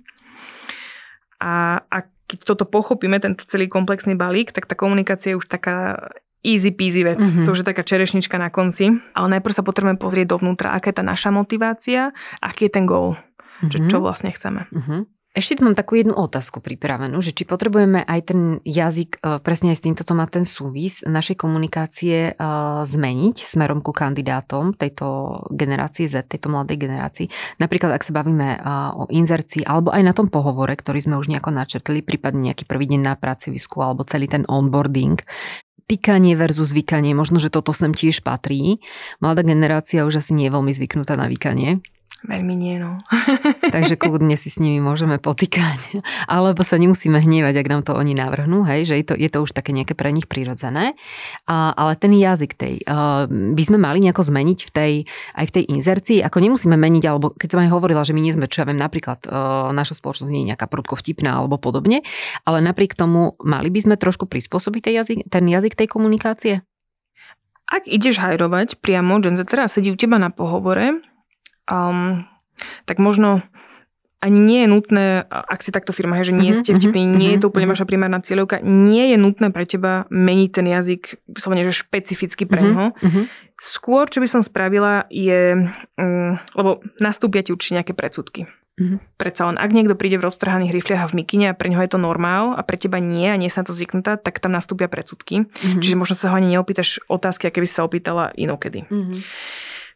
A, 1.40 1.80
a 1.88 1.96
keď 2.28 2.46
toto 2.46 2.68
pochopíme, 2.68 3.18
ten 3.18 3.34
celý 3.34 3.66
komplexný 3.66 4.14
balík, 4.14 4.52
tak 4.54 4.68
tá 4.68 4.78
komunikácia 4.78 5.34
je 5.34 5.40
už 5.40 5.50
taká 5.50 6.12
easy 6.44 6.72
peasy 6.72 7.04
vec. 7.04 7.20
Mm-hmm. 7.20 7.44
To 7.44 7.52
už 7.52 7.62
je 7.62 7.70
taká 7.70 7.84
čerešnička 7.84 8.36
na 8.40 8.48
konci. 8.48 8.96
Ale 9.12 9.26
najprv 9.38 9.54
sa 9.54 9.66
potrebujeme 9.66 10.00
pozrieť 10.00 10.36
dovnútra, 10.36 10.72
aká 10.72 10.92
je 10.92 10.98
tá 11.00 11.04
naša 11.04 11.30
motivácia, 11.32 12.12
aký 12.40 12.68
je 12.68 12.72
ten 12.72 12.84
goal. 12.88 13.16
Mm-hmm. 13.16 13.70
Že 13.70 13.78
čo 13.88 13.96
vlastne 14.00 14.30
chceme. 14.32 14.66
Mm-hmm. 14.72 15.00
Ešte 15.30 15.62
tu 15.62 15.62
mám 15.62 15.78
takú 15.78 15.94
jednu 15.94 16.10
otázku 16.18 16.58
pripravenú, 16.58 17.22
že 17.22 17.30
či 17.30 17.46
potrebujeme 17.46 18.02
aj 18.02 18.34
ten 18.34 18.58
jazyk, 18.66 19.22
e, 19.22 19.38
presne 19.38 19.70
aj 19.70 19.78
s 19.78 19.84
týmto 19.86 20.02
to 20.02 20.18
má 20.18 20.26
ten 20.26 20.42
súvis, 20.42 21.06
našej 21.06 21.38
komunikácie 21.38 22.34
uh, 22.34 22.82
zmeniť 22.82 23.38
smerom 23.38 23.78
ku 23.78 23.94
kandidátom 23.94 24.74
tejto 24.74 25.38
generácie 25.54 26.10
Z, 26.10 26.26
tejto 26.26 26.50
mladej 26.50 26.82
generácii. 26.82 27.30
Napríklad, 27.62 27.94
ak 27.94 28.02
sa 28.02 28.10
bavíme 28.10 28.58
uh, 28.58 28.90
o 28.98 29.04
inzercii, 29.06 29.62
alebo 29.62 29.94
aj 29.94 30.02
na 30.02 30.10
tom 30.10 30.26
pohovore, 30.26 30.74
ktorý 30.74 30.98
sme 30.98 31.14
už 31.22 31.30
nejako 31.30 31.54
načrtli, 31.54 32.02
prípadne 32.02 32.50
nejaký 32.50 32.66
prvý 32.66 32.90
deň 32.90 32.98
na 32.98 33.14
pracovisku, 33.14 33.78
alebo 33.86 34.02
celý 34.02 34.26
ten 34.26 34.42
onboarding, 34.50 35.22
tykanie 35.90 36.38
versus 36.38 36.70
vykanie, 36.70 37.18
možno, 37.18 37.42
že 37.42 37.50
toto 37.50 37.74
sem 37.74 37.90
tiež 37.90 38.22
patrí. 38.22 38.78
Mladá 39.18 39.42
generácia 39.42 40.06
už 40.06 40.22
asi 40.22 40.38
nie 40.38 40.46
je 40.46 40.54
veľmi 40.54 40.70
zvyknutá 40.70 41.18
na 41.18 41.26
vykanie. 41.26 41.82
Veľmi 42.20 42.52
nie, 42.52 42.76
no. 42.76 43.00
Takže 43.74 43.96
kľudne 43.96 44.36
si 44.36 44.52
s 44.52 44.60
nimi 44.60 44.76
môžeme 44.76 45.16
potýkať. 45.16 46.04
Alebo 46.28 46.60
sa 46.60 46.76
nemusíme 46.76 47.16
hnievať, 47.16 47.64
ak 47.64 47.70
nám 47.72 47.80
to 47.80 47.96
oni 47.96 48.12
navrhnú, 48.12 48.60
hej, 48.68 48.84
že 48.84 48.94
je 49.00 49.04
to, 49.08 49.14
je 49.16 49.28
to 49.32 49.40
už 49.40 49.56
také 49.56 49.72
nejaké 49.72 49.96
pre 49.96 50.12
nich 50.12 50.28
prirodzené. 50.28 50.92
A, 51.48 51.72
ale 51.72 51.96
ten 51.96 52.12
jazyk 52.12 52.52
tej, 52.60 52.84
uh, 52.84 53.24
by 53.24 53.62
sme 53.64 53.80
mali 53.80 54.04
nejako 54.04 54.20
zmeniť 54.20 54.58
v 54.68 54.70
tej, 54.70 54.92
aj 55.32 55.44
v 55.48 55.54
tej 55.56 55.64
inzercii, 55.72 56.18
ako 56.20 56.44
nemusíme 56.44 56.76
meniť, 56.76 57.04
alebo 57.08 57.32
keď 57.32 57.48
som 57.56 57.60
aj 57.64 57.72
hovorila, 57.72 58.04
že 58.04 58.12
my 58.12 58.20
nie 58.20 58.36
sme, 58.36 58.52
čo 58.52 58.60
ja 58.60 58.68
viem, 58.68 58.76
napríklad 58.76 59.24
uh, 59.24 59.72
naša 59.72 59.96
spoločnosť 59.96 60.28
nie 60.28 60.44
je 60.44 60.50
nejaká 60.52 60.68
prudko 60.68 61.00
vtipná 61.00 61.40
alebo 61.40 61.56
podobne, 61.56 62.04
ale 62.44 62.60
napriek 62.60 62.92
tomu 62.92 63.32
mali 63.40 63.72
by 63.72 63.80
sme 63.80 63.94
trošku 63.96 64.28
prispôsobiť 64.28 64.92
tej 64.92 64.94
jazyk, 65.00 65.18
ten 65.32 65.44
jazyk 65.48 65.72
tej 65.72 65.88
komunikácie? 65.88 66.54
Ak 67.70 67.86
ideš 67.86 68.18
hajrovať 68.18 68.82
priamo, 68.82 69.22
že 69.22 69.46
teraz 69.46 69.78
sedí 69.78 69.94
u 69.94 69.96
teba 69.96 70.18
na 70.18 70.34
pohovore, 70.34 71.06
um, 71.70 72.26
tak 72.84 72.98
možno 72.98 73.40
ani 74.20 74.36
nie 74.36 74.60
je 74.62 74.68
nutné, 74.68 75.06
ak 75.32 75.64
si 75.64 75.72
takto 75.72 75.96
firma, 75.96 76.20
že 76.20 76.36
nie 76.36 76.52
mhm, 76.52 76.58
ste 76.60 76.70
vtipní, 76.76 77.08
uh-huh, 77.08 77.16
nie 77.16 77.30
je 77.34 77.38
to 77.40 77.48
úplne 77.48 77.64
uh-huh. 77.64 77.80
vaša 77.80 77.88
primárna 77.88 78.20
cieľovka, 78.20 78.60
nie 78.60 79.16
je 79.16 79.16
nutné 79.16 79.48
pre 79.48 79.64
teba 79.64 80.04
meniť 80.12 80.50
ten 80.52 80.66
jazyk 80.68 81.02
vyslovene, 81.32 81.64
že 81.64 81.72
špecificky 81.72 82.44
pre 82.44 82.60
Uh-huh. 82.60 83.24
Skôr, 83.56 84.04
čo 84.12 84.20
by 84.20 84.28
som 84.28 84.44
spravila, 84.44 85.08
je, 85.08 85.72
um, 85.96 86.36
lebo 86.52 86.84
nastúpia 87.00 87.40
ti 87.40 87.56
určite 87.56 87.80
nejaké 87.80 87.96
predsudky. 87.96 88.44
Uh-huh. 88.76 89.00
Predsa 89.16 89.48
len, 89.48 89.56
ak 89.56 89.72
niekto 89.72 89.96
príde 89.96 90.20
v 90.20 90.28
roztrhaných 90.28 90.76
rifliach 90.76 91.08
a 91.08 91.10
v 91.10 91.24
mikine 91.24 91.52
a 91.52 91.56
pre 91.56 91.72
ňoho 91.72 91.80
je 91.88 91.92
to 91.96 92.00
normál 92.00 92.52
a 92.52 92.60
pre 92.60 92.76
teba 92.76 93.00
nie 93.00 93.32
a 93.32 93.40
nie 93.40 93.48
sa 93.48 93.64
na 93.64 93.72
to 93.72 93.76
zvyknutá, 93.76 94.20
tak 94.20 94.36
tam 94.44 94.52
nastúpia 94.52 94.92
predsudky. 94.92 95.48
Uh-huh. 95.48 95.80
Čiže 95.80 95.96
možno 95.96 96.12
sa 96.12 96.28
ho 96.28 96.36
ani 96.36 96.52
neopýtaš 96.52 97.00
otázky, 97.08 97.48
aké 97.48 97.64
by 97.64 97.68
sa 97.68 97.88
opýtala 97.88 98.36
inokedy. 98.36 98.84
Uh-huh 98.92 99.24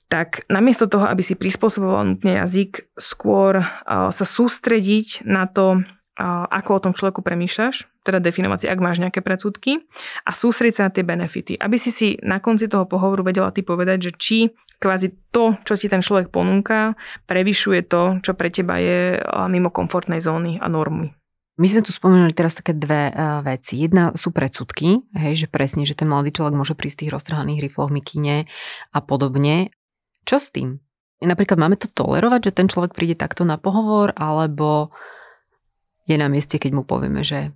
tak 0.08 0.46
namiesto 0.46 0.86
toho, 0.86 1.08
aby 1.08 1.24
si 1.24 1.34
prispôsoboval 1.34 2.06
nutne 2.06 2.38
jazyk, 2.38 2.92
skôr 2.94 3.64
sa 3.88 4.24
sústrediť 4.24 5.26
na 5.26 5.48
to, 5.50 5.82
ako 6.50 6.70
o 6.78 6.82
tom 6.84 6.92
človeku 6.94 7.26
premýšľaš, 7.26 7.90
teda 8.06 8.22
definovať 8.22 8.58
si, 8.62 8.66
ak 8.70 8.78
máš 8.78 9.02
nejaké 9.02 9.18
predsudky 9.18 9.82
a 10.22 10.30
sústrediť 10.30 10.74
sa 10.76 10.86
na 10.86 10.94
tie 10.94 11.02
benefity. 11.02 11.58
Aby 11.58 11.74
si 11.74 11.90
si 11.90 12.14
na 12.22 12.38
konci 12.38 12.70
toho 12.70 12.86
pohovoru 12.86 13.26
vedela 13.26 13.50
ty 13.50 13.66
povedať, 13.66 14.10
že 14.10 14.12
či 14.14 14.38
kvázi 14.78 15.10
to, 15.34 15.58
čo 15.66 15.74
ti 15.74 15.90
ten 15.90 16.04
človek 16.04 16.30
ponúka, 16.30 16.94
prevyšuje 17.26 17.80
to, 17.88 18.22
čo 18.22 18.36
pre 18.36 18.52
teba 18.52 18.78
je 18.78 19.18
mimo 19.50 19.72
komfortnej 19.74 20.20
zóny 20.22 20.60
a 20.60 20.68
normy. 20.70 21.10
My 21.54 21.70
sme 21.70 21.86
tu 21.86 21.94
spomenuli 21.94 22.34
teraz 22.34 22.58
také 22.58 22.74
dve 22.74 23.14
uh, 23.14 23.38
veci. 23.46 23.78
Jedna 23.78 24.10
sú 24.18 24.34
predsudky, 24.34 25.06
hej, 25.14 25.34
že 25.38 25.46
presne, 25.46 25.86
že 25.86 25.94
ten 25.94 26.10
mladý 26.10 26.34
človek 26.34 26.50
môže 26.50 26.74
prísť 26.74 26.94
z 26.94 27.00
tých 27.06 27.14
roztrhaných 27.14 27.62
rifloch 27.70 27.94
mikine 27.94 28.50
a 28.90 28.98
podobne. 28.98 29.70
Čo 30.24 30.36
s 30.40 30.50
tým? 30.50 30.80
Napríklad 31.24 31.56
máme 31.56 31.80
to 31.80 31.88
tolerovať, 31.88 32.50
že 32.50 32.56
ten 32.56 32.68
človek 32.68 32.92
príde 32.92 33.16
takto 33.16 33.48
na 33.48 33.56
pohovor, 33.56 34.12
alebo 34.12 34.92
je 36.04 36.20
na 36.20 36.28
mieste, 36.28 36.60
keď 36.60 36.70
mu 36.76 36.82
povieme, 36.84 37.24
že 37.24 37.52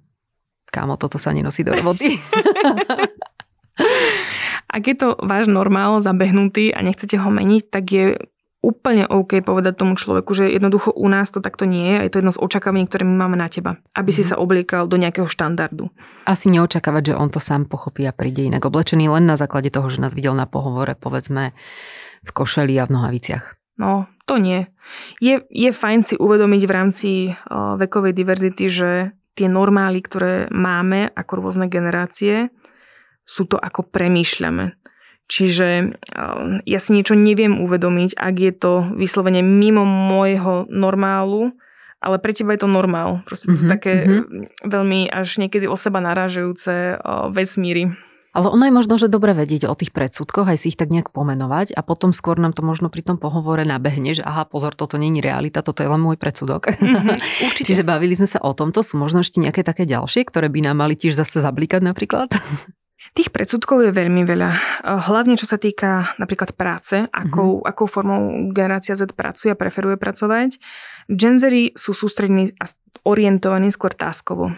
kámo, 0.72 0.96
toto 0.96 1.20
sa 1.20 1.36
nenosí 1.36 1.64
do 1.64 1.76
roboty. 1.76 2.16
Ak 4.68 4.84
je 4.84 4.96
to 4.96 5.16
váš 5.20 5.48
normál 5.48 6.00
zabehnutý 6.00 6.76
a 6.76 6.84
nechcete 6.84 7.16
ho 7.16 7.28
meniť, 7.32 7.62
tak 7.72 7.84
je 7.88 8.04
úplne 8.58 9.06
OK 9.06 9.38
povedať 9.40 9.78
tomu 9.78 9.94
človeku, 9.94 10.34
že 10.34 10.50
jednoducho 10.50 10.90
u 10.90 11.06
nás 11.06 11.30
to 11.30 11.38
takto 11.38 11.62
nie 11.62 11.94
je 11.94 11.96
a 11.96 12.02
je 12.04 12.10
to 12.10 12.18
jedno 12.20 12.32
z 12.34 12.42
očakávaní, 12.42 12.90
ktoré 12.90 13.06
my 13.06 13.14
máme 13.14 13.38
na 13.38 13.46
teba, 13.46 13.78
aby 13.94 14.10
si 14.10 14.26
mhm. 14.26 14.28
sa 14.34 14.36
obliekal 14.36 14.90
do 14.90 14.98
nejakého 14.98 15.30
štandardu. 15.30 15.88
Asi 16.26 16.50
neočakávať, 16.50 17.14
že 17.14 17.18
on 17.18 17.30
to 17.30 17.38
sám 17.38 17.70
pochopí 17.70 18.02
a 18.04 18.12
príde 18.12 18.44
inak 18.44 18.66
oblečený 18.66 19.08
len 19.08 19.30
na 19.30 19.38
základe 19.38 19.70
toho, 19.70 19.86
že 19.86 20.02
nás 20.02 20.12
videl 20.12 20.34
na 20.34 20.44
pohovore, 20.50 20.98
povedzme, 20.98 21.54
v 22.24 22.30
košeli 22.30 22.74
a 22.78 22.86
v 22.86 22.94
nohaviciach. 22.94 23.44
No, 23.78 24.10
to 24.26 24.42
nie. 24.42 24.66
Je, 25.22 25.44
je 25.48 25.70
fajn 25.70 26.00
si 26.02 26.14
uvedomiť 26.18 26.62
v 26.66 26.74
rámci 26.74 27.10
o, 27.30 27.78
vekovej 27.78 28.12
diverzity, 28.16 28.64
že 28.66 28.90
tie 29.38 29.46
normály, 29.46 30.02
ktoré 30.02 30.50
máme 30.50 31.14
ako 31.14 31.32
rôzne 31.38 31.70
generácie, 31.70 32.50
sú 33.22 33.46
to 33.46 33.54
ako 33.54 33.86
premýšľame. 33.86 34.74
Čiže 35.28 35.92
ja 36.64 36.78
si 36.80 36.90
niečo 36.96 37.12
neviem 37.12 37.60
uvedomiť, 37.60 38.16
ak 38.16 38.34
je 38.40 38.52
to 38.56 38.72
vyslovene 38.96 39.44
mimo 39.44 39.84
môjho 39.84 40.64
normálu, 40.72 41.52
ale 42.00 42.16
pre 42.16 42.32
teba 42.32 42.56
je 42.56 42.64
to 42.64 42.70
normál. 42.70 43.20
Proste 43.28 43.52
to 43.52 43.60
mm-hmm, 43.60 43.60
sú 43.60 43.66
mhm, 43.68 43.72
také 43.76 43.92
mm-hmm. 44.08 44.72
veľmi 44.72 45.00
až 45.12 45.28
niekedy 45.36 45.68
o 45.68 45.76
seba 45.76 46.00
narážajúce 46.00 46.96
vesmíry. 47.28 47.92
Ale 48.36 48.52
ono 48.52 48.68
je 48.68 48.74
možno, 48.74 49.00
že 49.00 49.08
dobre 49.08 49.32
vedieť 49.32 49.66
o 49.66 49.74
tých 49.74 49.90
predsudkoch, 49.90 50.44
aj 50.44 50.60
si 50.60 50.70
ich 50.70 50.78
tak 50.78 50.92
nejak 50.92 51.10
pomenovať 51.16 51.72
a 51.72 51.80
potom 51.80 52.12
skôr 52.12 52.36
nám 52.36 52.52
to 52.52 52.60
možno 52.60 52.92
pri 52.92 53.00
tom 53.00 53.16
pohovore 53.16 53.64
nabehne, 53.64 54.12
že 54.12 54.20
aha, 54.20 54.44
pozor, 54.44 54.76
toto 54.76 55.00
není 55.00 55.24
realita, 55.24 55.64
toto 55.64 55.80
je 55.80 55.88
len 55.88 56.00
môj 56.00 56.20
predsudok. 56.20 56.68
Mm-hmm, 56.76 57.48
určite. 57.48 57.66
Čiže 57.72 57.88
bavili 57.88 58.12
sme 58.12 58.28
sa 58.28 58.38
o 58.44 58.52
tomto, 58.52 58.84
sú 58.84 59.00
možno 59.00 59.24
ešte 59.24 59.40
nejaké 59.40 59.64
také 59.64 59.88
ďalšie, 59.88 60.28
ktoré 60.28 60.52
by 60.52 60.70
nám 60.70 60.84
mali 60.84 60.94
tiež 60.94 61.16
zase 61.16 61.40
zablikať 61.40 61.80
napríklad? 61.80 62.28
Tých 63.16 63.32
predsudkov 63.32 63.88
je 63.88 63.92
veľmi 63.94 64.26
veľa. 64.26 64.50
Hlavne 64.84 65.38
čo 65.38 65.48
sa 65.48 65.56
týka 65.56 66.12
napríklad 66.20 66.52
práce, 66.52 67.06
akou, 67.08 67.62
mm-hmm. 67.62 67.70
akou 67.70 67.86
formou 67.88 68.20
generácia 68.52 68.98
Z 68.98 69.14
pracuje 69.16 69.54
a 69.54 69.58
preferuje 69.58 69.96
pracovať. 69.96 70.60
Genzery 71.08 71.72
sú 71.72 71.96
sústrední 71.96 72.52
a 72.60 72.68
orientovaní 73.08 73.72
skôr 73.72 73.94
táskovo. 73.96 74.52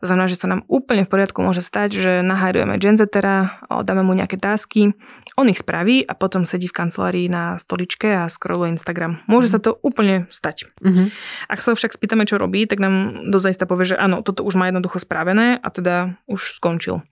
To 0.00 0.04
znamená, 0.08 0.26
že 0.26 0.40
sa 0.40 0.50
nám 0.50 0.66
úplne 0.66 1.04
v 1.04 1.12
poriadku 1.12 1.44
môže 1.44 1.60
stať, 1.60 1.94
že 1.94 2.12
nahajrujeme 2.24 2.80
genzetera, 2.80 3.60
dáme 3.68 4.02
mu 4.02 4.16
nejaké 4.16 4.40
tásky, 4.40 4.96
on 5.34 5.50
ich 5.50 5.58
spraví 5.58 6.06
a 6.06 6.14
potom 6.14 6.46
sedí 6.46 6.70
v 6.70 6.76
kancelárii 6.78 7.26
na 7.26 7.58
stoličke 7.58 8.06
a 8.06 8.30
scrolluje 8.30 8.78
Instagram. 8.78 9.18
Môže 9.26 9.50
mm-hmm. 9.50 9.62
sa 9.62 9.66
to 9.66 9.70
úplne 9.82 10.30
stať. 10.30 10.70
Mm-hmm. 10.78 11.06
Ak 11.50 11.58
sa 11.58 11.74
však 11.74 11.90
spýtame, 11.90 12.22
čo 12.22 12.38
robí, 12.38 12.66
tak 12.70 12.78
nám 12.78 13.26
dozajista 13.34 13.66
povie, 13.66 13.94
že 13.94 13.96
áno, 13.98 14.22
toto 14.22 14.46
už 14.46 14.54
má 14.54 14.70
jednoducho 14.70 15.02
spravené 15.02 15.58
a 15.58 15.68
teda 15.74 16.14
už 16.30 16.62
skončil. 16.62 17.02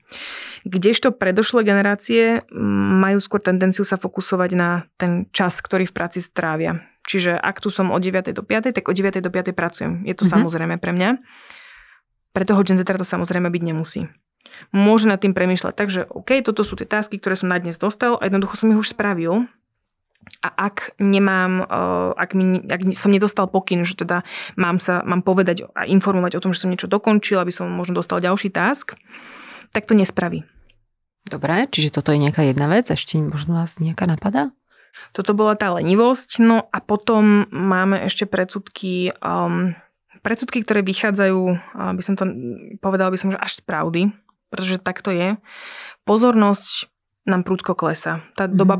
Kdežto 0.62 1.10
predošlé 1.10 1.66
generácie 1.66 2.46
majú 2.54 3.18
skôr 3.18 3.42
tendenciu 3.42 3.82
sa 3.82 3.98
fokusovať 3.98 4.50
na 4.54 4.86
ten 4.94 5.26
čas, 5.34 5.58
ktorý 5.58 5.90
v 5.90 5.96
práci 5.96 6.22
strávia. 6.22 6.78
Čiže 7.02 7.34
ak 7.34 7.58
tu 7.58 7.74
som 7.74 7.90
od 7.90 7.98
9. 7.98 8.30
do 8.30 8.46
5., 8.46 8.70
tak 8.70 8.86
od 8.86 8.94
9. 8.94 9.18
do 9.18 9.30
5. 9.34 9.50
pracujem. 9.50 10.06
Je 10.06 10.14
to 10.14 10.22
mm-hmm. 10.22 10.34
samozrejme 10.38 10.78
pre 10.78 10.94
mňa. 10.94 11.10
Pre 12.32 12.44
toho 12.48 12.64
Gen 12.64 12.80
to 12.80 13.04
samozrejme 13.04 13.48
byť 13.52 13.62
nemusí. 13.62 14.08
Môže 14.72 15.08
nad 15.08 15.20
tým 15.20 15.36
premýšľať 15.36 15.74
tak, 15.76 15.88
že 15.92 16.08
OK, 16.08 16.40
toto 16.42 16.64
sú 16.64 16.74
tie 16.76 16.88
tásky, 16.88 17.20
ktoré 17.20 17.36
som 17.36 17.52
na 17.52 17.60
dnes 17.60 17.78
dostal 17.78 18.18
a 18.18 18.26
jednoducho 18.26 18.56
som 18.56 18.72
ich 18.72 18.80
už 18.80 18.92
spravil. 18.96 19.46
A 20.42 20.48
ak 20.70 20.94
nemám, 21.02 21.66
eh, 21.66 22.10
ak, 22.14 22.30
mi, 22.38 22.62
ak 22.66 22.80
som 22.94 23.10
nedostal 23.10 23.50
pokyn, 23.50 23.82
že 23.82 23.98
teda 23.98 24.22
mám 24.54 24.78
sa, 24.78 25.02
mám 25.02 25.20
povedať 25.26 25.66
a 25.74 25.84
informovať 25.86 26.38
o 26.38 26.42
tom, 26.42 26.50
že 26.54 26.62
som 26.62 26.70
niečo 26.70 26.86
dokončil, 26.86 27.42
aby 27.42 27.50
som 27.50 27.66
možno 27.70 27.98
dostal 27.98 28.22
ďalší 28.22 28.54
task, 28.54 28.94
tak 29.74 29.86
to 29.86 29.98
nespraví. 29.98 30.46
Dobre, 31.26 31.70
čiže 31.70 31.94
toto 31.94 32.10
je 32.10 32.22
nejaká 32.22 32.42
jedna 32.42 32.66
vec, 32.66 32.90
ešte 32.90 33.18
možno 33.18 33.54
nás 33.54 33.78
nejaká 33.78 34.06
napadá? 34.10 34.50
Toto 35.16 35.32
bola 35.32 35.56
tá 35.56 35.72
lenivosť, 35.72 36.42
no 36.42 36.68
a 36.68 36.78
potom 36.82 37.48
máme 37.48 38.04
ešte 38.04 38.28
predsudky 38.28 39.14
um, 39.24 39.72
predsudky, 40.22 40.62
ktoré 40.62 40.86
vychádzajú, 40.86 41.40
by 41.94 42.02
som 42.02 42.14
to 42.14 42.24
povedala 42.78 43.10
by 43.10 43.18
som, 43.18 43.34
že 43.34 43.38
až 43.42 43.58
z 43.58 43.62
pravdy, 43.66 44.02
pretože 44.48 44.78
tak 44.78 45.02
to 45.02 45.10
je. 45.10 45.36
Pozornosť 46.06 46.90
nám 47.22 47.46
prúdko 47.46 47.78
klesa. 47.78 48.26
Tá 48.34 48.50
mm-hmm. 48.50 48.58
doba, 48.58 48.74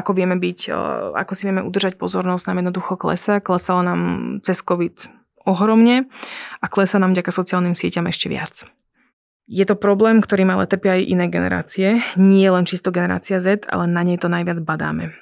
ako 0.00 0.16
vieme 0.16 0.36
byť, 0.40 0.72
ako 1.12 1.32
si 1.36 1.42
vieme 1.48 1.60
udržať 1.60 2.00
pozornosť, 2.00 2.48
nám 2.48 2.64
jednoducho 2.64 2.96
klesa. 2.96 3.44
Klesala 3.44 3.84
nám 3.84 4.00
cez 4.40 4.64
COVID 4.64 5.12
ohromne 5.44 6.08
a 6.60 6.66
klesa 6.72 6.96
nám 6.96 7.12
vďaka 7.12 7.28
sociálnym 7.28 7.76
sieťam 7.76 8.08
ešte 8.08 8.32
viac. 8.32 8.64
Je 9.44 9.60
to 9.68 9.76
problém, 9.76 10.24
ktorým 10.24 10.48
ale 10.48 10.64
trpia 10.64 10.96
aj 10.96 11.04
iné 11.04 11.26
generácie. 11.28 12.00
Nie 12.16 12.48
len 12.48 12.64
čisto 12.64 12.88
generácia 12.88 13.44
Z, 13.44 13.68
ale 13.68 13.84
na 13.84 14.00
nej 14.00 14.16
to 14.16 14.32
najviac 14.32 14.64
badáme. 14.64 15.12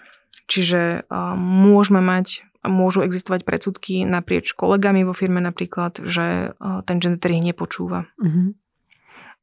Čiže 0.47 1.11
uh, 1.11 1.35
môžeme 1.35 1.99
mať 1.99 2.47
môžu 2.63 3.03
existovať 3.03 3.43
predsudky 3.43 4.07
naprieč 4.07 4.55
kolegami 4.55 5.03
vo 5.03 5.11
firme 5.11 5.43
napríklad, 5.43 5.99
že 6.07 6.55
ten 6.87 6.97
gender 7.03 7.31
ich 7.35 7.43
nepočúva. 7.43 8.07
Mm-hmm. 8.23 8.49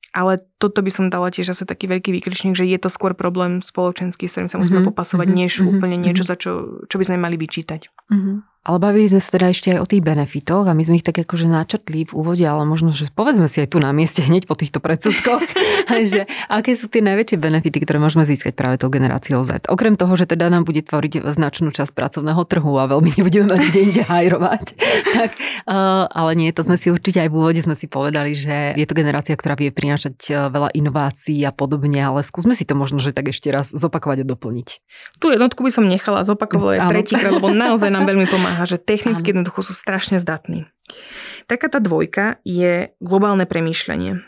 Ale 0.09 0.41
toto 0.57 0.81
by 0.81 0.89
som 0.89 1.13
dala 1.13 1.29
tiež 1.29 1.53
zase 1.53 1.69
taký 1.69 1.85
veľký 1.85 2.09
výkričník, 2.09 2.57
že 2.57 2.65
je 2.65 2.79
to 2.81 2.89
skôr 2.89 3.13
problém 3.13 3.61
spoločenský, 3.61 4.25
s 4.25 4.33
ktorým 4.33 4.49
sa 4.49 4.57
musíme 4.57 4.81
mm-hmm. 4.81 4.89
popasovať, 4.95 5.27
než 5.29 5.51
mm-hmm. 5.61 5.69
úplne 5.77 5.97
niečo, 6.01 6.25
za 6.25 6.33
čo, 6.33 6.81
čo 6.89 6.95
by 6.97 7.03
sme 7.05 7.21
mali 7.21 7.37
vyčítať. 7.37 7.93
Mm-hmm. 8.09 8.35
Ale 8.69 8.77
bavili 8.77 9.09
sme 9.09 9.17
sa 9.17 9.33
teda 9.33 9.49
ešte 9.49 9.73
aj 9.73 9.81
o 9.81 9.89
tých 9.89 10.05
benefitoch 10.05 10.69
a 10.69 10.77
my 10.77 10.85
sme 10.85 11.01
ich 11.01 11.05
tak 11.07 11.17
akože 11.17 11.49
načrtli 11.49 12.05
v 12.05 12.13
úvode, 12.13 12.45
ale 12.45 12.69
možno, 12.69 12.93
že 12.93 13.09
povedzme 13.09 13.49
si 13.49 13.65
aj 13.65 13.73
tu 13.73 13.81
na 13.81 13.89
mieste 13.89 14.21
hneď 14.21 14.45
po 14.45 14.53
týchto 14.53 14.77
predsudkoch, 14.77 15.41
že 16.13 16.29
aké 16.45 16.77
sú 16.77 16.85
tie 16.85 17.01
najväčšie 17.01 17.41
benefity, 17.41 17.81
ktoré 17.81 17.97
môžeme 17.97 18.29
získať 18.29 18.53
práve 18.53 18.77
tou 18.77 18.93
generáciou 18.93 19.41
Z. 19.41 19.65
Okrem 19.73 19.97
toho, 19.97 20.13
že 20.13 20.29
teda 20.29 20.53
nám 20.53 20.69
bude 20.69 20.85
tvoriť 20.85 21.33
značnú 21.33 21.73
časť 21.73 21.97
pracovného 21.97 22.45
trhu 22.45 22.77
a 22.77 22.85
veľmi 22.85 23.09
nebudeme 23.17 23.49
mať 23.49 23.61
kde 23.73 23.79
inde 23.89 24.03
hajrovať. 24.05 24.65
tak, 25.17 25.33
uh, 25.65 26.05
ale 26.05 26.37
nie, 26.37 26.53
to 26.53 26.61
sme 26.61 26.77
si 26.77 26.93
určite 26.93 27.25
aj 27.25 27.29
v 27.33 27.37
úvode 27.41 27.65
sme 27.65 27.73
si 27.73 27.89
povedali, 27.89 28.37
že 28.37 28.77
je 28.77 28.85
to 28.85 28.93
generácia, 28.93 29.33
ktorá 29.33 29.57
vie 29.57 29.73
prinášať 29.73 30.15
eh, 30.29 30.45
veľa 30.45 30.77
inovácií 30.77 31.41
a 31.41 31.49
podobne, 31.49 32.05
ale 32.05 32.21
skúsme 32.21 32.53
si 32.53 32.69
to 32.69 32.77
možno, 32.77 33.01
že 33.01 33.17
tak 33.17 33.33
ešte 33.33 33.49
raz 33.49 33.73
zopakovať 33.73 34.21
a 34.21 34.25
doplniť. 34.29 34.67
Tu 35.17 35.25
jednotku 35.33 35.65
by 35.65 35.73
som 35.73 35.89
nechala 35.89 36.21
zopakovať 36.21 36.85
tretíkrát, 36.85 37.33
lebo 37.33 37.49
naozaj 37.49 37.89
nám 37.89 38.05
veľmi 38.05 38.29
pomáha 38.29 38.58
pomáha, 38.59 38.75
že 38.75 38.83
technicky 38.83 39.31
jednoducho 39.31 39.63
sú 39.63 39.71
strašne 39.71 40.19
zdatní. 40.19 40.67
Taká 41.47 41.71
tá 41.71 41.79
dvojka 41.79 42.43
je 42.43 42.91
globálne 42.99 43.47
premýšľanie. 43.47 44.19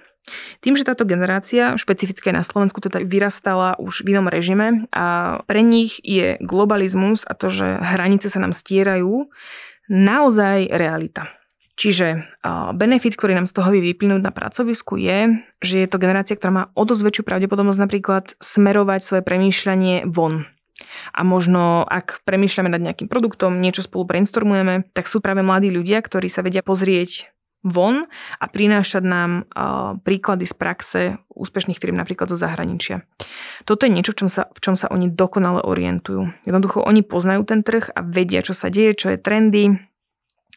Tým, 0.64 0.80
že 0.80 0.88
táto 0.88 1.04
generácia, 1.04 1.76
špecifické 1.76 2.32
na 2.32 2.46
Slovensku, 2.46 2.80
teda 2.80 3.04
vyrastala 3.04 3.76
už 3.76 4.08
v 4.08 4.16
inom 4.16 4.32
režime 4.32 4.88
a 4.96 5.42
pre 5.44 5.60
nich 5.60 6.00
je 6.00 6.40
globalizmus 6.40 7.28
a 7.28 7.36
to, 7.36 7.52
že 7.52 7.68
hranice 7.76 8.32
sa 8.32 8.40
nám 8.40 8.56
stierajú, 8.56 9.28
naozaj 9.92 10.72
realita. 10.72 11.28
Čiže 11.76 12.38
benefit, 12.78 13.18
ktorý 13.18 13.36
nám 13.36 13.50
z 13.50 13.58
toho 13.58 13.74
vyplynúť 13.74 14.22
na 14.22 14.32
pracovisku 14.32 15.02
je, 15.02 15.42
že 15.60 15.84
je 15.84 15.88
to 15.90 15.98
generácia, 16.00 16.38
ktorá 16.38 16.52
má 16.54 16.64
o 16.78 16.86
dosť 16.86 17.02
väčšiu 17.04 17.24
pravdepodobnosť 17.26 17.82
napríklad 17.82 18.26
smerovať 18.38 19.02
svoje 19.02 19.24
premýšľanie 19.26 20.06
von 20.08 20.46
a 21.12 21.22
možno 21.22 21.86
ak 21.88 22.24
premýšľame 22.28 22.72
nad 22.72 22.82
nejakým 22.82 23.08
produktom, 23.08 23.60
niečo 23.60 23.86
spolu 23.86 24.08
brainstormujeme, 24.08 24.90
tak 24.92 25.08
sú 25.08 25.24
práve 25.24 25.46
mladí 25.46 25.72
ľudia, 25.72 26.00
ktorí 26.04 26.28
sa 26.28 26.44
vedia 26.44 26.62
pozrieť 26.62 27.32
von 27.62 28.10
a 28.42 28.46
prinášať 28.50 29.04
nám 29.06 29.46
uh, 29.54 29.98
príklady 30.02 30.50
z 30.50 30.54
praxe 30.58 31.02
úspešných 31.30 31.78
firm 31.78 31.94
napríklad 31.94 32.26
zo 32.30 32.38
zahraničia. 32.38 33.06
Toto 33.70 33.86
je 33.86 33.94
niečo, 33.94 34.18
v 34.18 34.26
čom, 34.26 34.30
sa, 34.30 34.50
v 34.50 34.60
čom 34.60 34.74
sa 34.74 34.90
oni 34.90 35.14
dokonale 35.14 35.62
orientujú. 35.62 36.34
Jednoducho 36.46 36.82
oni 36.82 37.06
poznajú 37.06 37.46
ten 37.46 37.62
trh 37.62 37.94
a 37.94 38.02
vedia, 38.02 38.42
čo 38.42 38.58
sa 38.58 38.74
deje, 38.74 38.98
čo 38.98 39.08
je 39.14 39.22
trendy 39.22 39.78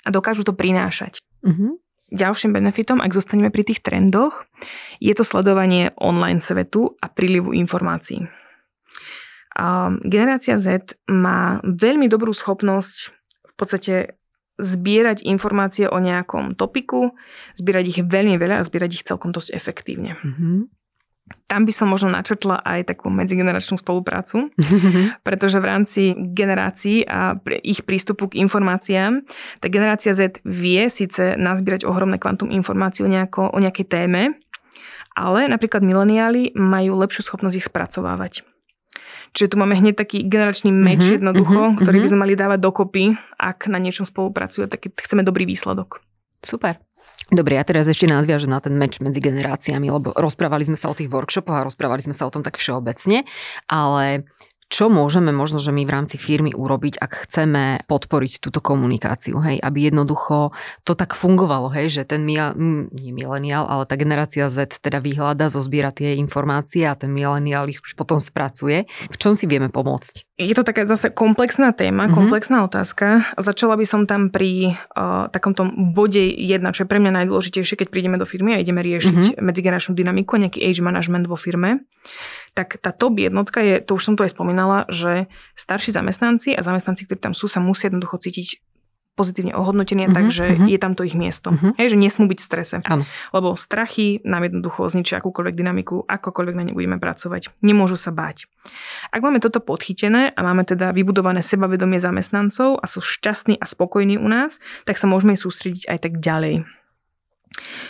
a 0.05 0.09
dokážu 0.09 0.45
to 0.45 0.57
prinášať. 0.57 1.21
Uh-huh. 1.45 1.77
Ďalším 2.13 2.57
benefitom, 2.57 3.01
ak 3.01 3.17
zostaneme 3.17 3.49
pri 3.49 3.65
tých 3.69 3.85
trendoch, 3.85 4.49
je 5.01 5.13
to 5.17 5.25
sledovanie 5.25 5.93
online 6.01 6.41
svetu 6.41 6.97
a 7.01 7.09
prílivu 7.09 7.53
informácií. 7.57 8.29
Generácia 10.03 10.59
Z 10.59 10.99
má 11.07 11.63
veľmi 11.63 12.11
dobrú 12.11 12.35
schopnosť 12.35 13.15
v 13.47 13.55
podstate 13.55 13.95
zbierať 14.59 15.27
informácie 15.27 15.91
o 15.91 15.99
nejakom 15.99 16.55
topiku, 16.55 17.15
zbierať 17.59 17.85
ich 17.91 18.01
veľmi 18.03 18.39
veľa 18.39 18.63
a 18.63 18.67
zbierať 18.67 18.91
ich 19.03 19.07
celkom 19.07 19.35
dosť 19.35 19.51
efektívne. 19.51 20.15
Mm-hmm. 20.23 20.59
Tam 21.49 21.65
by 21.65 21.73
som 21.73 21.89
možno 21.89 22.13
načrtla 22.13 22.61
aj 22.61 22.95
takú 22.95 23.09
medzigeneračnú 23.09 23.81
spoluprácu, 23.81 24.53
pretože 25.27 25.59
v 25.59 25.67
rámci 25.67 26.03
generácií 26.15 27.03
a 27.09 27.35
ich 27.65 27.83
prístupu 27.83 28.31
k 28.31 28.39
informáciám, 28.45 29.25
tá 29.59 29.67
generácia 29.73 30.13
Z 30.15 30.45
vie 30.45 30.87
síce 30.87 31.35
nazbierať 31.35 31.89
ohromné 31.89 32.21
kvantum 32.21 32.53
informácií 32.53 33.07
o, 33.07 33.11
nejako, 33.11 33.51
o 33.51 33.59
nejakej 33.59 33.87
téme, 33.89 34.23
ale 35.17 35.47
napríklad 35.47 35.83
mileniáli 35.83 36.53
majú 36.55 37.01
lepšiu 37.01 37.27
schopnosť 37.33 37.57
ich 37.59 37.67
spracovávať. 37.67 38.54
Čiže 39.35 39.51
tu 39.53 39.57
máme 39.59 39.75
hneď 39.75 39.99
taký 39.99 40.23
generačný 40.23 40.71
meč 40.71 41.03
mm-hmm, 41.03 41.17
jednoducho, 41.19 41.61
mm-hmm, 41.61 41.79
ktorý 41.83 41.97
by 42.01 42.09
sme 42.09 42.23
mali 42.23 42.35
dávať 42.39 42.59
dokopy, 42.63 43.19
ak 43.35 43.67
na 43.67 43.83
niečom 43.83 44.07
spolupracujú, 44.07 44.71
tak 44.71 44.95
chceme 44.95 45.27
dobrý 45.27 45.43
výsledok. 45.43 45.99
Super. 46.39 46.79
Dobre, 47.33 47.57
ja 47.57 47.65
teraz 47.67 47.89
ešte 47.91 48.07
nadviažem 48.07 48.53
na 48.53 48.61
ten 48.61 48.77
meč 48.77 49.01
medzi 49.01 49.19
generáciami, 49.19 49.91
lebo 49.91 50.15
rozprávali 50.15 50.69
sme 50.69 50.79
sa 50.79 50.93
o 50.93 50.95
tých 50.95 51.11
workshopoch 51.11 51.57
a 51.57 51.67
rozprávali 51.67 52.05
sme 52.05 52.15
sa 52.15 52.29
o 52.29 52.33
tom 52.33 52.45
tak 52.45 52.61
všeobecne, 52.61 53.25
ale 53.67 54.29
čo 54.75 54.91
môžeme 54.91 55.31
možno, 55.31 55.63
že 55.63 55.71
my 55.71 55.87
v 55.87 55.95
rámci 55.95 56.19
firmy 56.19 56.51
urobiť, 56.51 56.99
ak 56.99 57.31
chceme 57.31 57.87
podporiť 57.87 58.43
túto 58.43 58.59
komunikáciu, 58.59 59.39
hej, 59.39 59.63
aby 59.63 59.87
jednoducho 59.87 60.51
to 60.83 60.99
tak 60.99 61.15
fungovalo, 61.15 61.71
hej, 61.71 61.95
že 61.95 62.03
ten 62.03 62.27
mia, 62.27 62.51
nie 62.91 63.15
mileniál, 63.15 63.71
ale 63.71 63.87
tá 63.87 63.95
generácia 63.95 64.51
Z 64.51 64.83
teda 64.83 64.99
vyhľada, 64.99 65.47
zozbiera 65.47 65.95
tie 65.95 66.19
informácie 66.19 66.83
a 66.91 66.99
ten 66.99 67.15
mileniál 67.15 67.71
ich 67.71 67.79
už 67.79 67.95
potom 67.95 68.19
spracuje. 68.19 68.91
V 69.15 69.17
čom 69.23 69.39
si 69.39 69.47
vieme 69.47 69.71
pomôcť? 69.71 70.35
Je 70.43 70.51
to 70.51 70.67
taká 70.67 70.83
zase 70.83 71.15
komplexná 71.15 71.71
téma, 71.71 72.11
mm-hmm. 72.11 72.19
komplexná 72.19 72.67
otázka. 72.67 73.23
Začala 73.39 73.79
by 73.79 73.87
som 73.87 74.03
tam 74.11 74.35
pri 74.35 74.75
uh, 74.75 75.31
takom 75.31 75.55
tom 75.55 75.95
bode 75.95 76.19
jedna, 76.19 76.75
čo 76.75 76.83
je 76.83 76.91
pre 76.91 76.99
mňa 76.99 77.23
najdôležitejšie, 77.23 77.79
keď 77.79 77.89
prídeme 77.95 78.19
do 78.19 78.27
firmy 78.27 78.59
a 78.59 78.59
ideme 78.59 78.83
riešiť 78.83 79.39
mm-hmm. 79.39 79.39
medzigeneračnú 79.39 79.95
dynamiku, 79.95 80.35
nejaký 80.35 80.59
age 80.59 80.83
management 80.83 81.31
vo 81.31 81.39
firme. 81.39 81.87
Tak 82.55 82.79
tá 82.79 82.95
top 82.95 83.19
jednotka 83.19 83.59
je, 83.59 83.83
to 83.83 83.99
už 83.99 84.07
som 84.07 84.15
tu 84.15 84.23
aj 84.23 84.31
spomínala, 84.31 84.87
že 84.87 85.27
starší 85.59 85.91
zamestnanci 85.91 86.55
a 86.55 86.63
zamestnanci, 86.63 87.07
ktorí 87.07 87.19
tam 87.19 87.35
sú, 87.35 87.51
sa 87.51 87.59
musia 87.59 87.91
jednoducho 87.91 88.23
cítiť 88.23 88.63
pozitívne 89.15 89.55
ohodnotení, 89.55 90.11
uh-huh, 90.11 90.17
takže 90.19 90.45
uh-huh. 90.59 90.67
je 90.67 90.79
tam 90.79 90.99
to 90.99 91.07
ich 91.07 91.15
miesto. 91.15 91.55
Uh-huh. 91.55 91.71
Hej, 91.79 91.95
že 91.95 91.99
nesmú 92.03 92.27
byť 92.27 92.39
v 92.39 92.47
strese. 92.47 92.77
Áno. 92.83 93.07
Lebo 93.31 93.55
strachy 93.55 94.19
nám 94.27 94.51
jednoducho 94.51 94.91
zničia 94.91 95.23
akúkoľvek 95.23 95.55
dynamiku, 95.55 96.03
akokoľvek 96.03 96.55
na 96.59 96.63
ne 96.67 96.75
budeme 96.75 96.99
pracovať. 96.99 97.55
Nemôžu 97.63 97.95
sa 97.95 98.11
báť. 98.11 98.51
Ak 99.15 99.23
máme 99.23 99.39
toto 99.39 99.63
podchytené 99.63 100.35
a 100.35 100.41
máme 100.43 100.67
teda 100.67 100.91
vybudované 100.91 101.47
sebavedomie 101.47 102.03
zamestnancov 102.03 102.83
a 102.83 102.87
sú 102.91 103.07
šťastní 103.07 103.55
a 103.63 103.65
spokojní 103.71 104.19
u 104.19 104.27
nás, 104.27 104.59
tak 104.83 104.99
sa 104.99 105.07
môžeme 105.07 105.39
sústrediť 105.39 105.87
aj 105.87 105.99
tak 106.03 106.19
ďalej. 106.19 106.67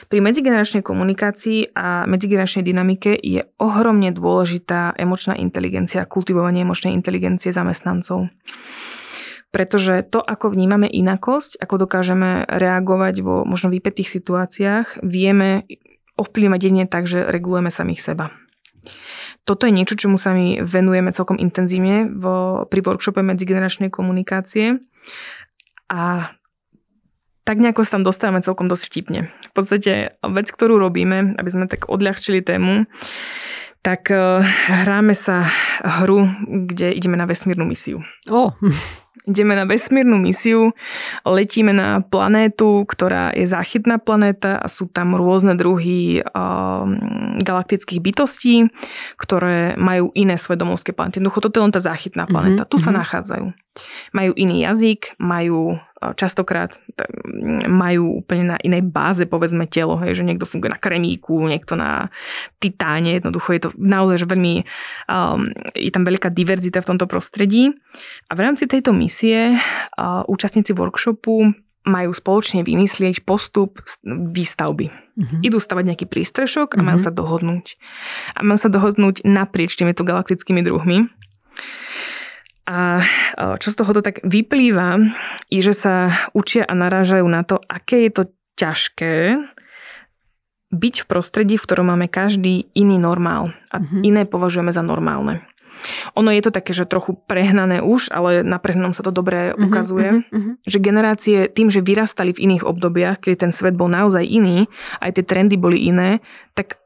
Pri 0.09 0.19
medzigeneračnej 0.21 0.85
komunikácii 0.85 1.73
a 1.75 2.05
medzigeneračnej 2.05 2.65
dynamike 2.65 3.17
je 3.17 3.45
ohromne 3.59 4.13
dôležitá 4.13 4.95
emočná 4.97 5.35
inteligencia, 5.39 6.05
kultivovanie 6.09 6.63
emočnej 6.63 6.93
inteligencie 6.93 7.51
zamestnancov. 7.51 8.29
Pretože 9.55 10.03
to, 10.11 10.19
ako 10.19 10.51
vnímame 10.51 10.91
inakosť, 10.91 11.63
ako 11.63 11.87
dokážeme 11.87 12.43
reagovať 12.51 13.15
vo 13.23 13.47
možno 13.47 13.71
vypetých 13.71 14.11
situáciách, 14.11 14.99
vieme 15.07 15.71
ovplyvňovať 16.19 16.61
jedine 16.61 16.85
tak, 16.91 17.07
že 17.07 17.23
regulujeme 17.23 17.71
samých 17.71 18.03
seba. 18.03 18.35
Toto 19.45 19.69
je 19.69 19.77
niečo, 19.77 19.95
čomu 19.95 20.17
sa 20.17 20.33
my 20.33 20.65
venujeme 20.65 21.13
celkom 21.13 21.37
intenzívne 21.37 22.09
vo, 22.11 22.65
pri 22.67 22.81
workshope 22.81 23.21
medzigeneračnej 23.21 23.93
komunikácie. 23.93 24.81
A 25.93 26.33
tak 27.45 27.61
nejako 27.61 27.85
sa 27.85 28.01
tam 28.01 28.09
dostávame 28.09 28.41
celkom 28.41 28.67
dosť 28.73 28.85
vtipne. 28.89 29.21
V 29.29 29.53
podstate 29.53 30.17
vec, 30.25 30.49
ktorú 30.49 30.81
robíme, 30.81 31.37
aby 31.37 31.49
sme 31.53 31.69
tak 31.69 31.93
odľahčili 31.93 32.41
tému, 32.41 32.89
tak 33.85 34.09
uh, 34.09 34.41
hráme 34.85 35.13
sa 35.13 35.45
hru, 35.85 36.25
kde 36.49 36.97
ideme 36.97 37.21
na 37.21 37.29
vesmírnu 37.29 37.69
misiu. 37.69 38.01
Oh. 38.33 38.57
Ideme 39.29 39.53
na 39.57 39.69
vesmírnu 39.69 40.17
misiu, 40.17 40.73
letíme 41.25 41.73
na 41.77 42.01
planétu, 42.01 42.85
ktorá 42.89 43.33
je 43.37 43.45
záchytná 43.45 44.01
planéta 44.01 44.57
a 44.57 44.69
sú 44.69 44.89
tam 44.89 45.17
rôzne 45.17 45.53
druhy 45.57 46.25
uh, 46.25 46.85
galaktických 47.45 48.01
bytostí, 48.01 48.73
ktoré 49.21 49.77
majú 49.77 50.13
iné 50.17 50.41
svoje 50.41 50.65
domovské 50.65 50.97
planéty. 50.97 51.21
Jednoducho, 51.21 51.45
toto 51.45 51.61
je 51.61 51.65
len 51.69 51.73
tá 51.77 51.81
záchytná 51.81 52.25
planéta. 52.25 52.65
Mm-hmm. 52.65 52.73
Tu 52.73 52.77
sa 52.81 52.89
mm-hmm. 52.89 53.01
nachádzajú. 53.05 53.47
Majú 54.15 54.33
iný 54.39 54.63
jazyk, 54.65 55.19
majú 55.19 55.79
častokrát 56.13 56.77
majú 57.65 58.21
úplne 58.21 58.53
na 58.53 58.57
inej 58.61 58.85
báze, 58.85 59.25
povedzme, 59.25 59.65
telo, 59.65 59.97
hej, 60.05 60.21
že 60.21 60.27
niekto 60.27 60.45
funguje 60.45 60.77
na 60.77 60.77
kremíku, 60.77 61.41
niekto 61.49 61.81
na 61.81 62.13
titáne, 62.61 63.17
jednoducho 63.17 63.57
je 63.57 63.63
to 63.65 63.71
naozaj 63.81 64.21
že 64.21 64.27
veľmi, 64.29 64.55
um, 65.09 65.49
je 65.73 65.89
tam 65.89 66.05
veľká 66.05 66.29
diverzita 66.29 66.85
v 66.85 66.89
tomto 66.93 67.09
prostredí. 67.09 67.73
A 68.29 68.33
v 68.37 68.41
rámci 68.45 68.69
tejto 68.69 68.93
misie 68.93 69.57
uh, 69.57 70.23
účastníci 70.29 70.77
workshopu 70.77 71.57
majú 71.85 72.11
spoločne 72.17 72.65
vymyslieť 72.65 73.29
postup 73.29 73.81
výstavby. 74.09 74.89
Uh-huh. 74.89 75.41
Idú 75.45 75.61
stavať 75.61 75.85
nejaký 75.93 76.07
prístrešok 76.09 76.75
a 76.75 76.81
uh-huh. 76.81 76.87
majú 76.89 76.99
mhm. 76.99 77.05
sa 77.05 77.13
dohodnúť. 77.13 77.67
A 78.35 78.39
majú 78.41 78.59
sa 78.59 78.73
dohodnúť 78.73 79.23
naprieč 79.29 79.77
týmito 79.77 80.03
galaktickými 80.03 80.65
druhmi. 80.65 81.13
A 82.65 83.05
čo 83.61 83.69
z 83.69 83.77
toho 83.77 83.93
to 83.93 84.01
tak 84.01 84.25
vyplýva, 84.25 84.97
je, 85.53 85.61
že 85.61 85.77
sa 85.77 86.09
učia 86.33 86.65
a 86.65 86.73
narážajú 86.73 87.27
na 87.29 87.45
to, 87.45 87.61
aké 87.61 88.09
je 88.09 88.13
to 88.13 88.23
ťažké 88.57 89.37
byť 90.75 90.95
v 91.05 91.07
prostredí, 91.07 91.55
v 91.61 91.65
ktorom 91.65 91.93
máme 91.93 92.11
každý 92.11 92.67
iný 92.75 92.99
normál 92.99 93.55
a 93.71 93.79
mm-hmm. 93.79 94.03
iné 94.03 94.23
považujeme 94.27 94.73
za 94.75 94.83
normálne. 94.83 95.47
Ono 96.15 96.31
je 96.31 96.43
to 96.43 96.55
také, 96.55 96.71
že 96.71 96.87
trochu 96.87 97.19
prehnané 97.27 97.83
už, 97.83 98.07
ale 98.15 98.47
na 98.47 98.63
prehnanom 98.63 98.95
sa 98.95 99.03
to 99.03 99.11
dobre 99.11 99.51
mm-hmm, 99.51 99.65
ukazuje, 99.67 100.09
mm-hmm. 100.23 100.55
že 100.65 100.79
generácie 100.79 101.39
tým, 101.51 101.69
že 101.69 101.83
vyrastali 101.83 102.31
v 102.31 102.43
iných 102.47 102.65
obdobiach, 102.65 103.19
keď 103.23 103.47
ten 103.47 103.53
svet 103.53 103.75
bol 103.75 103.91
naozaj 103.91 104.23
iný, 104.23 104.71
aj 105.03 105.19
tie 105.19 105.25
trendy 105.27 105.59
boli 105.59 105.83
iné, 105.83 106.23
tak 106.55 106.79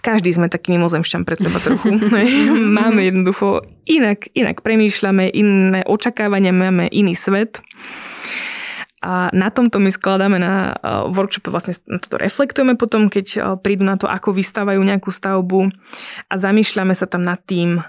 každý 0.00 0.32
sme 0.32 0.52
taký 0.52 0.76
mimozemšťan 0.76 1.22
pred 1.26 1.38
seba 1.40 1.58
trochu. 1.60 1.90
máme 2.78 3.04
jednoducho 3.04 3.64
inak, 3.88 4.30
inak 4.32 4.60
premýšľame, 4.60 5.30
iné 5.30 5.80
očakávania, 5.86 6.54
máme 6.54 6.88
iný 6.92 7.16
svet. 7.16 7.60
A 9.06 9.30
na 9.30 9.52
tomto 9.52 9.78
my 9.78 9.92
skladáme 9.92 10.40
na 10.40 10.74
workshope, 11.12 11.52
vlastne 11.52 11.78
na 11.86 12.00
toto 12.00 12.18
reflektujeme 12.18 12.74
potom, 12.74 13.06
keď 13.06 13.58
prídu 13.60 13.86
na 13.86 13.94
to, 13.94 14.10
ako 14.10 14.34
vystávajú 14.34 14.82
nejakú 14.82 15.12
stavbu 15.12 15.70
a 16.26 16.34
zamýšľame 16.34 16.96
sa 16.96 17.06
tam 17.06 17.22
nad 17.22 17.38
tým, 17.44 17.84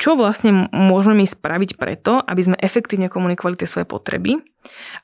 čo 0.00 0.16
vlastne 0.16 0.72
môžeme 0.72 1.20
my 1.20 1.26
spraviť 1.28 1.76
preto, 1.76 2.24
aby 2.24 2.40
sme 2.40 2.56
efektívne 2.56 3.12
komunikovali 3.12 3.60
tie 3.60 3.68
svoje 3.68 3.84
potreby 3.84 4.40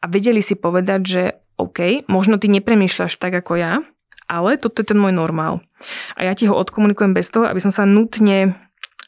a 0.01 0.09
vedeli 0.09 0.41
si 0.41 0.57
povedať, 0.57 1.01
že 1.05 1.23
OK, 1.61 2.09
možno 2.09 2.41
ty 2.41 2.49
nepremýšľaš 2.49 3.21
tak 3.21 3.37
ako 3.37 3.61
ja, 3.61 3.85
ale 4.27 4.59
toto 4.59 4.83
je 4.83 4.91
ten 4.91 4.99
môj 4.99 5.15
normál. 5.15 5.63
A 6.19 6.27
ja 6.27 6.35
ti 6.35 6.51
ho 6.51 6.55
odkomunikujem 6.55 7.15
bez 7.15 7.31
toho, 7.31 7.47
aby 7.47 7.63
som 7.63 7.71
sa 7.71 7.87
nutne 7.87 8.59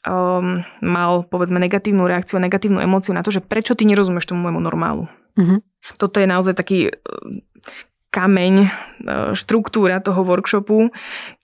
um, 0.06 0.62
mal, 0.82 1.26
povedzme, 1.26 1.58
negatívnu 1.58 2.06
reakciu 2.06 2.38
a 2.38 2.44
negatívnu 2.46 2.78
emóciu 2.78 3.12
na 3.14 3.26
to, 3.26 3.34
že 3.34 3.44
prečo 3.44 3.74
ty 3.74 3.84
nerozumieš 3.84 4.30
tomu 4.30 4.46
môjmu 4.46 4.62
normálu. 4.62 5.10
Mm-hmm. 5.38 5.58
Toto 5.98 6.18
je 6.18 6.26
naozaj 6.26 6.54
taký 6.54 6.78
uh, 6.90 6.94
kameň, 8.14 8.54
uh, 8.64 8.68
štruktúra 9.34 10.02
toho 10.02 10.22
workshopu, 10.22 10.90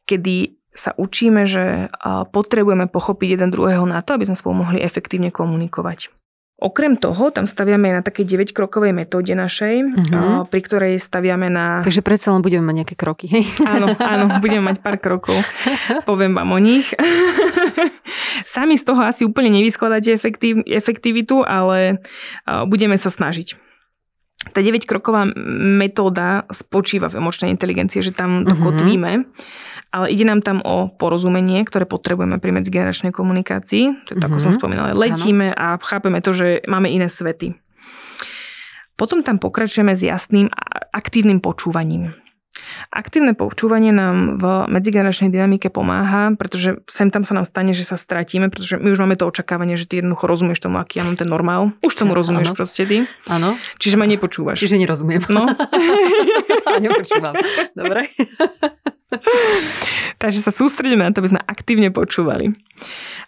kedy 0.08 0.58
sa 0.74 0.90
učíme, 0.98 1.46
že 1.46 1.86
uh, 1.86 2.26
potrebujeme 2.26 2.90
pochopiť 2.90 3.38
jeden 3.38 3.50
druhého 3.54 3.86
na 3.86 4.02
to, 4.02 4.18
aby 4.18 4.26
sme 4.26 4.38
spolu 4.38 4.54
mohli 4.66 4.82
efektívne 4.82 5.30
komunikovať. 5.30 6.10
Okrem 6.54 6.94
toho, 6.94 7.34
tam 7.34 7.50
staviame 7.50 7.90
na 7.90 7.98
takej 7.98 8.38
9-krokovej 8.38 8.94
metóde 8.94 9.34
našej, 9.34 9.74
uh-huh. 9.90 10.46
pri 10.46 10.60
ktorej 10.62 10.94
staviame 11.02 11.50
na... 11.50 11.82
Takže 11.82 11.98
predsa 11.98 12.30
len 12.30 12.46
budeme 12.46 12.62
mať 12.70 12.76
nejaké 12.78 12.94
kroky, 12.94 13.26
hej? 13.26 13.42
Áno, 13.74 13.90
áno, 13.98 14.38
budeme 14.38 14.70
mať 14.70 14.78
pár 14.78 15.02
krokov. 15.02 15.34
Poviem 16.08 16.38
vám 16.38 16.54
o 16.54 16.58
nich. 16.62 16.94
Sami 18.54 18.78
z 18.78 18.86
toho 18.86 19.02
asi 19.02 19.26
úplne 19.26 19.50
nevyskladáte 19.50 20.14
efektiv, 20.14 20.62
efektivitu, 20.70 21.42
ale 21.42 21.98
budeme 22.70 22.94
sa 22.94 23.10
snažiť 23.10 23.73
tá 24.52 24.60
9-kroková 24.60 25.30
metóda 25.78 26.44
spočíva 26.52 27.08
v 27.08 27.22
emočnej 27.22 27.48
inteligencii, 27.54 28.04
že 28.04 28.12
tam 28.12 28.44
to 28.44 28.52
uh-huh. 28.52 28.74
kotvíme, 28.74 29.24
ale 29.94 30.06
ide 30.10 30.24
nám 30.26 30.42
tam 30.42 30.60
o 30.60 30.90
porozumenie, 30.90 31.62
ktoré 31.64 31.88
potrebujeme 31.88 32.36
pri 32.42 32.50
medzigeneračnej 32.52 33.14
komunikácii. 33.14 33.84
To 34.04 34.10
je 34.12 34.16
to, 34.18 34.26
uh-huh. 34.26 34.28
ako 34.34 34.38
som 34.42 34.52
mhm. 34.52 34.58
spomínala. 34.58 34.88
Letíme 34.92 35.54
ano. 35.54 35.60
a 35.60 35.66
chápeme 35.80 36.18
to, 36.20 36.34
že 36.34 36.46
máme 36.66 36.90
iné 36.90 37.08
svety. 37.08 37.56
Potom 38.94 39.26
tam 39.26 39.42
pokračujeme 39.42 39.94
s 39.94 40.06
jasným 40.06 40.46
a 40.54 40.94
aktívnym 40.94 41.42
počúvaním. 41.42 42.14
Aktívne 42.90 43.34
počúvanie 43.34 43.90
nám 43.90 44.38
v 44.38 44.44
medzigeneračnej 44.70 45.30
dynamike 45.32 45.68
pomáha, 45.68 46.32
pretože 46.36 46.80
sem 46.86 47.10
tam 47.10 47.26
sa 47.26 47.38
nám 47.38 47.46
stane, 47.48 47.72
že 47.74 47.82
sa 47.82 47.98
stratíme, 47.98 48.48
pretože 48.48 48.78
my 48.78 48.92
už 48.92 49.00
máme 49.02 49.16
to 49.18 49.28
očakávanie, 49.28 49.74
že 49.74 49.88
ty 49.88 50.00
jednoducho 50.00 50.24
rozumieš 50.28 50.64
tomu, 50.64 50.80
aký 50.80 51.00
ja 51.00 51.04
mám 51.04 51.18
ten 51.18 51.28
normál. 51.28 51.74
Už 51.82 51.94
tomu 51.94 52.14
rozumieš 52.18 52.52
ano. 52.52 52.58
proste 52.58 52.82
ty. 52.86 53.04
Áno. 53.28 53.58
Čiže 53.80 53.96
ma 53.96 54.06
nepočúvaš. 54.08 54.60
Čiže 54.60 54.78
nerozumiem. 54.78 55.22
No. 55.32 55.48
Nepočúvam. 56.74 57.34
Dobre. 57.78 58.10
Takže 60.22 60.40
sa 60.42 60.50
sústredíme 60.50 61.06
na 61.06 61.12
to, 61.14 61.22
aby 61.22 61.36
sme 61.36 61.42
aktívne 61.46 61.88
počúvali. 61.94 62.54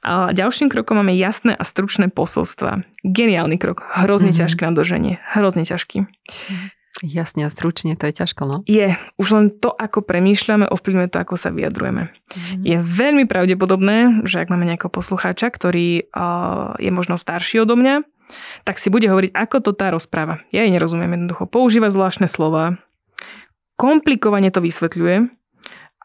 A 0.02 0.34
ďalším 0.34 0.70
krokom 0.70 0.98
máme 0.98 1.14
jasné 1.14 1.54
a 1.54 1.62
stručné 1.62 2.10
posolstva. 2.10 2.82
Geniálny 3.06 3.58
krok. 3.58 3.86
Hrozne 3.86 4.30
mm-hmm. 4.34 4.40
ťažký 4.46 4.62
na 4.66 4.72
doženie. 4.74 5.14
Hrozne 5.34 5.62
ťažký. 5.66 6.06
Jasne 7.04 7.44
a 7.44 7.52
stručne, 7.52 7.92
to 7.92 8.08
je 8.08 8.24
ťažko, 8.24 8.42
no? 8.48 8.56
Je. 8.64 8.96
Už 9.20 9.28
len 9.36 9.46
to, 9.52 9.68
ako 9.68 10.00
premýšľame, 10.00 10.64
ovplyvňuje 10.64 11.12
to, 11.12 11.18
ako 11.20 11.36
sa 11.36 11.52
vyjadrujeme. 11.52 12.08
Mm. 12.08 12.64
Je 12.64 12.78
veľmi 12.80 13.28
pravdepodobné, 13.28 14.24
že 14.24 14.40
ak 14.40 14.48
máme 14.48 14.64
nejakého 14.64 14.88
poslucháča, 14.88 15.52
ktorý 15.52 16.08
uh, 16.08 16.72
je 16.80 16.88
možno 16.88 17.20
starší 17.20 17.68
odo 17.68 17.76
mňa, 17.76 18.00
tak 18.64 18.80
si 18.80 18.88
bude 18.88 19.06
hovoriť, 19.12 19.36
ako 19.36 19.56
to 19.60 19.70
tá 19.76 19.92
rozpráva. 19.92 20.40
Ja 20.56 20.64
jej 20.64 20.72
nerozumiem 20.72 21.12
jednoducho. 21.20 21.44
Používa 21.44 21.92
zvláštne 21.92 22.32
slova, 22.32 22.80
komplikovane 23.76 24.48
to 24.48 24.64
vysvetľuje 24.64 25.30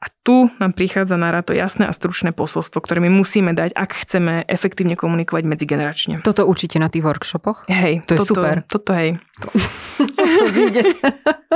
a 0.02 0.06
tu 0.26 0.50
nám 0.58 0.74
prichádza 0.74 1.14
na 1.14 1.30
to 1.46 1.54
jasné 1.54 1.86
a 1.86 1.94
stručné 1.94 2.34
posolstvo, 2.34 2.82
ktoré 2.82 2.98
my 3.06 3.14
musíme 3.14 3.54
dať, 3.54 3.78
ak 3.78 4.02
chceme 4.02 4.50
efektívne 4.50 4.98
komunikovať 4.98 5.46
medzigeneračne. 5.46 6.26
Toto 6.26 6.50
učíte 6.50 6.82
na 6.82 6.90
tých 6.90 7.06
workshopoch? 7.06 7.70
Hej, 7.70 8.02
to 8.10 8.18
je 8.18 8.20
toto, 8.26 8.34
super. 8.34 8.56
Toto 8.66 8.92
hej. 8.98 9.22
To. 9.46 9.48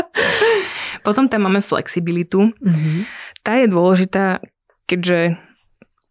Potom 1.06 1.26
tam 1.26 1.50
máme 1.50 1.66
flexibilitu. 1.66 2.54
Mm-hmm. 2.54 2.98
Tá 3.42 3.58
je 3.58 3.68
dôležitá, 3.70 4.42
keďže 4.86 5.42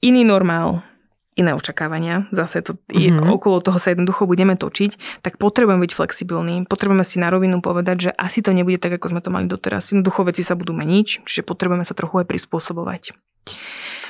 iný 0.03 0.27
normál 0.27 0.83
iné 1.35 1.51
očakávania, 1.55 2.31
zase 2.31 2.63
to 2.63 2.79
mm-hmm. 2.91 3.31
okolo 3.35 3.59
toho 3.59 3.79
sa 3.79 3.91
jednoducho 3.91 4.27
budeme 4.27 4.55
točiť, 4.55 5.23
tak 5.23 5.39
potrebujeme 5.43 5.83
byť 5.83 5.93
flexibilní, 5.95 6.55
potrebujeme 6.71 7.03
si 7.03 7.19
na 7.19 7.31
rovinu 7.31 7.59
povedať, 7.59 7.97
že 8.09 8.11
asi 8.15 8.41
to 8.41 8.55
nebude 8.55 8.79
tak, 8.79 8.95
ako 8.95 9.11
sme 9.11 9.21
to 9.21 9.35
mali 9.35 9.51
doteraz. 9.51 9.91
Jednoducho 9.91 10.27
veci 10.27 10.47
sa 10.47 10.55
budú 10.55 10.71
meniť, 10.73 11.27
čiže 11.27 11.43
potrebujeme 11.43 11.83
sa 11.83 11.99
trochu 11.99 12.23
aj 12.23 12.27
prispôsobovať. 12.31 13.19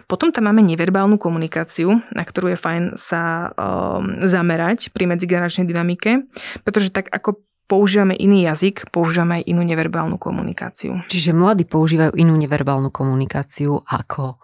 Potom 0.04 0.30
tam 0.30 0.50
máme 0.50 0.62
neverbálnu 0.62 1.16
komunikáciu, 1.18 2.02
na 2.12 2.22
ktorú 2.22 2.54
je 2.54 2.58
fajn 2.58 2.82
sa 2.98 3.50
um, 3.54 4.20
zamerať 4.22 4.90
pri 4.90 5.10
medzigeneračnej 5.10 5.66
dynamike, 5.66 6.28
pretože 6.66 6.90
tak 6.90 7.08
ako 7.10 7.40
používame 7.64 8.12
iný 8.14 8.44
jazyk, 8.44 8.92
používame 8.92 9.40
aj 9.40 9.48
inú 9.48 9.62
neverbálnu 9.64 10.20
komunikáciu. 10.20 11.00
Čiže 11.08 11.32
mladí 11.32 11.64
používajú 11.64 12.12
inú 12.14 12.36
neverbálnu 12.36 12.92
komunikáciu 12.92 13.80
ako 13.86 14.38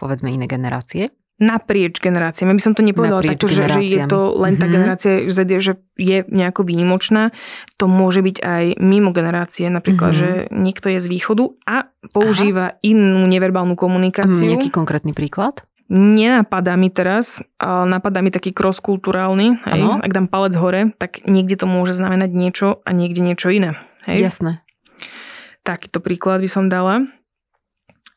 povedzme 0.00 0.32
iné 0.32 0.48
generácie? 0.48 1.12
Naprieč 1.40 1.96
generáciami. 1.98 2.52
My 2.52 2.62
som 2.62 2.76
to 2.76 2.84
nepovedala 2.84 3.24
takto, 3.24 3.48
že, 3.48 3.64
že 3.64 3.80
je 3.80 4.04
to 4.04 4.36
len 4.36 4.60
tá 4.60 4.68
mm-hmm. 4.68 4.76
generácia 4.76 5.12
Z, 5.32 5.38
že 5.64 5.72
je 5.96 6.22
nejako 6.28 6.68
výnimočná. 6.68 7.32
To 7.80 7.88
môže 7.88 8.20
byť 8.20 8.36
aj 8.44 8.64
mimo 8.76 9.16
generácie, 9.16 9.72
napríklad, 9.72 10.12
mm-hmm. 10.12 10.46
že 10.46 10.52
niekto 10.52 10.92
je 10.92 11.00
z 11.00 11.08
východu 11.08 11.44
a 11.64 11.88
používa 12.12 12.76
Aha. 12.76 12.78
inú 12.84 13.24
neverbálnu 13.24 13.72
komunikáciu. 13.72 14.44
Mm, 14.44 14.50
nejaký 14.60 14.70
konkrétny 14.70 15.16
príklad? 15.16 15.64
Nenapadá 15.90 16.78
mi 16.78 16.86
teraz, 16.86 17.42
napadá 17.58 18.22
mi 18.22 18.30
taký 18.30 18.54
cross-kulturálny. 18.54 19.58
Hej? 19.66 19.82
Ak 20.06 20.12
dám 20.14 20.30
palec 20.30 20.54
hore, 20.54 20.94
tak 21.02 21.26
niekde 21.26 21.58
to 21.58 21.66
môže 21.66 21.98
znamenať 21.98 22.30
niečo 22.30 22.78
a 22.86 22.94
niekde 22.94 23.26
niečo 23.26 23.50
iné. 23.50 23.74
Hej? 24.06 24.30
Jasné. 24.30 24.52
Takýto 25.66 25.98
príklad 25.98 26.46
by 26.46 26.48
som 26.52 26.70
dala. 26.70 27.10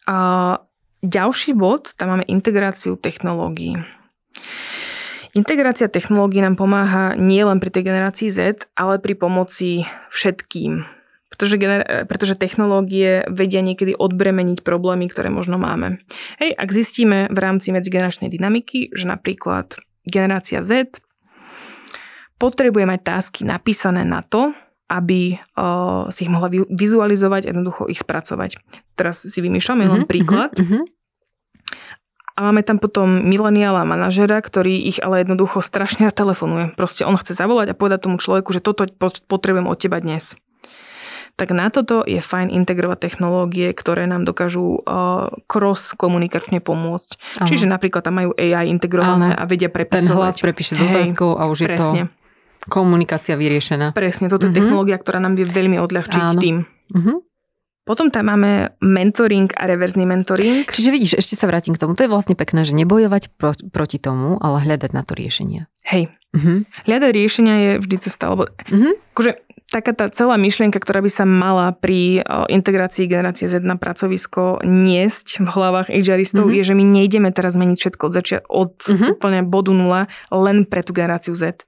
A 0.06 0.18
ďalší 1.04 1.54
bod, 1.54 1.94
tam 2.00 2.16
máme 2.16 2.26
integráciu 2.26 2.96
technológií. 2.96 3.78
Integrácia 5.34 5.90
technológií 5.90 6.46
nám 6.46 6.56
pomáha 6.56 7.18
nielen 7.18 7.58
pri 7.58 7.70
tej 7.74 7.84
generácii 7.90 8.30
Z, 8.30 8.70
ale 8.78 9.02
pri 9.02 9.18
pomoci 9.18 9.84
všetkým. 10.14 10.86
Pretože, 11.34 11.58
gener- 11.58 12.06
pretože 12.06 12.38
technológie 12.38 13.26
vedia 13.26 13.66
niekedy 13.66 13.98
odbremeniť 13.98 14.62
problémy, 14.62 15.10
ktoré 15.10 15.34
možno 15.34 15.58
máme. 15.58 15.98
Hej, 16.38 16.54
ak 16.54 16.70
zistíme 16.70 17.26
v 17.34 17.38
rámci 17.42 17.74
medzigeneračnej 17.74 18.30
dynamiky, 18.30 18.94
že 18.94 19.10
napríklad 19.10 19.82
generácia 20.06 20.62
Z 20.62 21.02
potrebuje 22.38 22.86
mať 22.86 23.02
tásky 23.02 23.42
napísané 23.50 24.06
na 24.06 24.22
to, 24.22 24.54
aby 24.92 25.40
uh, 25.56 26.08
si 26.12 26.28
ich 26.28 26.32
mohla 26.32 26.52
vizualizovať, 26.52 27.50
jednoducho 27.50 27.88
ich 27.88 28.04
spracovať. 28.04 28.60
Teraz 28.94 29.24
si 29.24 29.40
vymýšľam 29.40 29.80
len 29.80 29.90
mm-hmm, 29.90 30.10
príklad. 30.10 30.52
Mm-hmm. 30.54 30.84
A 32.34 32.50
máme 32.50 32.66
tam 32.66 32.82
potom 32.82 33.30
mileniála 33.30 33.86
manažera, 33.86 34.42
ktorý 34.42 34.90
ich 34.90 34.98
ale 34.98 35.22
jednoducho 35.22 35.62
strašne 35.62 36.10
telefonuje. 36.10 36.74
Proste 36.74 37.06
on 37.06 37.14
chce 37.14 37.38
zavolať 37.38 37.74
a 37.74 37.78
povedať 37.78 38.10
tomu 38.10 38.18
človeku, 38.18 38.50
že 38.50 38.62
toto 38.62 38.90
potrebujem 39.30 39.70
od 39.70 39.78
teba 39.78 40.02
dnes. 40.02 40.34
Tak 41.34 41.50
na 41.50 41.70
toto 41.74 42.06
je 42.06 42.22
fajn 42.22 42.54
integrovať 42.54 43.10
technológie, 43.10 43.74
ktoré 43.74 44.06
nám 44.06 44.22
dokážu 44.22 44.86
uh, 44.86 45.34
cross 45.50 45.98
komunikačne 45.98 46.62
pomôcť. 46.62 47.42
Aha. 47.42 47.50
Čiže 47.50 47.66
napríklad 47.66 48.06
tam 48.06 48.22
majú 48.22 48.38
AI 48.38 48.70
integrované 48.70 49.34
Aha. 49.34 49.42
a 49.42 49.50
vedia 49.50 49.70
prepisovať. 49.70 50.10
Ten 50.10 50.14
hlas 50.14 50.38
prepíše 50.38 50.74
do 50.78 50.86
a 51.34 51.44
už 51.50 51.66
presne. 51.66 52.06
je 52.06 52.06
to 52.06 52.23
Komunikácia 52.68 53.36
vyriešená. 53.36 53.92
Presne, 53.92 54.32
toto 54.32 54.48
je 54.48 54.56
uh-huh. 54.56 54.60
technológia, 54.64 54.98
ktorá 55.00 55.20
nám 55.20 55.36
vie 55.36 55.44
veľmi 55.44 55.78
odľahčiť 55.80 56.24
Áno. 56.24 56.40
tým. 56.40 56.56
Uh-huh. 56.64 57.20
Potom 57.84 58.08
tam 58.08 58.32
máme 58.32 58.80
mentoring 58.80 59.52
a 59.60 59.68
reverzný 59.68 60.08
mentoring. 60.08 60.64
Čiže 60.64 60.88
vidíš, 60.88 61.14
ešte 61.20 61.36
sa 61.36 61.52
vrátim 61.52 61.76
k 61.76 61.82
tomu. 61.84 62.00
To 62.00 62.08
je 62.08 62.12
vlastne 62.12 62.40
pekné, 62.40 62.64
že 62.64 62.72
nebojovať 62.80 63.36
pro, 63.36 63.52
proti 63.76 64.00
tomu, 64.00 64.40
ale 64.40 64.64
hľadať 64.64 64.96
na 64.96 65.04
to 65.04 65.20
riešenie. 65.20 65.68
Hej. 65.92 66.08
Uh-huh. 66.32 66.64
Hľadať 66.88 67.12
riešenia 67.12 67.56
je 67.60 67.72
vždy 67.84 67.96
cesta, 68.00 68.32
lebo 68.32 68.48
uh-huh. 68.48 68.96
akože 69.12 69.43
taká 69.74 69.98
tá 69.98 70.06
celá 70.14 70.38
myšlienka, 70.38 70.78
ktorá 70.78 71.02
by 71.02 71.10
sa 71.10 71.26
mala 71.26 71.74
pri 71.74 72.22
integrácii 72.30 73.10
generácie 73.10 73.50
Z 73.50 73.66
na 73.66 73.74
pracovisko 73.74 74.62
niesť 74.62 75.42
v 75.42 75.50
hlavách 75.50 75.90
HRistov, 75.90 76.46
mm-hmm. 76.46 76.62
je, 76.62 76.70
že 76.70 76.78
my 76.78 76.84
nejdeme 76.86 77.30
teraz 77.34 77.58
meniť 77.58 77.78
všetko 77.82 78.04
od 78.06 78.14
začiatku, 78.14 78.50
od 78.54 78.74
mm-hmm. 78.78 79.10
úplne 79.18 79.40
bodu 79.42 79.74
nula, 79.74 80.06
len 80.30 80.70
pre 80.70 80.86
tú 80.86 80.94
generáciu 80.94 81.34
Z. 81.34 81.66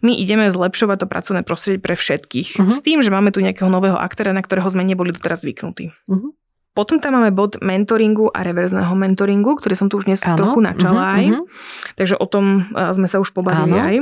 My 0.00 0.16
ideme 0.16 0.48
zlepšovať 0.48 1.04
to 1.04 1.06
pracovné 1.12 1.40
prostredie 1.44 1.76
pre 1.76 1.92
všetkých. 1.92 2.56
Mm-hmm. 2.56 2.72
S 2.72 2.78
tým, 2.80 3.04
že 3.04 3.12
máme 3.12 3.28
tu 3.28 3.44
nejakého 3.44 3.68
nového 3.68 4.00
aktéra, 4.00 4.32
na 4.32 4.40
ktorého 4.40 4.72
sme 4.72 4.88
neboli 4.88 5.12
doteraz 5.12 5.44
zvyknutí. 5.44 5.92
Mm-hmm. 6.08 6.32
Potom 6.72 7.04
tam 7.04 7.20
máme 7.20 7.36
bod 7.36 7.60
mentoringu 7.60 8.32
a 8.32 8.40
reverzného 8.40 8.96
mentoringu, 8.96 9.60
ktorý 9.60 9.76
som 9.76 9.92
tu 9.92 10.00
už 10.00 10.08
dnes 10.08 10.24
Áno. 10.24 10.40
trochu 10.40 10.64
načala 10.64 11.04
mm-hmm. 11.04 11.16
aj. 11.20 11.24
Mhm. 11.28 11.42
Takže 12.00 12.14
o 12.16 12.24
tom 12.24 12.64
sme 12.72 13.04
sa 13.04 13.20
už 13.20 13.36
pobavili 13.36 13.76
Áno. 13.76 13.84
aj. 13.84 13.96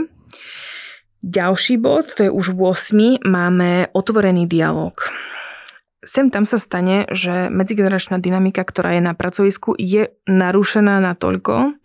Ďalší 1.20 1.76
bod, 1.76 2.16
to 2.16 2.24
je 2.24 2.30
už 2.32 2.56
8, 2.56 3.20
máme 3.28 3.92
otvorený 3.92 4.48
dialog. 4.48 4.96
Sem 6.00 6.32
tam 6.32 6.48
sa 6.48 6.56
stane, 6.56 7.04
že 7.12 7.52
medzigeneračná 7.52 8.16
dynamika, 8.16 8.64
ktorá 8.64 8.96
je 8.96 9.04
na 9.04 9.12
pracovisku, 9.12 9.76
je 9.76 10.16
narušená 10.24 10.96
natoľko, 11.04 11.76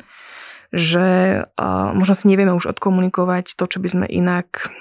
že 0.71 1.07
uh, 1.43 1.91
možno 1.91 2.15
si 2.15 2.31
nevieme 2.31 2.55
už 2.55 2.79
odkomunikovať 2.79 3.59
to, 3.59 3.67
čo 3.67 3.83
by 3.83 3.87
sme 3.91 4.05
inak 4.07 4.71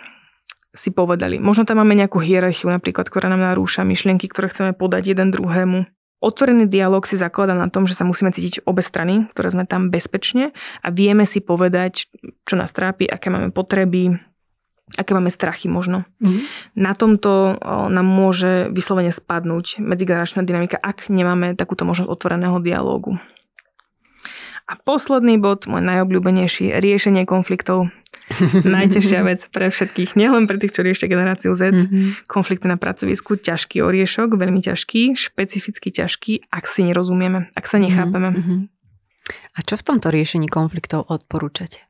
si 0.71 0.95
povedali. 0.95 1.43
Možno 1.43 1.67
tam 1.67 1.83
máme 1.83 1.99
nejakú 1.99 2.23
hierarchiu 2.23 2.71
napríklad, 2.71 3.11
ktorá 3.11 3.27
nám 3.27 3.43
narúša 3.43 3.83
myšlienky, 3.83 4.31
ktoré 4.31 4.55
chceme 4.55 4.71
podať 4.71 5.19
jeden 5.19 5.35
druhému. 5.35 5.83
Otvorený 6.23 6.71
dialog 6.71 7.03
si 7.11 7.19
zakladá 7.19 7.59
na 7.59 7.67
tom, 7.67 7.91
že 7.91 7.99
sa 7.99 8.07
musíme 8.07 8.31
cítiť 8.31 8.63
obe 8.71 8.87
strany, 8.87 9.27
ktoré 9.35 9.51
sme 9.51 9.67
tam 9.67 9.91
bezpečne 9.91 10.55
a 10.79 10.89
vieme 10.95 11.27
si 11.27 11.43
povedať, 11.43 12.07
čo 12.47 12.55
nás 12.55 12.71
trápi, 12.71 13.11
aké 13.11 13.35
máme 13.35 13.51
potreby, 13.51 14.15
aké 14.93 15.17
máme 15.17 15.33
strachy 15.33 15.73
možno. 15.73 16.05
Mm. 16.21 16.45
Na 16.77 16.93
tomto 16.93 17.57
nám 17.65 18.05
môže 18.07 18.69
vyslovene 18.69 19.09
spadnúť 19.09 19.81
medzigeneračná 19.81 20.45
dynamika, 20.45 20.77
ak 20.77 21.09
nemáme 21.09 21.57
takúto 21.57 21.89
možnosť 21.89 22.13
otvoreného 22.13 22.61
dialógu. 22.61 23.17
A 24.65 24.81
posledný 24.81 25.37
bod, 25.37 25.69
môj 25.69 25.85
najobľúbenejší, 25.85 26.81
riešenie 26.81 27.29
konfliktov. 27.29 27.93
Najtežšia 28.65 29.21
vec 29.21 29.45
pre 29.53 29.69
všetkých, 29.69 30.17
nielen 30.17 30.49
pre 30.49 30.57
tých, 30.57 30.73
čo 30.73 30.81
riešia 30.81 31.13
generáciu 31.13 31.53
Z. 31.53 31.77
Mm-hmm. 31.77 32.25
Konflikty 32.25 32.65
na 32.73 32.81
pracovisku, 32.81 33.37
ťažký 33.37 33.85
oriešok, 33.85 34.41
veľmi 34.41 34.65
ťažký, 34.65 35.13
špecificky 35.21 35.93
ťažký, 35.93 36.49
ak 36.49 36.65
si 36.65 36.89
nerozumieme, 36.89 37.53
ak 37.53 37.65
sa 37.69 37.77
nechápeme. 37.77 38.33
Mm-hmm. 38.33 38.59
A 39.53 39.59
čo 39.69 39.77
v 39.77 39.85
tomto 39.85 40.09
riešení 40.09 40.49
konfliktov 40.49 41.05
odporúčate? 41.13 41.85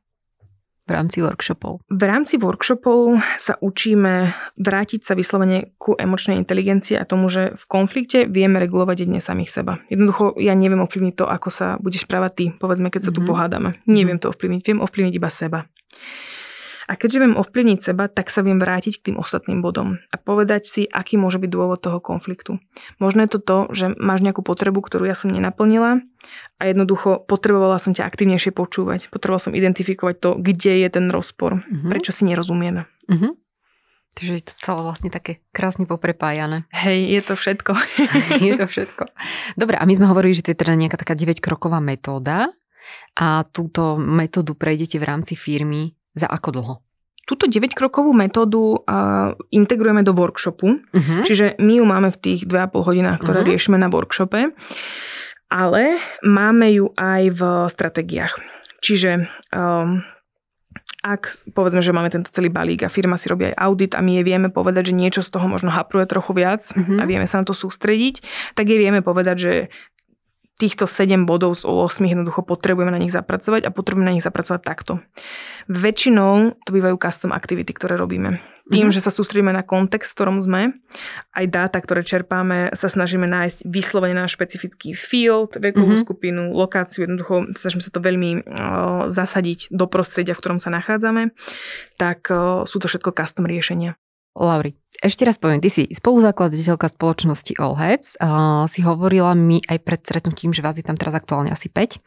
V 0.85 0.91
rámci 0.93 1.17
workshopov? 1.25 1.81
V 1.89 2.03
rámci 2.05 2.37
workshopov 2.37 3.17
sa 3.41 3.57
učíme 3.57 4.31
vrátiť 4.57 5.01
sa 5.01 5.17
vyslovene 5.17 5.73
ku 5.81 5.97
emočnej 5.97 6.37
inteligencii 6.37 6.95
a 6.95 7.09
tomu, 7.09 7.27
že 7.27 7.57
v 7.57 7.63
konflikte 7.65 8.29
vieme 8.29 8.61
regulovať 8.61 9.09
jedne 9.09 9.17
samých 9.17 9.49
seba. 9.49 9.81
Jednoducho 9.89 10.37
ja 10.37 10.53
neviem 10.53 10.81
ovplyvniť 10.85 11.15
to, 11.17 11.25
ako 11.25 11.49
sa 11.49 11.67
budeš 11.81 12.05
správať 12.05 12.31
ty, 12.37 12.45
povedzme, 12.53 12.93
keď 12.93 13.09
sa 13.09 13.11
tu 13.11 13.25
mm-hmm. 13.25 13.29
pohádame. 13.29 13.69
Neviem 13.89 14.21
to 14.21 14.29
ovplyvniť, 14.29 14.61
viem 14.61 14.79
ovplyvniť 14.81 15.13
iba 15.17 15.29
seba. 15.33 15.59
A 16.85 16.93
keďže 16.93 17.21
viem 17.21 17.33
ovplyvniť 17.33 17.79
seba, 17.81 18.05
tak 18.05 18.29
sa 18.29 18.45
viem 18.45 18.61
vrátiť 18.61 19.01
k 19.01 19.05
tým 19.11 19.17
ostatným 19.17 19.65
bodom 19.65 19.97
a 20.13 20.15
povedať 20.21 20.63
si, 20.69 20.81
aký 20.85 21.17
môže 21.17 21.41
byť 21.41 21.49
dôvod 21.49 21.81
toho 21.81 21.97
konfliktu. 21.97 22.61
Možno 23.01 23.25
je 23.25 23.29
to 23.33 23.39
to, 23.41 23.57
že 23.73 23.85
máš 23.97 24.21
nejakú 24.21 24.45
potrebu, 24.45 24.85
ktorú 24.85 25.09
ja 25.09 25.17
som 25.17 25.33
nenaplnila 25.33 26.05
a 26.61 26.63
jednoducho 26.65 27.25
potrebovala 27.25 27.81
som 27.81 27.97
ťa 27.97 28.05
aktívnejšie 28.05 28.53
počúvať. 28.53 29.09
Potrebovala 29.09 29.41
som 29.41 29.57
identifikovať 29.57 30.15
to, 30.21 30.29
kde 30.37 30.85
je 30.85 30.89
ten 30.93 31.09
rozpor, 31.09 31.65
uh-huh. 31.65 31.89
prečo 31.89 32.13
si 32.13 32.29
nerozumieme. 32.29 32.85
Uh-huh. 33.09 33.33
Takže 34.15 34.31
je 34.31 34.43
to 34.47 34.53
celé 34.55 34.79
vlastne 34.79 35.09
také 35.11 35.43
krásne 35.51 35.83
poprepájané. 35.83 36.63
Hej, 36.71 37.19
je 37.19 37.21
to 37.25 37.33
všetko. 37.35 37.71
je 38.45 38.53
to 38.55 38.65
všetko. 38.69 39.03
Dobre, 39.59 39.75
a 39.75 39.83
my 39.83 39.93
sme 39.97 40.07
hovorili, 40.07 40.37
že 40.37 40.45
to 40.47 40.51
je 40.55 40.61
teda 40.63 40.77
nejaká 40.79 40.95
taká 40.95 41.19
9-kroková 41.19 41.83
metóda 41.83 42.47
a 43.17 43.43
túto 43.51 43.99
metódu 43.99 44.55
prejdete 44.55 45.01
v 45.01 45.07
rámci 45.09 45.33
firmy 45.35 45.91
za 46.15 46.27
ako 46.31 46.49
dlho? 46.55 46.75
Túto 47.25 47.49
9-krokovú 47.49 48.13
metódu 48.13 48.85
uh, 48.85 49.33
integrujeme 49.49 50.05
do 50.05 50.13
workshopu, 50.13 50.77
uh-huh. 50.77 51.25
čiže 51.25 51.57
my 51.57 51.81
ju 51.81 51.85
máme 51.85 52.09
v 52.13 52.21
tých 52.21 52.45
2,5 52.45 52.85
hodinách, 52.85 53.17
ktoré 53.17 53.41
uh-huh. 53.41 53.49
riešime 53.49 53.77
na 53.81 53.89
workshope, 53.89 54.53
ale 55.49 55.83
máme 56.21 56.69
ju 56.69 56.93
aj 56.93 57.21
v 57.33 57.41
stratégiách. 57.65 58.37
Čiže 58.85 59.25
um, 59.49 60.05
ak 61.05 61.49
povedzme, 61.53 61.85
že 61.85 61.93
máme 61.93 62.09
tento 62.09 62.33
celý 62.33 62.49
balík 62.49 62.85
a 62.85 62.93
firma 62.93 63.17
si 63.17 63.29
robí 63.29 63.49
aj 63.49 63.57
audit 63.57 63.93
a 63.93 64.01
my 64.01 64.21
jej 64.21 64.25
vieme 64.25 64.49
povedať, 64.53 64.89
že 64.89 64.97
niečo 64.97 65.21
z 65.21 65.33
toho 65.33 65.45
možno 65.45 65.69
hapruje 65.69 66.09
trochu 66.09 66.33
viac 66.33 66.61
uh-huh. 66.61 67.01
a 67.01 67.03
vieme 67.09 67.29
sa 67.29 67.41
na 67.41 67.45
to 67.45 67.53
sústrediť, 67.53 68.21
tak 68.57 68.69
jej 68.69 68.77
vieme 68.77 69.05
povedať, 69.05 69.37
že 69.37 69.53
týchto 70.55 70.87
7 70.87 71.27
bodov 71.27 71.59
z 71.59 71.67
8 71.67 71.99
jednoducho 72.07 72.39
potrebujeme 72.47 72.91
na 72.91 73.01
nich 73.01 73.11
zapracovať 73.11 73.67
a 73.67 73.73
potrebujeme 73.75 74.07
na 74.07 74.15
nich 74.15 74.23
zapracovať 74.23 74.61
takto. 74.63 75.03
Väčšinou 75.67 76.55
to 76.63 76.69
bývajú 76.71 76.95
custom 76.95 77.35
aktivity, 77.35 77.75
ktoré 77.75 77.99
robíme. 77.99 78.39
Tým, 78.65 78.89
mm-hmm. 78.89 78.95
že 78.97 79.03
sa 79.03 79.13
sústredíme 79.13 79.53
na 79.53 79.61
kontext, 79.61 80.15
v 80.15 80.17
ktorom 80.17 80.37
sme, 80.41 80.73
aj 81.37 81.45
dáta, 81.53 81.77
ktoré 81.77 82.01
čerpáme, 82.01 82.73
sa 82.73 82.89
snažíme 82.89 83.29
nájsť 83.29 83.61
vyslovene 83.67 84.17
na 84.17 84.25
špecifický 84.25 84.97
field, 84.97 85.61
vekovú 85.61 85.93
mm-hmm. 85.93 86.05
skupinu, 86.07 86.43
lokáciu, 86.49 87.05
jednoducho 87.05 87.53
snažíme 87.53 87.83
sa 87.85 87.93
to 87.93 88.01
veľmi 88.01 88.41
uh, 88.41 89.05
zasadiť 89.11 89.69
do 89.69 89.85
prostredia, 89.85 90.33
v 90.33 90.41
ktorom 90.41 90.57
sa 90.57 90.73
nachádzame, 90.73 91.35
tak 92.01 92.25
uh, 92.33 92.65
sú 92.65 92.81
to 92.81 92.89
všetko 92.89 93.13
custom 93.13 93.45
riešenia. 93.45 94.01
Lauri, 94.35 94.75
Ešte 95.03 95.27
raz 95.27 95.35
poviem, 95.35 95.59
ty 95.59 95.67
si 95.67 95.83
spoluzakladateľka 95.91 96.87
spoločnosti 96.95 97.59
Allheads. 97.59 98.15
Uh, 98.15 98.63
si 98.71 98.79
hovorila 98.79 99.35
mi 99.35 99.59
aj 99.67 99.77
pred 99.83 99.99
stretnutím, 99.99 100.55
že 100.55 100.63
vás 100.63 100.79
je 100.79 100.85
tam 100.87 100.95
teraz 100.95 101.11
aktuálne 101.15 101.51
asi 101.51 101.67
5 101.67 101.99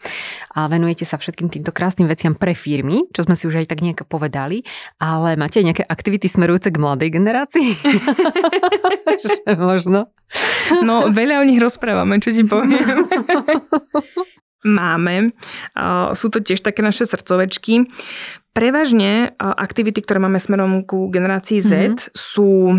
a 0.57 0.73
venujete 0.73 1.05
sa 1.05 1.21
všetkým 1.21 1.53
týmto 1.53 1.75
krásnym 1.75 2.09
veciam 2.09 2.33
pre 2.33 2.57
firmy, 2.57 3.05
čo 3.13 3.29
sme 3.29 3.37
si 3.37 3.45
už 3.45 3.61
aj 3.61 3.69
tak 3.69 3.85
nejako 3.85 4.09
povedali, 4.09 4.65
ale 4.97 5.37
máte 5.37 5.61
aj 5.61 5.67
nejaké 5.69 5.85
aktivity 5.85 6.33
smerujúce 6.33 6.73
k 6.73 6.81
mladej 6.81 7.11
generácii? 7.13 7.77
Možno. 9.69 10.09
No, 10.85 11.13
veľa 11.13 11.41
o 11.41 11.49
nich 11.49 11.61
rozprávame, 11.61 12.21
čo 12.21 12.33
ti 12.33 12.45
poviem. 12.45 12.81
Máme. 14.67 15.31
Sú 16.19 16.35
to 16.35 16.43
tiež 16.43 16.67
také 16.67 16.83
naše 16.83 17.07
srdcovečky. 17.07 17.87
Prevažne 18.59 19.31
aktivity, 19.39 20.03
ktoré 20.03 20.19
máme 20.19 20.43
smerom 20.43 20.83
ku 20.83 21.07
generácii 21.15 21.63
Z, 21.63 21.71
mm-hmm. 21.71 22.11
sú 22.11 22.75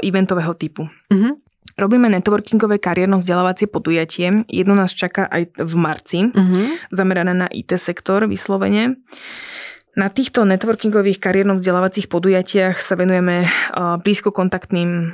eventového 0.00 0.56
typu. 0.56 0.88
Mm-hmm. 1.12 1.32
Robíme 1.76 2.08
networkingové 2.08 2.80
kariérno-vzdelávacie 2.80 3.68
podujatie. 3.68 4.48
Jedno 4.48 4.72
nás 4.72 4.96
čaká 4.96 5.28
aj 5.28 5.52
v 5.60 5.74
marci, 5.76 6.32
mm-hmm. 6.32 6.64
zamerané 6.88 7.36
na 7.36 7.46
IT 7.52 7.76
sektor 7.76 8.24
vyslovene. 8.24 9.04
Na 9.92 10.08
týchto 10.08 10.48
networkingových 10.48 11.20
kariérno-vzdelávacích 11.20 12.08
podujatiach 12.08 12.80
sa 12.80 12.96
venujeme 12.96 13.44
blízko 14.00 14.32
kontaktným 14.32 15.12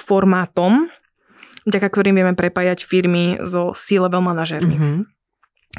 formátom, 0.00 0.88
vďaka 1.68 1.88
ktorým 1.92 2.16
vieme 2.16 2.32
prepájať 2.32 2.88
firmy 2.88 3.36
so 3.44 3.76
C-level 3.76 4.24
manažermi. 4.24 4.80
Mm-hmm 4.80 5.15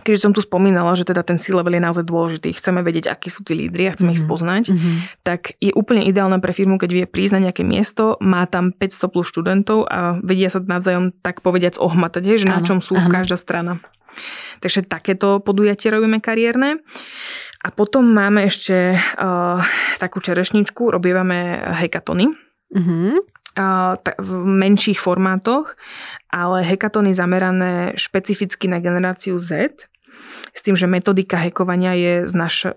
keďže 0.03 0.23
som 0.29 0.33
tu 0.33 0.41
spomínala, 0.45 0.93
že 0.93 1.07
teda 1.07 1.25
ten 1.25 1.41
C-level 1.41 1.73
je 1.73 1.81
naozaj 1.81 2.05
dôležitý, 2.05 2.53
chceme 2.53 2.85
vedieť, 2.85 3.09
akí 3.09 3.33
sú 3.33 3.41
tí 3.41 3.57
lídry 3.57 3.89
a 3.89 3.93
chceme 3.93 4.13
mm-hmm. 4.13 4.17
ich 4.17 4.21
mhm. 4.21 4.27
spoznať, 4.29 4.63
mm-hmm. 4.69 4.95
tak 5.25 5.41
je 5.57 5.71
úplne 5.73 6.05
ideálne 6.05 6.37
pre 6.37 6.53
firmu, 6.53 6.77
keď 6.77 6.89
vie 6.93 7.05
prísť 7.09 7.33
na 7.39 7.49
nejaké 7.49 7.65
miesto, 7.65 8.15
má 8.21 8.45
tam 8.45 8.71
500 8.71 9.13
plus 9.13 9.27
študentov 9.27 9.89
a 9.89 10.21
vedia 10.21 10.53
sa 10.53 10.61
navzájom 10.61 11.15
tak 11.19 11.41
povediac 11.41 11.81
ohmatať, 11.81 12.37
že 12.37 12.47
áno, 12.47 12.53
na 12.53 12.59
čom 12.61 12.79
sú 12.79 12.93
áno. 12.95 13.09
každá 13.09 13.35
strana. 13.35 13.81
Takže 14.63 14.87
takéto 14.87 15.43
podujatie 15.43 15.93
robíme 15.93 16.23
kariérne. 16.23 16.81
A 17.61 17.69
potom 17.73 18.07
máme 18.07 18.47
ešte 18.47 18.95
uh, 18.95 19.59
takú 19.99 20.23
čerešničku, 20.23 20.87
robívame 20.87 21.59
hekatony. 21.83 22.31
Mm-hmm 22.71 23.36
v 24.21 24.31
menších 24.45 25.01
formátoch, 25.01 25.73
ale 26.29 26.61
hekatóny 26.61 27.09
zamerané 27.09 27.97
špecificky 27.97 28.69
na 28.69 28.77
generáciu 28.77 29.41
Z, 29.41 29.73
s 30.53 30.59
tým, 30.61 30.77
že 30.77 30.85
metodika 30.85 31.41
hekovania 31.41 31.97
je 31.97 32.13
z 32.29 32.33
naš, 32.37 32.69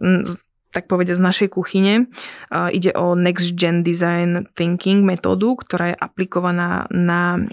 tak 0.73 0.89
povedať, 0.89 1.21
z 1.21 1.25
našej 1.25 1.49
kuchyne. 1.53 2.09
Ide 2.53 2.97
o 2.97 3.13
Next 3.13 3.53
Gen 3.57 3.85
Design 3.85 4.49
Thinking 4.57 5.05
metódu, 5.05 5.57
ktorá 5.57 5.93
je 5.93 5.97
aplikovaná 5.97 6.89
na 6.89 7.45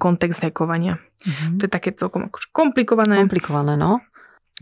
kontext 0.00 0.40
hekovania. 0.40 0.96
Mm-hmm. 1.22 1.56
To 1.60 1.62
je 1.64 1.70
také 1.70 1.90
celkom 1.92 2.26
akože 2.32 2.50
komplikované. 2.50 3.20
Komplikované, 3.20 3.76
no 3.76 4.00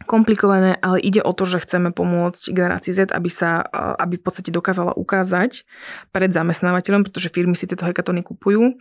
komplikované, 0.08 0.80
ale 0.80 1.02
ide 1.02 1.20
o 1.20 1.32
to, 1.36 1.44
že 1.44 1.60
chceme 1.60 1.92
pomôcť 1.92 2.56
generácii 2.56 2.92
Z, 2.94 3.12
aby 3.12 3.28
sa 3.28 3.60
aby 4.00 4.16
v 4.16 4.24
podstate 4.24 4.48
dokázala 4.48 4.96
ukázať 4.96 5.68
pred 6.14 6.30
zamestnávateľom, 6.32 7.04
pretože 7.04 7.28
firmy 7.28 7.52
si 7.52 7.68
tieto 7.68 7.84
hekatóny 7.84 8.24
kupujú, 8.24 8.80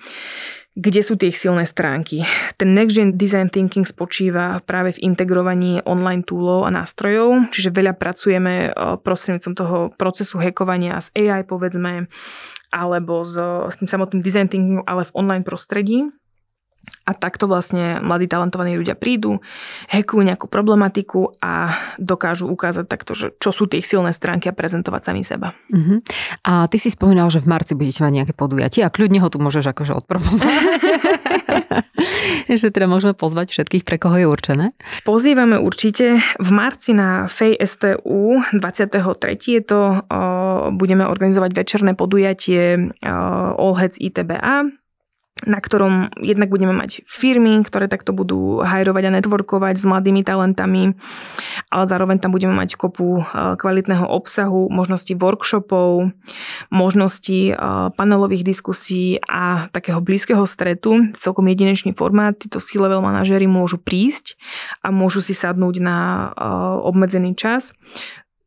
kde 0.79 1.01
sú 1.03 1.19
tie 1.19 1.27
ich 1.27 1.39
silné 1.41 1.67
stránky. 1.67 2.23
Ten 2.55 2.71
Next 2.71 2.95
Gen 2.95 3.19
Design 3.19 3.51
Thinking 3.51 3.83
spočíva 3.83 4.63
práve 4.63 4.95
v 4.95 5.11
integrovaní 5.11 5.83
online 5.83 6.23
toolov 6.23 6.63
a 6.63 6.71
nástrojov, 6.71 7.51
čiže 7.51 7.75
veľa 7.75 7.99
pracujeme 7.99 8.71
prostredníctvom 9.03 9.55
toho 9.59 9.77
procesu 9.99 10.39
hekovania 10.39 11.03
s 11.03 11.11
AI 11.17 11.43
povedzme, 11.43 12.07
alebo 12.71 13.27
s, 13.27 13.35
s 13.67 13.75
tým 13.75 13.89
samotným 13.91 14.23
design 14.23 14.47
thinkingom, 14.47 14.87
ale 14.87 15.03
v 15.03 15.15
online 15.17 15.43
prostredí 15.43 16.07
a 17.09 17.17
takto 17.17 17.49
vlastne 17.49 17.97
mladí 18.05 18.29
talentovaní 18.29 18.77
ľudia 18.77 18.93
prídu, 18.93 19.41
hekujú 19.89 20.21
nejakú 20.21 20.45
problematiku 20.45 21.33
a 21.41 21.73
dokážu 21.97 22.45
ukázať 22.45 22.85
takto, 22.85 23.17
že 23.17 23.33
čo 23.41 23.49
sú 23.49 23.65
tie 23.65 23.81
silné 23.81 24.13
stránky 24.13 24.45
a 24.45 24.53
prezentovať 24.53 25.01
sami 25.09 25.25
seba. 25.25 25.57
Uh-huh. 25.73 26.05
A 26.45 26.69
ty 26.69 26.77
si 26.77 26.93
spomínal, 26.93 27.33
že 27.33 27.41
v 27.41 27.49
marci 27.49 27.73
budete 27.73 28.05
mať 28.05 28.13
nejaké 28.13 28.33
podujatie 28.37 28.85
a 28.85 28.93
kľudne 28.93 29.17
ho 29.25 29.29
tu 29.33 29.41
môžeš 29.41 29.73
akože 29.73 29.97
odpromovať. 29.97 30.53
že 32.61 32.69
teda 32.69 32.85
môžeme 32.85 33.17
pozvať 33.17 33.49
všetkých, 33.53 33.83
pre 33.85 33.97
koho 33.97 34.15
je 34.21 34.27
určené? 34.29 34.65
Pozývame 35.01 35.57
určite 35.57 36.21
v 36.37 36.49
marci 36.53 36.93
na 36.93 37.25
FEJ 37.25 37.57
STU 37.65 38.37
23. 38.53 38.93
Je 39.49 39.61
to, 39.65 39.81
o, 39.81 40.19
budeme 40.73 41.05
organizovať 41.05 41.51
večerné 41.57 41.91
podujatie 41.97 42.77
o, 42.77 43.13
All 43.57 43.75
Heads 43.77 43.97
ITBA 43.97 44.78
na 45.47 45.63
ktorom 45.63 46.11
jednak 46.19 46.51
budeme 46.51 46.75
mať 46.75 47.07
firmy, 47.07 47.63
ktoré 47.63 47.87
takto 47.87 48.11
budú 48.11 48.59
hajrovať 48.59 49.03
a 49.07 49.15
networkovať 49.21 49.75
s 49.79 49.87
mladými 49.87 50.27
talentami, 50.27 50.99
ale 51.71 51.83
zároveň 51.87 52.19
tam 52.19 52.35
budeme 52.35 52.51
mať 52.51 52.75
kopu 52.75 53.23
eh, 53.23 53.55
kvalitného 53.55 54.03
obsahu, 54.03 54.67
možnosti 54.67 55.15
workshopov, 55.15 56.11
možnosti 56.67 57.39
eh, 57.51 57.57
panelových 57.95 58.43
diskusí 58.43 59.23
a 59.23 59.71
takého 59.71 60.03
blízkeho 60.03 60.43
stretu. 60.43 61.15
Celkom 61.15 61.47
jedinečný 61.47 61.95
formát. 61.95 62.35
Títo 62.35 62.59
C-level 62.59 62.99
manažery 62.99 63.47
môžu 63.47 63.79
prísť 63.79 64.35
a 64.83 64.91
môžu 64.91 65.23
si 65.23 65.31
sadnúť 65.31 65.75
na 65.79 65.97
eh, 65.99 66.29
obmedzený 66.83 67.39
čas 67.39 67.71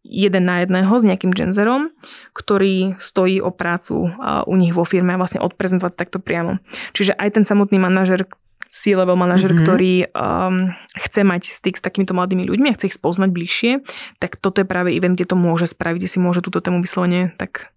jeden 0.02 0.44
na 0.44 0.66
jedného 0.66 0.92
s 0.92 1.06
nejakým 1.06 1.30
genzerom, 1.30 1.94
ktorý 2.34 2.98
stojí 2.98 3.38
o 3.38 3.54
prácu 3.54 4.10
u 4.46 4.54
nich 4.58 4.74
vo 4.74 4.82
firme 4.82 5.14
a 5.14 5.20
vlastne 5.20 5.38
odprezentovať 5.38 5.94
takto 5.94 6.18
priamo. 6.18 6.58
Čiže 6.92 7.14
aj 7.14 7.38
ten 7.40 7.44
samotný 7.46 7.78
manažer, 7.78 8.26
C-level 8.72 9.20
manažer, 9.20 9.52
mm-hmm. 9.52 9.68
ktorý 9.68 9.94
um, 10.16 10.72
chce 10.96 11.20
mať 11.28 11.42
styk 11.44 11.76
s 11.76 11.84
takýmito 11.84 12.16
mladými 12.16 12.48
ľuďmi 12.48 12.72
a 12.72 12.76
chce 12.80 12.88
ich 12.88 12.96
spoznať 12.96 13.28
bližšie, 13.28 13.72
tak 14.16 14.40
toto 14.40 14.64
je 14.64 14.66
práve 14.66 14.96
event, 14.96 15.12
kde 15.12 15.28
to 15.28 15.36
môže 15.36 15.68
spraviť, 15.76 16.00
kde 16.00 16.08
si 16.08 16.16
môže 16.16 16.40
túto 16.40 16.64
tému 16.64 16.80
vyslovene 16.80 17.36
tak 17.36 17.68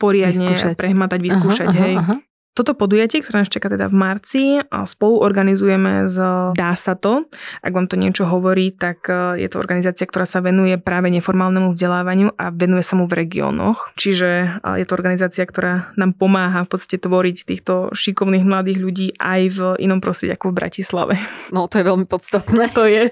poriadne 0.00 0.56
vyskúšať. 0.56 0.80
prehmatať, 0.80 1.20
vyskúšať. 1.20 1.68
Aha, 1.68 1.80
hej. 1.84 1.94
Aha, 2.00 2.16
aha. 2.16 2.27
Toto 2.58 2.74
podujatie, 2.74 3.22
ktoré 3.22 3.46
nás 3.46 3.52
čaká 3.52 3.70
teda 3.70 3.86
v 3.86 3.94
marci, 3.94 4.44
spolu 4.66 5.22
organizujeme 5.22 6.10
z 6.10 6.16
Dá 6.58 6.74
sa 6.74 6.98
to. 6.98 7.30
Ak 7.62 7.70
vám 7.70 7.86
to 7.86 7.94
niečo 7.94 8.26
hovorí, 8.26 8.74
tak 8.74 9.06
e, 9.06 9.46
je 9.46 9.48
to 9.48 9.62
organizácia, 9.62 10.02
ktorá 10.02 10.26
sa 10.26 10.42
venuje 10.42 10.74
práve 10.74 11.06
neformálnemu 11.14 11.70
vzdelávaniu 11.70 12.34
a 12.34 12.50
venuje 12.50 12.82
sa 12.82 12.98
mu 12.98 13.06
v 13.06 13.22
regiónoch. 13.22 13.94
Čiže 13.94 14.58
e, 14.58 14.82
je 14.82 14.86
to 14.90 14.96
organizácia, 14.98 15.46
ktorá 15.46 15.94
nám 15.94 16.18
pomáha 16.18 16.66
v 16.66 16.70
podstate 16.74 16.98
tvoriť 16.98 17.36
týchto 17.46 17.94
šikovných 17.94 18.42
mladých 18.42 18.78
ľudí 18.82 19.06
aj 19.22 19.40
v 19.54 19.58
inom 19.78 20.02
prostredí 20.02 20.34
ako 20.34 20.50
v 20.50 20.58
Bratislave. 20.58 21.14
No 21.54 21.70
to 21.70 21.78
je 21.78 21.86
veľmi 21.86 22.10
podstatné. 22.10 22.74
To 22.74 22.90
je. 22.90 23.06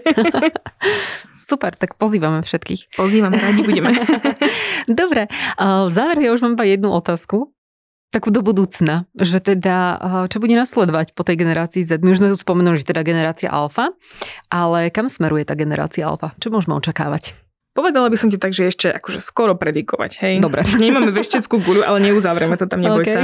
Super, 1.49 1.71
tak 1.79 1.95
pozývame 1.95 2.43
všetkých. 2.43 2.99
Pozývame, 2.99 3.39
radi 3.39 3.63
budeme. 3.63 3.95
Dobre, 4.91 5.31
v 5.61 5.91
závere 5.95 6.27
ja 6.27 6.35
už 6.35 6.43
mám 6.43 6.59
iba 6.59 6.67
jednu 6.67 6.91
otázku 6.91 7.56
takú 8.17 8.33
do 8.33 8.41
budúcna, 8.41 9.05
že 9.13 9.45
teda, 9.45 9.77
eh, 10.01 10.25
čo 10.33 10.41
bude 10.41 10.57
nasledovať 10.57 11.13
po 11.13 11.21
tej 11.21 11.37
generácii 11.37 11.85
Z? 11.85 12.01
My 12.01 12.17
už 12.17 12.25
sme 12.25 12.33
tu 12.33 12.41
spomenuli, 12.41 12.81
že 12.81 12.89
teda 12.89 13.05
generácia 13.05 13.53
alfa, 13.53 13.93
ale 14.49 14.89
kam 14.89 15.13
smeruje 15.13 15.45
tá 15.45 15.53
generácia 15.53 16.09
alfa? 16.09 16.33
Čo 16.41 16.49
môžeme 16.49 16.73
očakávať? 16.81 17.37
Povedala 17.77 18.09
by 18.09 18.17
som 18.17 18.33
ti 18.33 18.41
tak, 18.41 18.57
že 18.57 18.73
ešte 18.73 18.89
akože 18.89 19.21
skoro 19.21 19.53
predikovať, 19.53 20.13
hej. 20.25 20.35
Dobre. 20.41 20.65
Nemáme 20.81 21.13
vešteckú 21.13 21.61
guľu, 21.61 21.85
ale 21.85 22.01
neuzavrieme 22.09 22.57
to 22.57 22.65
tam, 22.65 22.81
neboj 22.81 23.05
okay. 23.05 23.13
sa. 23.13 23.21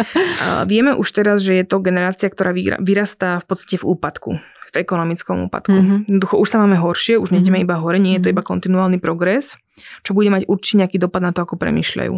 A 0.64 0.64
vieme 0.64 0.96
už 0.96 1.04
teraz, 1.12 1.44
že 1.44 1.60
je 1.60 1.68
to 1.68 1.84
generácia, 1.84 2.32
ktorá 2.32 2.56
vyrastá 2.80 3.44
v 3.44 3.46
podstate 3.46 3.76
v 3.76 3.84
úpadku 3.84 4.40
v 4.70 4.86
ekonomickom 4.86 5.50
úpadku. 5.50 5.74
Mm-hmm. 5.74 5.98
Jednoducho 6.06 6.38
už 6.38 6.46
sa 6.46 6.62
máme 6.62 6.78
horšie, 6.78 7.18
už 7.18 7.34
nejdeme 7.34 7.58
mm-hmm. 7.58 7.74
iba 7.74 7.82
hore, 7.82 7.98
nie 7.98 8.14
je 8.14 8.22
to 8.22 8.28
mhm. 8.30 8.34
iba 8.38 8.42
kontinuálny 8.46 8.98
progres, 9.02 9.58
čo 10.06 10.14
bude 10.14 10.30
mať 10.30 10.46
určite 10.46 10.86
nejaký 10.86 11.02
dopad 11.02 11.26
na 11.26 11.34
to, 11.34 11.42
ako 11.42 11.58
premyšľajú. 11.58 12.14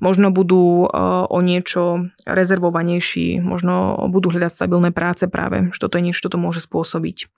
Možno 0.00 0.32
budú 0.32 0.86
eh, 0.86 0.90
o 1.26 1.38
niečo 1.40 2.10
rezervovanejší, 2.24 3.40
možno 3.40 3.96
budú 4.08 4.32
hľadať 4.32 4.52
stabilné 4.52 4.90
práce 4.90 5.28
práve, 5.28 5.70
že 5.72 5.78
toto 5.80 5.98
je 6.00 6.10
niečo, 6.10 6.28
čo 6.28 6.32
to 6.32 6.38
môže 6.40 6.64
spôsobiť. 6.64 7.28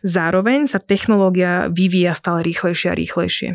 Zároveň 0.00 0.64
sa 0.70 0.80
technológia 0.80 1.68
vyvíja 1.68 2.16
stále 2.16 2.40
rýchlejšie 2.46 2.88
a 2.88 2.98
rýchlejšie. 2.98 3.48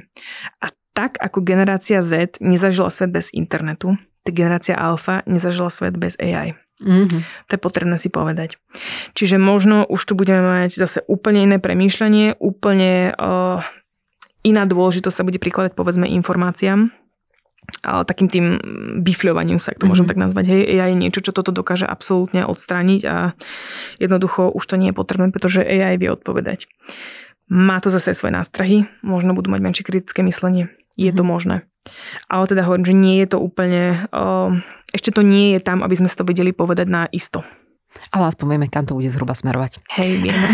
A 0.61 0.65
tak 0.95 1.19
ako 1.19 1.43
generácia 1.43 1.99
Z 1.99 2.39
nezažila 2.39 2.87
svet 2.87 3.11
bez 3.11 3.27
internetu, 3.35 3.99
tak 4.23 4.33
generácia 4.33 4.79
Alfa 4.79 5.25
nezažila 5.27 5.67
svet 5.67 5.99
bez 5.99 6.15
AI. 6.17 6.55
Mm-hmm. 6.83 7.21
To 7.47 7.51
je 7.55 7.61
potrebné 7.61 7.95
si 7.95 8.11
povedať. 8.11 8.59
Čiže 9.15 9.39
možno 9.39 9.87
už 9.87 10.01
tu 10.11 10.13
budeme 10.15 10.43
mať 10.43 10.75
zase 10.75 10.99
úplne 11.07 11.47
iné 11.47 11.57
premýšľanie, 11.59 12.35
úplne 12.39 13.15
uh, 13.15 13.63
iná 14.43 14.63
dôležitosť 14.67 15.15
sa 15.15 15.23
bude 15.23 15.39
prikladať 15.39 15.71
povedzme 15.71 16.03
informáciám, 16.19 16.91
takým 17.81 18.27
tým 18.29 18.45
bifľovaním 19.01 19.57
sa, 19.61 19.73
ak 19.73 19.81
to 19.81 19.89
môžem 19.89 20.05
mm-hmm. 20.05 20.17
tak 20.17 20.23
nazvať. 20.23 20.45
Hej, 20.49 20.61
AI 20.77 20.93
je 20.93 21.01
niečo, 21.01 21.21
čo 21.21 21.31
toto 21.33 21.53
dokáže 21.53 21.85
absolútne 21.85 22.45
odstrániť 22.45 23.01
a 23.05 23.15
jednoducho 24.01 24.49
už 24.53 24.63
to 24.65 24.75
nie 24.77 24.89
je 24.93 24.97
potrebné, 24.97 25.29
pretože 25.29 25.65
AI 25.65 25.97
vie 25.97 26.09
odpovedať. 26.09 26.69
Má 27.45 27.77
to 27.77 27.93
zase 27.93 28.17
svoje 28.17 28.33
nástrahy, 28.33 28.89
možno 29.05 29.37
budú 29.37 29.53
mať 29.53 29.61
menšie 29.61 29.83
kritické 29.85 30.25
myslenie. 30.25 30.73
je 30.97 31.11
to 31.13 31.23
mhm. 31.25 31.29
možné. 31.29 31.55
Ale 32.25 32.49
teda 32.49 32.65
hovorím, 32.65 32.87
že 32.89 32.95
nie 32.97 33.15
je 33.21 33.27
to 33.29 33.37
úplne, 33.37 34.09
uh, 34.09 34.49
ešte 34.89 35.13
to 35.13 35.21
nie 35.21 35.53
je 35.53 35.61
tam, 35.61 35.85
aby 35.85 35.93
sme 35.93 36.09
si 36.09 36.17
to 36.17 36.25
vedeli 36.25 36.49
povedať 36.49 36.89
na 36.89 37.05
isto. 37.13 37.45
Ale 38.11 38.31
aspoň 38.31 38.45
vieme, 38.55 38.67
kam 38.71 38.87
to 38.87 38.95
bude 38.95 39.11
zhruba 39.11 39.35
smerovať. 39.35 39.83
Hej, 39.95 40.23
vieme. 40.23 40.47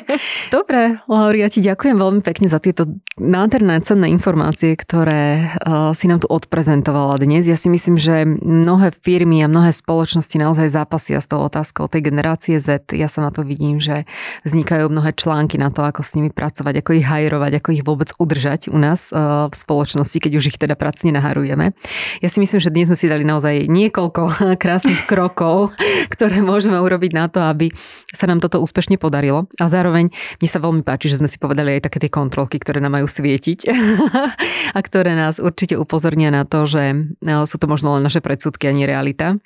Dobre, 0.56 1.00
Lauri, 1.08 1.44
ja 1.44 1.48
ti 1.48 1.64
ďakujem 1.64 1.96
veľmi 1.96 2.20
pekne 2.24 2.48
za 2.48 2.60
tieto 2.60 2.88
nádherné 3.14 3.78
cenné 3.86 4.10
informácie, 4.10 4.74
ktoré 4.74 5.54
uh, 5.62 5.94
si 5.94 6.10
nám 6.10 6.24
tu 6.24 6.28
odprezentovala 6.30 7.20
dnes. 7.22 7.46
Ja 7.46 7.54
si 7.54 7.70
myslím, 7.70 7.94
že 7.94 8.26
mnohé 8.26 8.90
firmy 8.90 9.44
a 9.44 9.50
mnohé 9.50 9.70
spoločnosti 9.70 10.34
naozaj 10.34 10.72
zápasia 10.72 11.22
s 11.22 11.30
tou 11.30 11.40
otázkou 11.42 11.86
tej 11.86 12.10
generácie 12.10 12.58
Z. 12.58 12.90
Ja 12.92 13.06
sa 13.06 13.22
na 13.22 13.30
to 13.30 13.46
vidím, 13.46 13.78
že 13.78 14.04
vznikajú 14.42 14.90
mnohé 14.90 15.14
články 15.14 15.56
na 15.62 15.70
to, 15.70 15.86
ako 15.86 16.02
s 16.02 16.18
nimi 16.18 16.34
pracovať, 16.34 16.82
ako 16.82 16.90
ich 16.98 17.06
hajrovať, 17.06 17.52
ako 17.62 17.68
ich 17.70 17.86
vôbec 17.86 18.10
udržať 18.18 18.72
u 18.74 18.78
nás 18.78 19.14
uh, 19.14 19.46
v 19.46 19.54
spoločnosti, 19.54 20.18
keď 20.18 20.32
už 20.34 20.44
ich 20.54 20.58
teda 20.58 20.74
pracne 20.74 21.14
naharujeme. 21.14 21.70
Ja 22.18 22.28
si 22.28 22.42
myslím, 22.42 22.58
že 22.58 22.74
dnes 22.74 22.90
sme 22.90 22.98
si 22.98 23.06
dali 23.06 23.22
naozaj 23.22 23.70
niekoľko 23.70 24.22
krásnych 24.62 25.06
krokov, 25.06 25.70
ktoré 26.10 26.42
môžeme 26.42 26.73
môžeme 26.74 26.90
urobiť 26.90 27.12
na 27.14 27.30
to, 27.30 27.38
aby 27.38 27.70
sa 28.10 28.26
nám 28.26 28.42
toto 28.42 28.58
úspešne 28.58 28.98
podarilo. 28.98 29.46
A 29.62 29.70
zároveň 29.70 30.10
mne 30.10 30.48
sa 30.50 30.58
veľmi 30.58 30.82
páči, 30.82 31.06
že 31.06 31.22
sme 31.22 31.30
si 31.30 31.38
povedali 31.38 31.78
aj 31.78 31.86
také 31.86 32.02
tie 32.02 32.10
kontrolky, 32.10 32.58
ktoré 32.58 32.82
nám 32.82 32.98
majú 32.98 33.06
svietiť 33.06 33.70
a 34.76 34.78
ktoré 34.82 35.14
nás 35.14 35.38
určite 35.38 35.78
upozornia 35.78 36.34
na 36.34 36.42
to, 36.42 36.66
že 36.66 37.14
e, 37.22 37.30
sú 37.46 37.56
to 37.62 37.70
možno 37.70 37.94
len 37.94 38.02
naše 38.02 38.18
predsudky 38.18 38.66
a 38.66 38.74
nie 38.74 38.90
realita. 38.90 39.38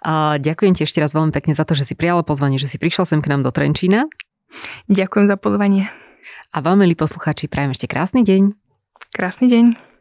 A 0.00 0.40
ďakujem 0.40 0.72
ti 0.72 0.88
ešte 0.88 1.04
raz 1.04 1.12
veľmi 1.12 1.36
pekne 1.36 1.52
za 1.52 1.68
to, 1.68 1.76
že 1.76 1.84
si 1.84 1.94
prijala 1.98 2.24
pozvanie, 2.24 2.56
že 2.56 2.70
si 2.70 2.80
prišla 2.80 3.04
sem 3.04 3.20
k 3.20 3.28
nám 3.28 3.44
do 3.44 3.52
Trenčína. 3.52 4.08
Ďakujem 4.88 5.28
za 5.28 5.36
pozvanie. 5.36 5.92
A 6.54 6.64
vám, 6.64 6.80
milí 6.80 6.96
posluchači, 6.96 7.50
prajem 7.50 7.76
ešte 7.76 7.90
krásny 7.90 8.24
deň. 8.24 8.56
Krásny 9.12 9.50
deň. 9.50 9.93